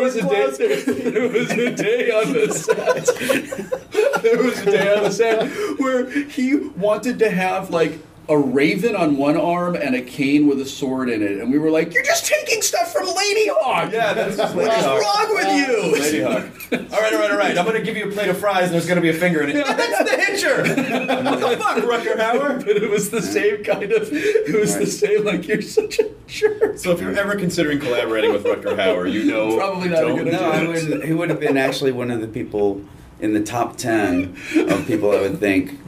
was 0.00 0.16
a 0.16 0.22
day. 0.22 0.50
There, 0.56 0.80
there 1.10 1.28
was 1.28 1.50
a 1.50 1.70
day 1.70 2.10
on 2.10 2.32
the 2.32 2.50
set. 2.54 4.22
There 4.22 4.42
was 4.42 4.58
a 4.62 4.70
day 4.70 4.96
on 4.96 5.02
the 5.04 5.10
set 5.10 5.50
where 5.78 6.08
he 6.08 6.56
wanted 6.56 7.18
to 7.18 7.28
have 7.30 7.68
like 7.68 7.98
a 8.28 8.36
raven 8.36 8.94
on 8.94 9.16
one 9.16 9.36
arm 9.38 9.74
and 9.74 9.94
a 9.94 10.02
cane 10.02 10.46
with 10.46 10.60
a 10.60 10.66
sword 10.66 11.08
in 11.08 11.22
it, 11.22 11.38
and 11.40 11.50
we 11.50 11.58
were 11.58 11.70
like, 11.70 11.94
"You're 11.94 12.04
just 12.04 12.26
taking 12.26 12.60
stuff 12.60 12.92
from 12.92 13.06
Ladyhawke." 13.06 13.90
Yeah, 13.92 14.12
that's 14.12 14.36
just 14.36 14.54
what 14.54 14.64
is 14.76 14.84
wrong 14.84 15.34
with 15.34 15.56
you? 15.56 15.98
Ladyhawke. 15.98 16.54
All 16.92 17.00
right, 17.00 17.12
all 17.14 17.18
right, 17.20 17.30
all 17.30 17.38
right. 17.38 17.56
I'm 17.56 17.64
gonna 17.64 17.80
give 17.80 17.96
you 17.96 18.08
a 18.08 18.12
plate 18.12 18.28
of 18.28 18.36
fries, 18.38 18.64
and 18.64 18.74
there's 18.74 18.86
gonna 18.86 19.00
be 19.00 19.08
a 19.08 19.14
finger 19.14 19.42
in 19.42 19.50
it. 19.50 19.56
Yeah, 19.56 19.72
that's 19.72 20.10
the 20.10 20.16
hitcher. 20.18 20.56
what 21.24 21.40
the 21.40 21.56
fuck, 21.56 21.78
Rutger 21.78 22.16
Hauer? 22.16 22.58
But 22.66 22.76
it 22.76 22.90
was 22.90 23.08
the 23.08 23.22
same 23.22 23.64
kind 23.64 23.90
of. 23.90 24.08
It 24.12 24.60
was 24.60 24.76
the 24.76 24.86
same. 24.86 25.24
Like 25.24 25.48
you're 25.48 25.62
such 25.62 25.98
a 25.98 26.10
jerk. 26.26 26.76
So 26.78 26.90
if 26.92 27.00
you're 27.00 27.16
ever 27.18 27.36
considering 27.36 27.78
collaborating 27.80 28.32
with 28.32 28.44
Rutger 28.44 28.76
Hauer, 28.76 29.10
you 29.10 29.24
know, 29.24 29.56
Probably 29.56 29.88
not 29.88 30.04
a 30.04 30.08
don't 30.08 30.16
good 30.24 30.32
no, 30.32 30.50
I 30.50 30.60
it. 30.62 30.68
wouldn't. 30.68 31.04
He 31.04 31.12
would 31.14 31.30
have 31.30 31.40
been 31.40 31.56
actually 31.56 31.92
one 31.92 32.10
of 32.10 32.20
the 32.20 32.28
people 32.28 32.82
in 33.20 33.32
the 33.32 33.42
top 33.42 33.76
ten 33.78 34.36
of 34.56 34.86
people 34.86 35.12
I 35.12 35.22
would 35.22 35.38
think. 35.40 35.78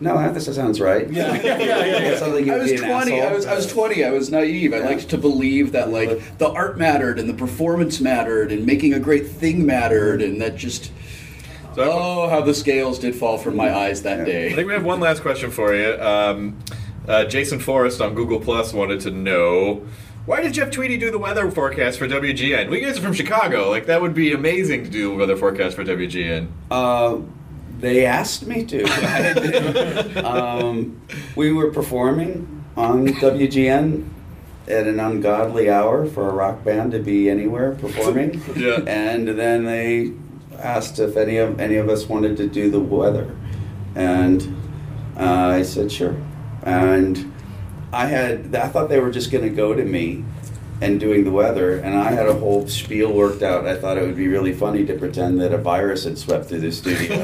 No, 0.00 0.16
that 0.16 0.32
this 0.34 0.46
sounds 0.54 0.80
right. 0.80 1.10
Yeah, 1.10 1.34
yeah, 1.42 1.58
yeah, 1.58 1.84
yeah. 1.84 2.14
That 2.18 2.28
like 2.30 2.46
you 2.46 2.54
I 2.54 2.58
was 2.58 2.70
be 2.70 2.76
an 2.76 2.82
20. 2.84 2.92
I 2.92 3.16
asshole. 3.24 3.36
was 3.36 3.46
I 3.46 3.54
was 3.54 3.66
20. 3.66 4.04
I 4.04 4.10
was 4.10 4.30
naive. 4.30 4.72
I 4.72 4.78
liked 4.78 5.10
to 5.10 5.18
believe 5.18 5.72
that 5.72 5.90
like 5.90 6.38
the 6.38 6.48
art 6.48 6.78
mattered 6.78 7.18
and 7.18 7.28
the 7.28 7.34
performance 7.34 8.00
mattered 8.00 8.50
and 8.50 8.64
making 8.64 8.94
a 8.94 8.98
great 8.98 9.26
thing 9.28 9.66
mattered 9.66 10.22
and 10.22 10.40
that 10.40 10.56
just 10.56 10.90
So 11.74 11.82
I- 11.82 11.86
oh 11.92 12.28
how 12.30 12.40
the 12.40 12.54
scales 12.54 12.98
did 12.98 13.14
fall 13.14 13.36
from 13.36 13.56
my 13.56 13.74
eyes 13.74 14.02
that 14.02 14.20
I 14.22 14.24
day. 14.24 14.50
I 14.52 14.54
think 14.54 14.66
we 14.68 14.72
have 14.72 14.84
one 14.84 15.00
last 15.00 15.20
question 15.22 15.50
for 15.50 15.74
you. 15.74 16.00
Um, 16.00 16.58
uh, 17.06 17.24
Jason 17.26 17.58
Forrest 17.60 18.00
on 18.00 18.14
Google 18.14 18.40
Plus 18.40 18.72
wanted 18.72 19.00
to 19.00 19.10
know 19.10 19.82
why 20.26 20.40
did 20.42 20.52
Jeff 20.52 20.70
Tweedy 20.70 20.96
do 20.96 21.10
the 21.10 21.18
weather 21.18 21.50
forecast 21.50 21.98
for 21.98 22.06
WGN? 22.06 22.68
We 22.70 22.80
guys 22.80 22.98
are 22.98 23.00
from 23.02 23.14
Chicago. 23.14 23.68
Like 23.70 23.86
that 23.86 24.00
would 24.00 24.14
be 24.14 24.32
amazing 24.32 24.84
to 24.84 24.90
do 24.90 25.12
a 25.12 25.16
weather 25.16 25.36
forecast 25.36 25.74
for 25.76 25.82
WGN. 25.84 26.48
Uh, 26.70 27.18
they 27.80 28.06
asked 28.06 28.46
me 28.46 28.64
to. 28.66 28.80
Um, 30.24 31.00
we 31.34 31.52
were 31.52 31.70
performing 31.70 32.64
on 32.76 33.08
WGN 33.08 34.08
at 34.68 34.86
an 34.86 35.00
ungodly 35.00 35.68
hour 35.70 36.06
for 36.06 36.28
a 36.28 36.32
rock 36.32 36.64
band 36.64 36.92
to 36.92 36.98
be 36.98 37.28
anywhere 37.28 37.72
performing. 37.72 38.40
Yeah. 38.56 38.80
And 38.86 39.28
then 39.28 39.64
they 39.64 40.12
asked 40.58 40.98
if 40.98 41.16
any 41.16 41.38
of 41.38 41.60
any 41.60 41.76
of 41.76 41.88
us 41.88 42.08
wanted 42.08 42.36
to 42.38 42.46
do 42.46 42.70
the 42.70 42.80
weather, 42.80 43.34
and 43.94 44.42
uh, 45.16 45.54
I 45.58 45.62
said 45.62 45.90
sure. 45.90 46.16
And 46.62 47.32
I 47.92 48.06
had 48.06 48.54
I 48.54 48.68
thought 48.68 48.88
they 48.88 49.00
were 49.00 49.10
just 49.10 49.30
going 49.30 49.44
to 49.44 49.54
go 49.54 49.74
to 49.74 49.84
me 49.84 50.24
and 50.80 50.98
doing 50.98 51.24
the 51.24 51.30
weather, 51.30 51.78
and 51.78 51.94
I 51.98 52.10
had 52.10 52.26
a 52.26 52.34
whole 52.34 52.66
spiel 52.66 53.12
worked 53.12 53.42
out. 53.42 53.66
I 53.66 53.76
thought 53.76 53.98
it 53.98 54.02
would 54.02 54.16
be 54.16 54.28
really 54.28 54.52
funny 54.52 54.84
to 54.86 54.94
pretend 54.94 55.40
that 55.40 55.52
a 55.52 55.58
virus 55.58 56.04
had 56.04 56.16
swept 56.18 56.46
through 56.46 56.60
the 56.60 56.72
studio, 56.72 57.16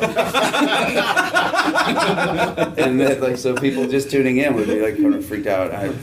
and 2.77 3.01
that 3.01 3.21
like 3.21 3.39
so 3.39 3.55
people 3.57 3.87
just 3.89 4.11
tuning 4.11 4.39
in 4.39 4.55
would 4.55 4.67
be 4.67 4.81
like 4.81 4.97
kind 4.97 5.15
of 5.15 5.25
freaked 5.25 5.47
out. 5.47 5.73
I, 5.73 5.95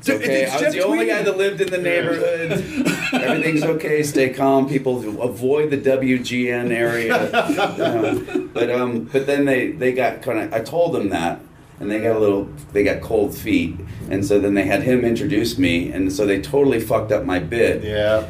it's 0.00 0.08
okay. 0.08 0.44
it's 0.44 0.52
I 0.54 0.64
was 0.64 0.74
the 0.74 0.82
only 0.82 1.06
guy 1.06 1.22
that 1.22 1.36
lived 1.36 1.60
in 1.60 1.70
the 1.70 1.76
neighborhood. 1.76 2.52
Everything's 3.12 3.62
okay. 3.62 4.02
Stay 4.02 4.30
calm. 4.30 4.66
People 4.66 5.20
avoid 5.20 5.70
the 5.70 5.76
WGN 5.76 6.70
area. 6.70 7.30
Um, 7.80 8.50
but 8.52 8.70
um, 8.70 9.04
but 9.04 9.26
then 9.26 9.44
they 9.44 9.72
they 9.72 9.92
got 9.92 10.22
kind 10.22 10.38
of. 10.38 10.52
I 10.52 10.60
told 10.60 10.94
them 10.94 11.10
that, 11.10 11.40
and 11.80 11.90
they 11.90 12.00
got 12.00 12.16
a 12.16 12.18
little. 12.18 12.44
They 12.72 12.84
got 12.84 13.00
cold 13.00 13.34
feet, 13.36 13.80
and 14.10 14.24
so 14.24 14.38
then 14.38 14.54
they 14.54 14.64
had 14.64 14.82
him 14.82 15.04
introduce 15.04 15.58
me, 15.58 15.90
and 15.90 16.12
so 16.12 16.26
they 16.26 16.40
totally 16.40 16.78
fucked 16.78 17.10
up 17.10 17.24
my 17.24 17.38
bid. 17.38 17.82
Yeah. 17.82 18.28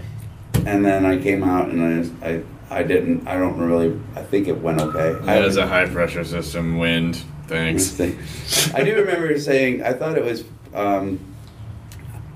And 0.67 0.85
then 0.85 1.05
I 1.05 1.19
came 1.19 1.43
out, 1.43 1.69
and 1.69 2.15
I 2.23 2.29
I, 2.29 2.43
I 2.71 2.83
didn't. 2.85 3.27
I 3.27 3.39
don't 3.39 3.59
really. 3.59 4.01
I 4.15 4.23
think 4.23 4.47
it 4.47 4.59
went 4.61 4.81
okay. 4.81 5.19
I 5.23 5.35
That 5.35 5.45
is 5.45 5.57
a 5.57 5.67
high 5.67 5.87
pressure 5.87 6.25
system. 6.25 6.79
Wind. 6.79 7.23
Thanks. 7.49 8.01
I 8.75 8.85
do 8.85 8.95
remember 8.95 9.39
saying 9.39 9.83
I 9.83 9.93
thought 9.93 10.17
it 10.17 10.25
was. 10.25 10.45
Um, 10.73 11.19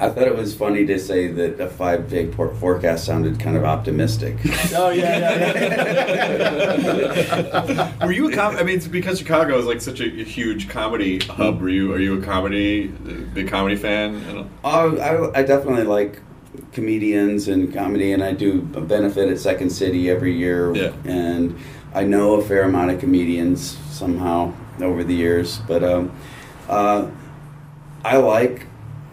I 0.01 0.09
thought 0.09 0.26
it 0.26 0.36
was 0.36 0.55
funny 0.55 0.84
to 0.86 0.99
say 0.99 1.28
that 1.28 1.61
a 1.61 1.68
five 1.68 2.09
day 2.11 2.26
por- 2.26 2.53
forecast 2.57 3.05
sounded 3.05 3.38
kind 3.38 3.57
of 3.57 3.64
optimistic. 3.64 4.36
Oh 4.76 4.90
yeah, 4.90 5.18
yeah, 6.84 7.92
Were 8.05 8.12
you 8.12 8.28
a 8.28 8.34
com- 8.34 8.57
I 8.57 8.62
mean, 8.64 8.76
it's 8.76 8.88
because 8.88 9.18
Chicago 9.18 9.57
is 9.59 9.66
like 9.66 9.80
such 9.80 10.01
a, 10.01 10.05
a 10.05 10.24
huge 10.24 10.68
comedy 10.68 11.20
hub. 11.20 11.61
Were 11.61 11.68
you? 11.68 11.92
Are 11.92 11.99
you 12.01 12.18
a 12.18 12.22
comedy, 12.22 12.88
big 12.88 13.49
comedy 13.49 13.76
fan? 13.76 14.16
I 14.28 14.32
don't- 14.32 14.51
Oh, 14.64 14.97
I, 14.99 15.38
I 15.40 15.42
definitely 15.45 15.84
like 15.84 16.20
comedians 16.72 17.47
and 17.49 17.72
comedy, 17.72 18.12
and 18.12 18.22
I 18.22 18.32
do 18.32 18.68
a 18.74 18.80
benefit 18.80 19.28
at 19.28 19.38
Second 19.38 19.70
City 19.70 20.11
every 20.11 20.34
year. 20.36 20.74
Yeah. 20.74 20.92
And 21.05 21.57
I 21.95 22.03
know 22.05 22.34
a 22.34 22.42
fair 22.42 22.62
amount 22.64 22.90
of 22.90 22.99
comedians 23.01 23.76
somehow 23.90 24.53
over 24.80 25.05
the 25.05 25.14
years, 25.14 25.59
but 25.68 25.84
um, 25.84 26.11
uh, 26.68 27.07
I 28.05 28.16
like. 28.16 28.66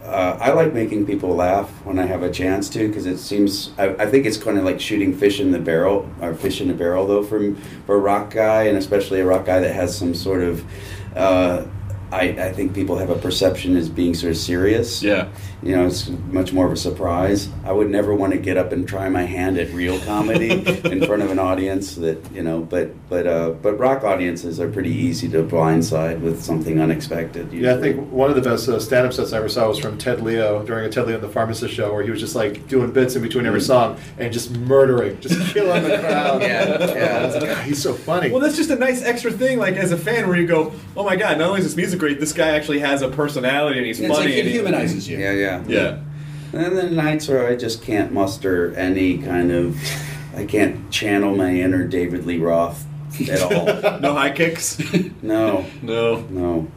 Uh, 0.03 0.37
I 0.41 0.51
like 0.51 0.73
making 0.73 1.05
people 1.05 1.35
laugh 1.35 1.69
when 1.85 1.99
I 1.99 2.05
have 2.07 2.23
a 2.23 2.31
chance 2.31 2.69
to 2.69 2.87
because 2.87 3.05
it 3.05 3.17
seems 3.17 3.71
I, 3.77 3.89
I 3.89 4.05
think 4.07 4.25
it's 4.25 4.37
kind 4.37 4.57
of 4.57 4.63
like 4.63 4.79
shooting 4.79 5.15
fish 5.15 5.39
in 5.39 5.51
the 5.51 5.59
barrel 5.59 6.09
or 6.21 6.33
fish 6.33 6.59
in 6.59 6.71
a 6.71 6.73
barrel 6.73 7.05
though 7.05 7.23
for 7.23 7.53
for 7.85 7.95
a 7.95 7.99
rock 7.99 8.31
guy 8.31 8.63
and 8.63 8.77
especially 8.77 9.19
a 9.19 9.25
rock 9.25 9.45
guy 9.45 9.59
that 9.59 9.75
has 9.75 9.95
some 9.95 10.15
sort 10.15 10.41
of 10.41 10.65
uh, 11.15 11.65
I, 12.11 12.23
I 12.29 12.51
think 12.51 12.73
people 12.73 12.97
have 12.97 13.09
a 13.09 13.15
perception 13.15 13.77
as 13.77 13.87
being 13.89 14.13
sort 14.13 14.31
of 14.31 14.37
serious. 14.37 15.01
Yeah. 15.01 15.29
You 15.64 15.76
know, 15.76 15.86
it's 15.86 16.09
much 16.09 16.53
more 16.53 16.66
of 16.66 16.72
a 16.72 16.76
surprise. 16.78 17.47
I 17.64 17.72
would 17.72 17.89
never 17.89 18.16
want 18.16 18.34
to 18.34 18.39
get 18.39 18.57
up 18.57 18.72
and 18.72 18.88
try 18.88 19.09
my 19.09 19.22
hand 19.24 19.59
at 19.59 19.70
real 19.74 19.99
comedy 19.99 20.49
in 20.51 21.05
front 21.05 21.22
of 21.22 21.30
an 21.30 21.38
audience 21.38 21.93
that, 21.95 22.32
you 22.32 22.41
know, 22.41 22.62
but 22.62 22.89
but 23.09 23.28
uh, 23.28 23.51
but 23.51 23.74
rock 23.78 24.03
audiences 24.03 24.59
are 24.59 24.68
pretty 24.72 24.89
easy 24.89 25.30
to 25.30 25.43
blindside 25.43 26.20
with 26.22 26.43
something 26.43 26.82
unexpected. 26.82 27.53
Yeah, 27.53 27.76
I 27.76 27.80
think 27.80 28.12
one 28.12 28.32
of 28.32 28.36
the 28.36 28.41
best 28.41 28.68
uh, 28.70 28.80
stand-up 28.80 29.14
sets 29.14 29.34
I 29.34 29.38
ever 29.38 29.49
saw 29.49 29.68
was 29.68 29.78
from 29.78 29.99
Ted 29.99 30.22
Leo 30.22 30.66
during 30.66 30.86
a 30.86 30.89
Ted 30.89 31.05
Leo 31.05 31.16
and 31.16 31.24
the 31.24 31.30
Pharmacist 31.30 31.74
show, 31.76 31.93
where 31.93 32.01
he 32.01 32.09
was 32.09 32.20
just 32.20 32.34
like 32.36 32.68
doing 32.68 32.91
bits 32.91 33.16
in 33.16 33.22
between 33.22 33.45
every 33.45 33.62
song 33.62 33.99
and 34.18 34.34
just 34.34 34.49
murdering, 34.51 35.20
just 35.22 35.39
killing 35.53 35.84
the 35.84 35.99
crowd. 35.99 36.41
Yeah, 36.41 36.80
yeah. 36.95 37.28
Like, 37.28 37.41
"God, 37.43 37.66
he's 37.66 37.80
so 37.82 37.93
funny. 37.93 38.32
Well, 38.32 38.39
that's 38.41 38.57
just 38.57 38.72
a 38.72 38.76
nice 38.78 39.03
extra 39.03 39.32
thing, 39.32 39.59
like 39.59 39.76
as 39.76 39.91
a 39.91 39.97
fan, 39.97 40.28
where 40.28 40.38
you 40.39 40.47
go, 40.47 40.74
"Oh 40.97 41.03
my 41.03 41.16
god! 41.16 41.38
Not 41.38 41.49
only 41.49 41.59
is 41.59 41.66
this 41.68 41.76
music 41.76 41.99
great, 41.99 42.20
this 42.20 42.34
guy 42.34 42.49
actually 42.49 42.80
has 42.80 43.03
a 43.03 43.09
personality 43.09 43.78
and 43.78 43.86
he's 43.86 43.99
It's 43.99 44.12
funny." 44.12 44.26
like 44.30 44.34
it 44.36 44.39
and 44.39 44.47
he- 44.47 44.53
humanizes 44.55 45.07
you. 45.07 45.20
Yeah, 45.20 45.34
yeah. 45.34 45.50
Yeah. 45.67 45.99
And 46.53 46.77
then 46.77 46.95
nights 46.95 47.27
where 47.27 47.47
I 47.47 47.55
just 47.55 47.81
can't 47.81 48.11
muster 48.11 48.73
any 48.75 49.17
kind 49.17 49.51
of, 49.51 49.77
I 50.35 50.45
can't 50.45 50.91
channel 50.91 51.35
my 51.35 51.51
inner 51.53 51.87
David 51.87 52.25
Lee 52.25 52.39
Roth 52.39 52.85
at 53.29 53.41
all. 53.41 53.99
No 54.01 54.13
high 54.13 54.31
kicks. 54.31 54.79
no, 55.21 55.65
no, 55.81 56.21
no. 56.29 56.67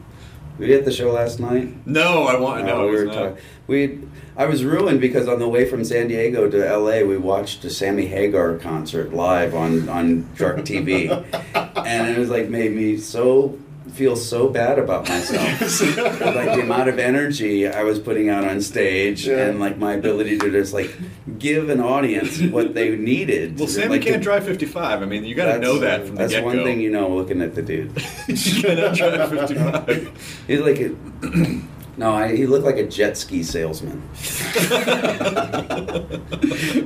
We 0.57 0.67
you 0.67 0.77
at 0.77 0.85
the 0.85 0.91
show 0.91 1.11
last 1.11 1.39
night? 1.39 1.85
No, 1.85 2.23
I 2.23 2.39
want. 2.39 2.65
No, 2.65 2.83
I 2.83 2.89
we 2.89 2.95
were 2.95 3.05
talking. 3.07 3.37
We, 3.67 3.99
I 4.37 4.45
was 4.45 4.63
ruined 4.63 5.01
because 5.01 5.27
on 5.27 5.39
the 5.39 5.49
way 5.49 5.65
from 5.65 5.83
San 5.83 6.07
Diego 6.07 6.49
to 6.49 6.65
L.A., 6.65 7.03
we 7.03 7.17
watched 7.17 7.65
a 7.65 7.69
Sammy 7.69 8.05
Hagar 8.05 8.57
concert 8.57 9.13
live 9.13 9.53
on 9.53 9.89
on 9.89 10.29
Shark 10.37 10.59
TV, 10.59 11.09
and 11.85 12.09
it 12.09 12.17
was 12.17 12.29
like 12.29 12.47
made 12.47 12.71
me 12.73 12.97
so 12.97 13.59
feel 13.95 14.15
so 14.15 14.49
bad 14.49 14.77
about 14.77 15.07
myself, 15.07 15.61
like 16.21 16.53
the 16.55 16.61
amount 16.61 16.89
of 16.89 16.99
energy 16.99 17.67
I 17.67 17.83
was 17.83 17.97
putting 17.99 18.29
out 18.29 18.43
on 18.45 18.61
stage, 18.61 19.25
Yeah. 19.27 19.47
and 19.47 19.59
like 19.59 19.77
my 19.77 19.93
ability 19.93 20.37
to 20.37 20.51
just 20.51 20.73
like 20.73 20.95
give 21.39 21.69
an 21.69 21.79
audience 21.81 22.41
what 22.41 22.73
they 22.73 22.95
needed. 22.95 23.57
Well, 23.57 23.67
Sammy 23.67 23.87
Like, 23.89 24.01
can't 24.01 24.17
to- 24.17 24.21
drive 24.23 24.43
55. 24.45 25.01
I 25.01 25.05
mean, 25.05 25.23
you 25.25 25.33
got 25.35 25.53
to 25.53 25.59
know 25.59 25.79
that 25.79 26.05
from 26.05 26.15
the 26.15 26.21
That's 26.23 26.33
get 26.33 26.43
one 26.43 26.63
thing 26.63 26.79
you 26.81 26.89
know 26.91 27.09
looking 27.15 27.41
at 27.41 27.55
the 27.55 27.61
dude. 27.61 27.91
you 28.27 28.61
cannot 28.61 28.95
drive 28.95 29.29
55. 29.29 30.43
He's 30.47 30.59
like 30.59 30.79
a, 30.79 30.95
no, 31.97 32.13
I, 32.13 32.35
he 32.35 32.45
looked 32.45 32.65
like 32.65 32.77
a 32.77 32.85
jet 32.85 33.17
ski 33.17 33.41
salesman. 33.41 34.01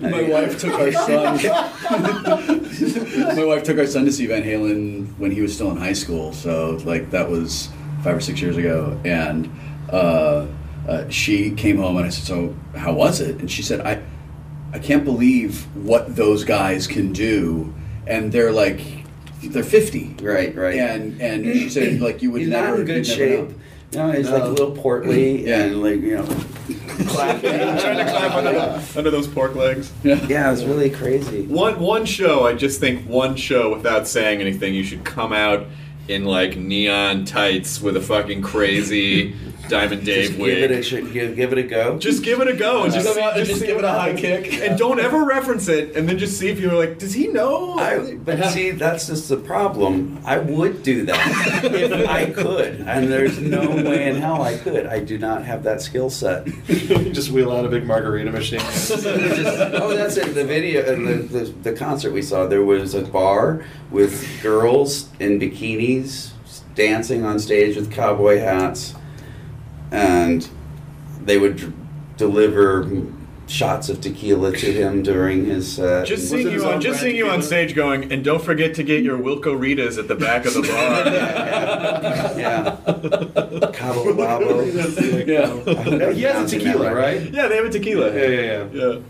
My 0.02 0.22
wife 0.22 0.60
took 0.60 0.74
our 0.74 0.92
son. 0.92 1.40
my 3.36 3.44
wife 3.44 3.64
took 3.64 3.80
our 3.80 3.88
son 3.88 4.06
to 4.06 4.12
see 4.12 4.28
Van 4.28 4.44
Halen 4.44 5.18
when 5.18 5.32
he 5.32 5.42
was 5.42 5.56
still 5.56 5.72
in 5.72 5.78
high 5.78 5.94
school. 5.94 6.32
So 6.34 6.80
like 6.86 7.10
that 7.12 7.28
was 7.30 7.70
five 8.04 8.18
or 8.18 8.22
six 8.22 8.40
years 8.42 8.58
ago, 8.58 9.00
and 9.04 9.50
uh, 9.92 10.46
uh, 10.88 11.10
she 11.10 11.52
came 11.52 11.78
home 11.78 11.98
and 11.98 12.06
I 12.06 12.10
said, 12.10 12.26
"So 12.26 12.56
how 12.76 12.94
was 12.94 13.20
it?" 13.20 13.40
And 13.40 13.50
she 13.50 13.64
said, 13.64 13.82
"I, 13.82 14.02
I 14.74 14.80
can't 14.80 15.04
believe 15.04 15.66
what 15.76 16.16
those 16.16 16.44
guys 16.44 16.86
can 16.88 17.14
do, 17.14 17.74
and 18.06 18.32
they're 18.32 18.52
like." 18.52 18.82
They're 19.42 19.64
fifty, 19.64 20.18
right? 20.22 20.54
Right. 20.54 20.76
And 20.76 21.22
and 21.22 21.46
she 21.46 21.70
said 21.70 22.02
like 22.02 22.22
you 22.22 22.30
would 22.32 22.42
He's 22.42 22.50
never 22.50 22.72
not 22.72 22.80
in 22.82 22.86
good 22.86 23.08
you'd 23.08 23.18
never 23.20 23.54
shape. 23.92 24.00
know. 24.00 24.08
No, 24.08 24.18
he's 24.18 24.28
uh, 24.30 24.34
like 24.34 24.44
a 24.44 24.48
little 24.48 24.72
portly 24.76 25.46
Yeah. 25.48 25.64
and 25.64 25.82
like 25.84 26.02
you 26.02 26.18
know, 26.18 26.26
clapping. 27.08 27.50
trying 27.80 27.98
to 27.98 28.06
clap 28.12 28.34
under, 28.36 28.82
under 28.98 29.12
those 29.12 29.28
pork 29.28 29.56
legs. 29.56 29.92
Yeah, 30.04 30.52
it's 30.52 30.64
really 30.64 30.90
crazy. 30.90 31.46
One 31.46 31.80
one 31.80 32.06
show, 32.06 32.46
I 32.46 32.54
just 32.54 32.80
think 32.80 33.08
one 33.08 33.36
show 33.36 33.74
without 33.74 34.08
saying 34.08 34.42
anything, 34.42 34.74
you 34.74 34.84
should 34.84 35.04
come 35.04 35.34
out 35.34 35.66
in 36.08 36.26
like 36.26 36.58
neon 36.58 37.24
tights 37.26 37.80
with 37.82 37.96
a 37.96 38.02
fucking 38.02 38.42
crazy 38.42 39.36
Diamond 39.70 40.04
Dave 40.06 40.28
Just 40.30 40.40
wig. 40.40 40.56
give 40.56 40.72
it 40.72 40.80
a 40.80 40.84
sh- 40.84 41.14
give, 41.14 41.36
give 41.36 41.52
it 41.54 41.58
a 41.60 41.64
go. 41.64 41.98
Just 42.00 42.24
give 42.24 42.42
it 42.42 42.48
a 42.48 42.54
go 42.54 42.84
and 42.84 42.92
Just 42.94 43.06
just, 43.06 43.18
come 43.18 43.28
out 43.28 43.38
and 43.38 43.46
just 43.46 43.60
just 43.60 43.66
give 43.66 43.78
it 43.78 43.84
a 43.84 43.90
high 43.90 44.08
happens. 44.10 44.22
kick. 44.22 44.54
And 44.62 44.78
don't 44.78 45.00
ever 45.00 45.24
reference 45.24 45.68
it, 45.68 45.96
and 45.96 46.10
then 46.10 46.18
just 46.18 46.38
see 46.38 46.50
if 46.50 46.60
you're 46.60 46.74
like, 46.74 46.98
does 47.00 47.14
he 47.14 47.28
know? 47.28 47.76
I, 47.78 48.16
but 48.16 48.44
see, 48.50 48.72
that's 48.72 49.08
just 49.08 49.30
the 49.30 49.38
problem. 49.38 50.20
I 50.26 50.40
would 50.40 50.84
do 50.84 51.06
that 51.06 51.62
if 51.64 52.10
I 52.10 52.26
could, 52.32 52.82
and 52.82 53.12
there's 53.12 53.40
no 53.40 53.70
way 53.70 54.10
in 54.10 54.16
hell 54.18 54.42
I 54.42 54.58
could. 54.58 54.88
I 54.88 55.00
do 55.00 55.18
not 55.18 55.44
have 55.46 55.64
that 55.64 55.82
skill 55.82 56.10
set. 56.10 56.46
just 56.66 57.32
wheel 57.32 57.52
out 57.52 57.66
a 57.66 57.70
big 57.70 57.86
margarita 57.86 58.32
machine. 58.32 58.60
Just- 58.90 59.06
oh, 59.06 59.94
that's 59.96 60.18
it. 60.18 60.34
The 60.34 60.44
video, 60.46 60.82
uh, 60.82 60.86
the, 60.96 61.16
the 61.24 61.54
the 61.70 61.74
concert 61.74 62.12
we 62.12 62.22
saw, 62.22 62.46
there 62.48 62.64
was 62.64 62.96
a 62.96 63.02
bar 63.04 63.64
with 63.92 64.28
girls 64.42 65.10
in 65.20 65.40
bikinis 65.40 66.32
dancing 66.76 67.26
on 67.26 67.38
stage 67.40 67.76
with 67.76 67.92
cowboy 67.92 68.40
hats, 68.40 68.96
and 69.92 70.48
they 71.24 71.38
would 71.38 71.58
d- 71.58 71.74
deliver 72.18 72.90
shots 73.48 73.90
of 73.90 74.00
tequila 74.00 74.52
to 74.56 74.72
him 74.72 75.02
during 75.02 75.46
his 75.46 75.80
uh, 75.80 76.02
set. 76.02 76.08
Just 76.08 76.30
seeing 76.30 76.52
you 76.52 76.64
on, 76.66 76.80
just 76.80 77.00
brand 77.00 77.02
seeing 77.02 77.16
you 77.16 77.30
on 77.30 77.42
stage 77.42 77.74
going, 77.76 78.12
and 78.12 78.24
don't 78.24 78.44
forget 78.44 78.76
to 78.76 78.84
get 78.84 79.04
your 79.04 79.18
Wilco 79.18 79.58
Ritas 79.58 79.98
at 79.98 80.08
the 80.08 80.14
back 80.16 80.46
of 80.46 80.54
the 80.54 80.62
bar. 80.62 80.70
yeah, 82.40 82.78
Cabo 83.74 84.14
Wabo. 84.14 85.28
Yeah. 85.28 86.12
he 86.14 86.22
has 86.24 86.52
a 86.54 86.58
tequila, 86.60 86.94
right? 86.94 87.22
yeah, 87.34 87.48
they 87.48 87.56
have 87.56 87.66
a 87.66 87.70
tequila. 87.70 88.14
Yeah, 88.14 88.28
yeah, 88.28 88.42
yeah. 88.42 88.68
yeah. 88.72 88.86
Well, 88.86 89.04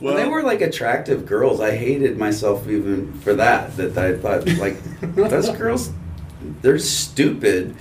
Well, 0.00 0.14
they 0.16 0.28
were 0.28 0.42
like 0.42 0.60
attractive 0.60 1.24
girls. 1.24 1.58
I 1.60 1.74
hated 1.74 2.18
myself 2.18 2.68
even 2.68 3.14
for 3.20 3.32
that. 3.34 3.76
That 3.78 3.96
I 3.96 4.14
thought 4.18 4.46
like 4.58 4.76
those 5.14 5.48
girls, 5.56 5.90
they're 6.62 6.78
stupid, 6.78 7.74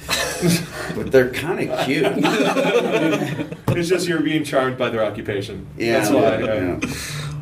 but 0.95 1.11
they're 1.11 1.32
kind 1.32 1.69
of 1.69 1.86
cute. 1.86 2.05
It's 3.78 3.89
just 3.89 4.07
you're 4.07 4.21
being 4.21 4.45
charmed 4.45 4.78
by 4.78 4.88
their 4.89 5.03
occupation. 5.03 5.67
Yeah, 5.78 5.99
That's 5.99 6.09
why. 6.09 6.38
yeah. 6.39 6.80
yeah. 6.82 6.93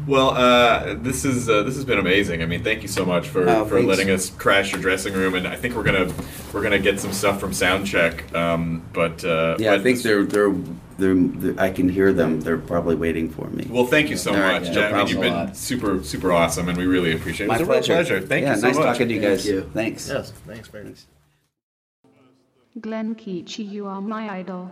Well, 0.07 0.31
uh, 0.31 0.95
this 0.95 1.23
is 1.25 1.47
uh, 1.47 1.61
this 1.61 1.75
has 1.75 1.85
been 1.85 1.99
amazing. 1.99 2.41
I 2.41 2.47
mean, 2.47 2.63
thank 2.63 2.81
you 2.81 2.87
so 2.87 3.05
much 3.05 3.27
for, 3.27 3.47
Oh, 3.47 3.65
for 3.65 3.75
thanks. 3.75 3.87
letting 3.87 4.09
us 4.09 4.31
crash 4.31 4.71
your 4.71 4.81
dressing 4.81 5.13
room, 5.13 5.35
and 5.35 5.47
I 5.47 5.55
think 5.55 5.75
we're 5.75 5.83
gonna 5.83 6.11
we're 6.51 6.63
gonna 6.63 6.79
get 6.79 6.99
some 6.99 7.13
stuff 7.13 7.39
from 7.39 7.51
Soundcheck. 7.51 8.33
Um, 8.35 8.81
but 8.93 9.23
uh, 9.23 9.57
Yeah, 9.59 9.73
I 9.75 9.79
think 9.79 9.97
this- 9.97 10.03
they're, 10.03 10.25
they're 10.25 10.53
they're 10.97 11.13
they're 11.15 11.59
I 11.59 11.69
can 11.69 11.87
hear 11.87 12.11
them. 12.11 12.41
They're 12.41 12.57
probably 12.57 12.95
waiting 12.95 13.29
for 13.29 13.47
me. 13.51 13.67
Well, 13.69 13.85
thank 13.85 14.09
you 14.09 14.17
so 14.17 14.33
All 14.33 14.39
right, 14.39 14.59
much, 14.59 14.69
no 14.69 14.73
Jack. 14.73 14.93
I 14.93 14.97
mean, 14.97 15.07
you've 15.09 15.17
a 15.19 15.21
been 15.21 15.33
lot. 15.33 15.55
super 15.55 16.03
super 16.03 16.31
awesome, 16.33 16.67
and 16.67 16.77
we 16.79 16.87
really 16.87 17.13
appreciate 17.13 17.45
it. 17.45 17.49
My 17.49 17.55
it 17.57 17.59
was 17.59 17.67
pleasure. 17.67 17.93
a 17.93 17.95
real 17.97 18.05
pleasure. 18.07 18.27
Thank 18.27 18.43
yeah, 18.45 18.55
you 18.55 18.59
so 18.61 18.67
nice 18.67 18.75
much. 18.77 18.85
talking 18.85 19.07
to 19.07 19.13
you 19.13 19.21
Thank 19.21 19.37
guys. 19.37 19.47
you. 19.47 19.69
Thanks. 19.73 20.09
Yes, 20.09 20.31
thanks, 20.47 20.67
very 20.67 20.83
Glenn 22.81 23.13
Kotche, 23.13 23.59
you 23.59 23.85
are 23.85 24.01
my 24.01 24.39
idol. 24.39 24.71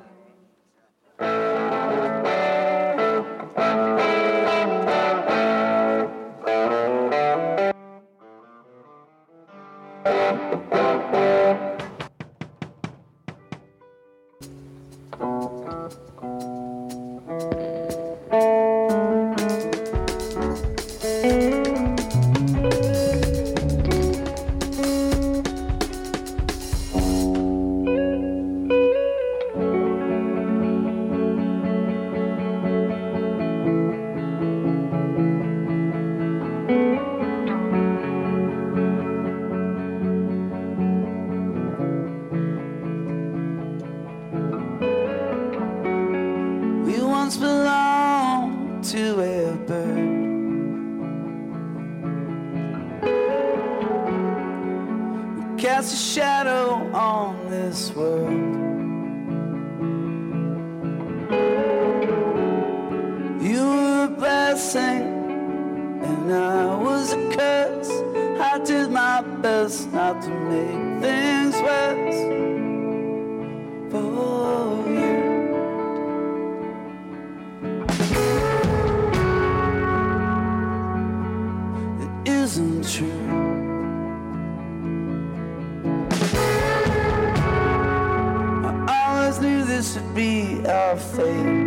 be 90.21 90.67
our 90.67 90.95
fate. 90.97 91.60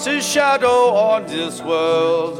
cast 0.00 0.08
a 0.08 0.22
shadow 0.22 0.94
on 0.94 1.26
this 1.26 1.60
world. 1.60 2.39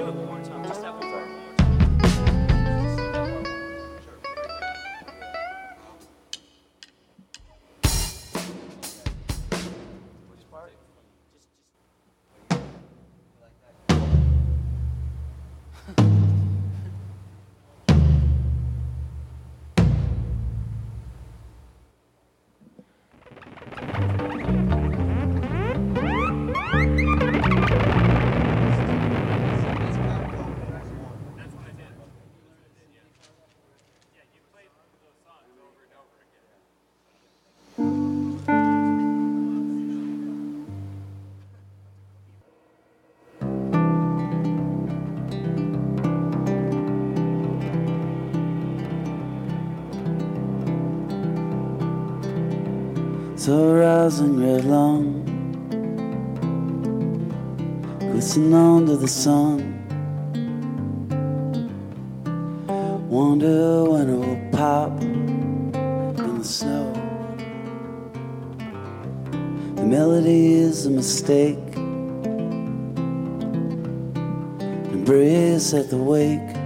long. 54.70 55.26
Listen 58.14 58.54
under 58.54 58.96
the 58.96 59.08
sun. 59.08 59.58
Wonder 63.08 63.84
when 63.90 64.08
it 64.08 64.16
will 64.16 64.50
pop 64.52 65.02
in 65.02 65.72
the 66.38 66.44
snow. 66.44 66.92
The 69.74 69.82
melody 69.82 70.52
is 70.52 70.86
a 70.86 70.90
mistake. 70.90 71.58
Embrace 74.94 75.74
at 75.74 75.90
the 75.90 75.96
wake. 75.96 76.59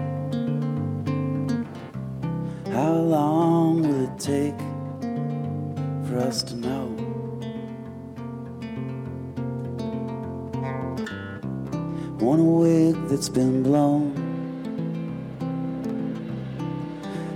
that's 13.25 13.35
been 13.35 13.62
blown. 13.62 14.12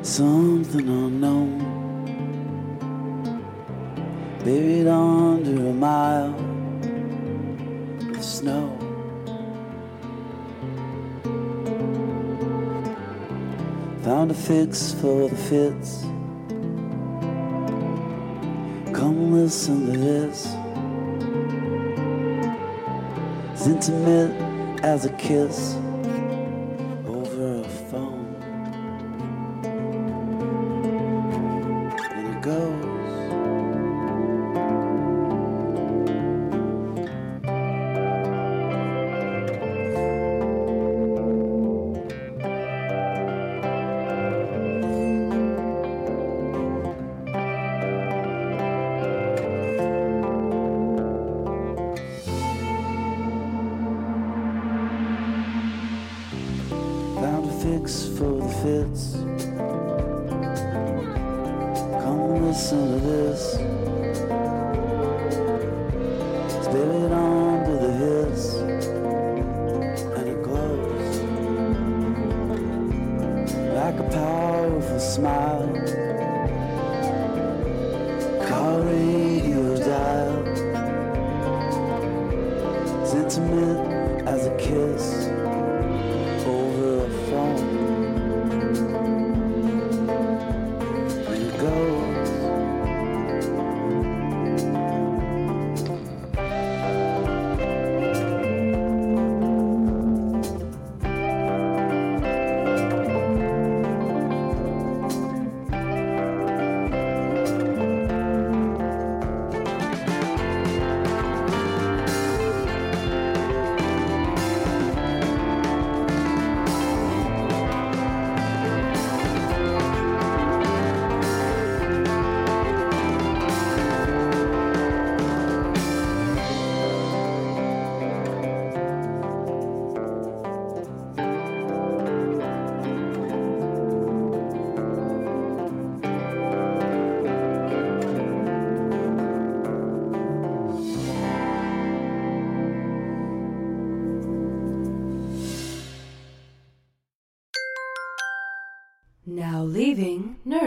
Something 0.02 0.86
unknown, 0.86 1.60
buried 4.44 4.86
under 4.86 5.68
a 5.68 5.72
mile 5.72 6.34
of 8.10 8.22
snow. 8.22 8.76
Found 14.02 14.30
a 14.30 14.34
fix 14.34 14.92
for 14.92 15.30
the 15.30 15.36
fits. 15.36 16.02
Come 18.92 19.32
listen 19.32 19.86
to 19.86 19.98
this. 19.98 20.54
It's 23.52 23.66
intimate 23.66 24.57
as 24.82 25.04
a 25.04 25.12
kiss. 25.14 25.76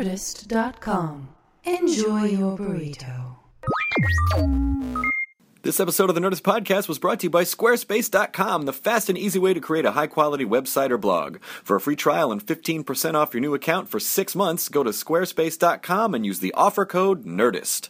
Nerdist.com. 0.02 1.30
Enjoy 1.64 2.24
your 2.24 2.58
burrito. 2.58 3.36
This 5.62 5.80
episode 5.80 6.10
of 6.10 6.16
the 6.16 6.22
Nerdist 6.22 6.42
Podcast 6.42 6.88
was 6.88 6.98
brought 6.98 7.20
to 7.20 7.28
you 7.28 7.30
by 7.30 7.44
Squarespace.com, 7.44 8.64
the 8.64 8.74
fast 8.74 9.10
and 9.10 9.18
easy 9.18 9.38
way 9.38 9.54
to 9.54 9.60
create 9.60 9.86
a 9.86 9.92
high 9.92 10.08
quality 10.08 10.44
website 10.44 10.90
or 10.90 10.98
blog. 10.98 11.38
For 11.64 11.76
a 11.76 11.80
free 11.80 11.96
trial 11.96 12.32
and 12.32 12.44
15% 12.44 13.14
off 13.14 13.36
your 13.36 13.42
new 13.42 13.54
account 13.54 13.90
for 13.90 14.00
six 14.00 14.34
months, 14.34 14.70
go 14.70 14.82
to 14.82 14.90
Squarespace.com 14.90 16.16
and 16.16 16.26
use 16.26 16.40
the 16.40 16.54
offer 16.56 16.84
code 16.84 17.24
NERDIST. 17.24 17.90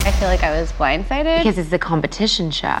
I 0.00 0.12
feel 0.12 0.28
like 0.28 0.44
I 0.44 0.58
was 0.58 0.72
blindsided 0.72 1.40
because 1.40 1.58
it's 1.58 1.72
a 1.74 1.78
competition 1.78 2.50
show. 2.50 2.80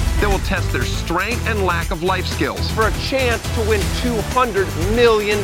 that 0.21 0.29
will 0.29 0.39
test 0.39 0.71
their 0.71 0.83
strength 0.83 1.45
and 1.47 1.63
lack 1.63 1.91
of 1.91 2.03
life 2.03 2.27
skills 2.27 2.69
for 2.71 2.87
a 2.87 2.91
chance 2.99 3.41
to 3.55 3.61
win 3.67 3.81
$200 4.01 4.95
million. 4.95 5.43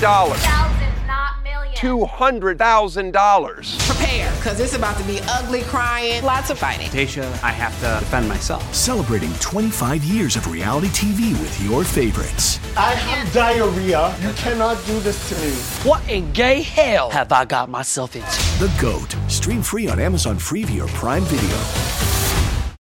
$200,000. 1.78 3.88
Prepare, 3.88 4.32
because 4.38 4.60
it's 4.60 4.74
about 4.74 4.98
to 4.98 5.04
be 5.04 5.20
ugly 5.30 5.62
crying, 5.62 6.24
lots 6.24 6.50
of 6.50 6.58
fighting. 6.58 6.90
Dacia, 6.90 7.24
I 7.44 7.52
have 7.52 7.80
to 7.82 8.04
defend 8.04 8.28
myself. 8.28 8.74
Celebrating 8.74 9.32
25 9.36 10.04
years 10.04 10.36
of 10.36 10.52
reality 10.52 10.88
TV 10.88 11.40
with 11.40 11.62
your 11.62 11.84
favorites. 11.84 12.60
I 12.76 12.94
have 12.94 13.32
diarrhea. 13.32 14.16
You 14.22 14.34
cannot 14.34 14.84
do 14.88 15.00
this 15.02 15.30
to 15.30 15.36
me. 15.36 15.52
What 15.88 16.02
in 16.10 16.32
gay 16.34 16.64
hell 16.64 17.12
have 17.12 17.32
I 17.32 17.46
got 17.46 17.70
myself 17.70 18.16
into? 18.16 18.28
The 18.60 18.74
GOAT. 18.82 19.16
Stream 19.30 19.62
free 19.62 19.88
on 19.88 20.00
Amazon 20.00 20.38
Freevee 20.38 20.84
or 20.84 20.88
Prime 20.90 21.24
Video. 21.26 22.27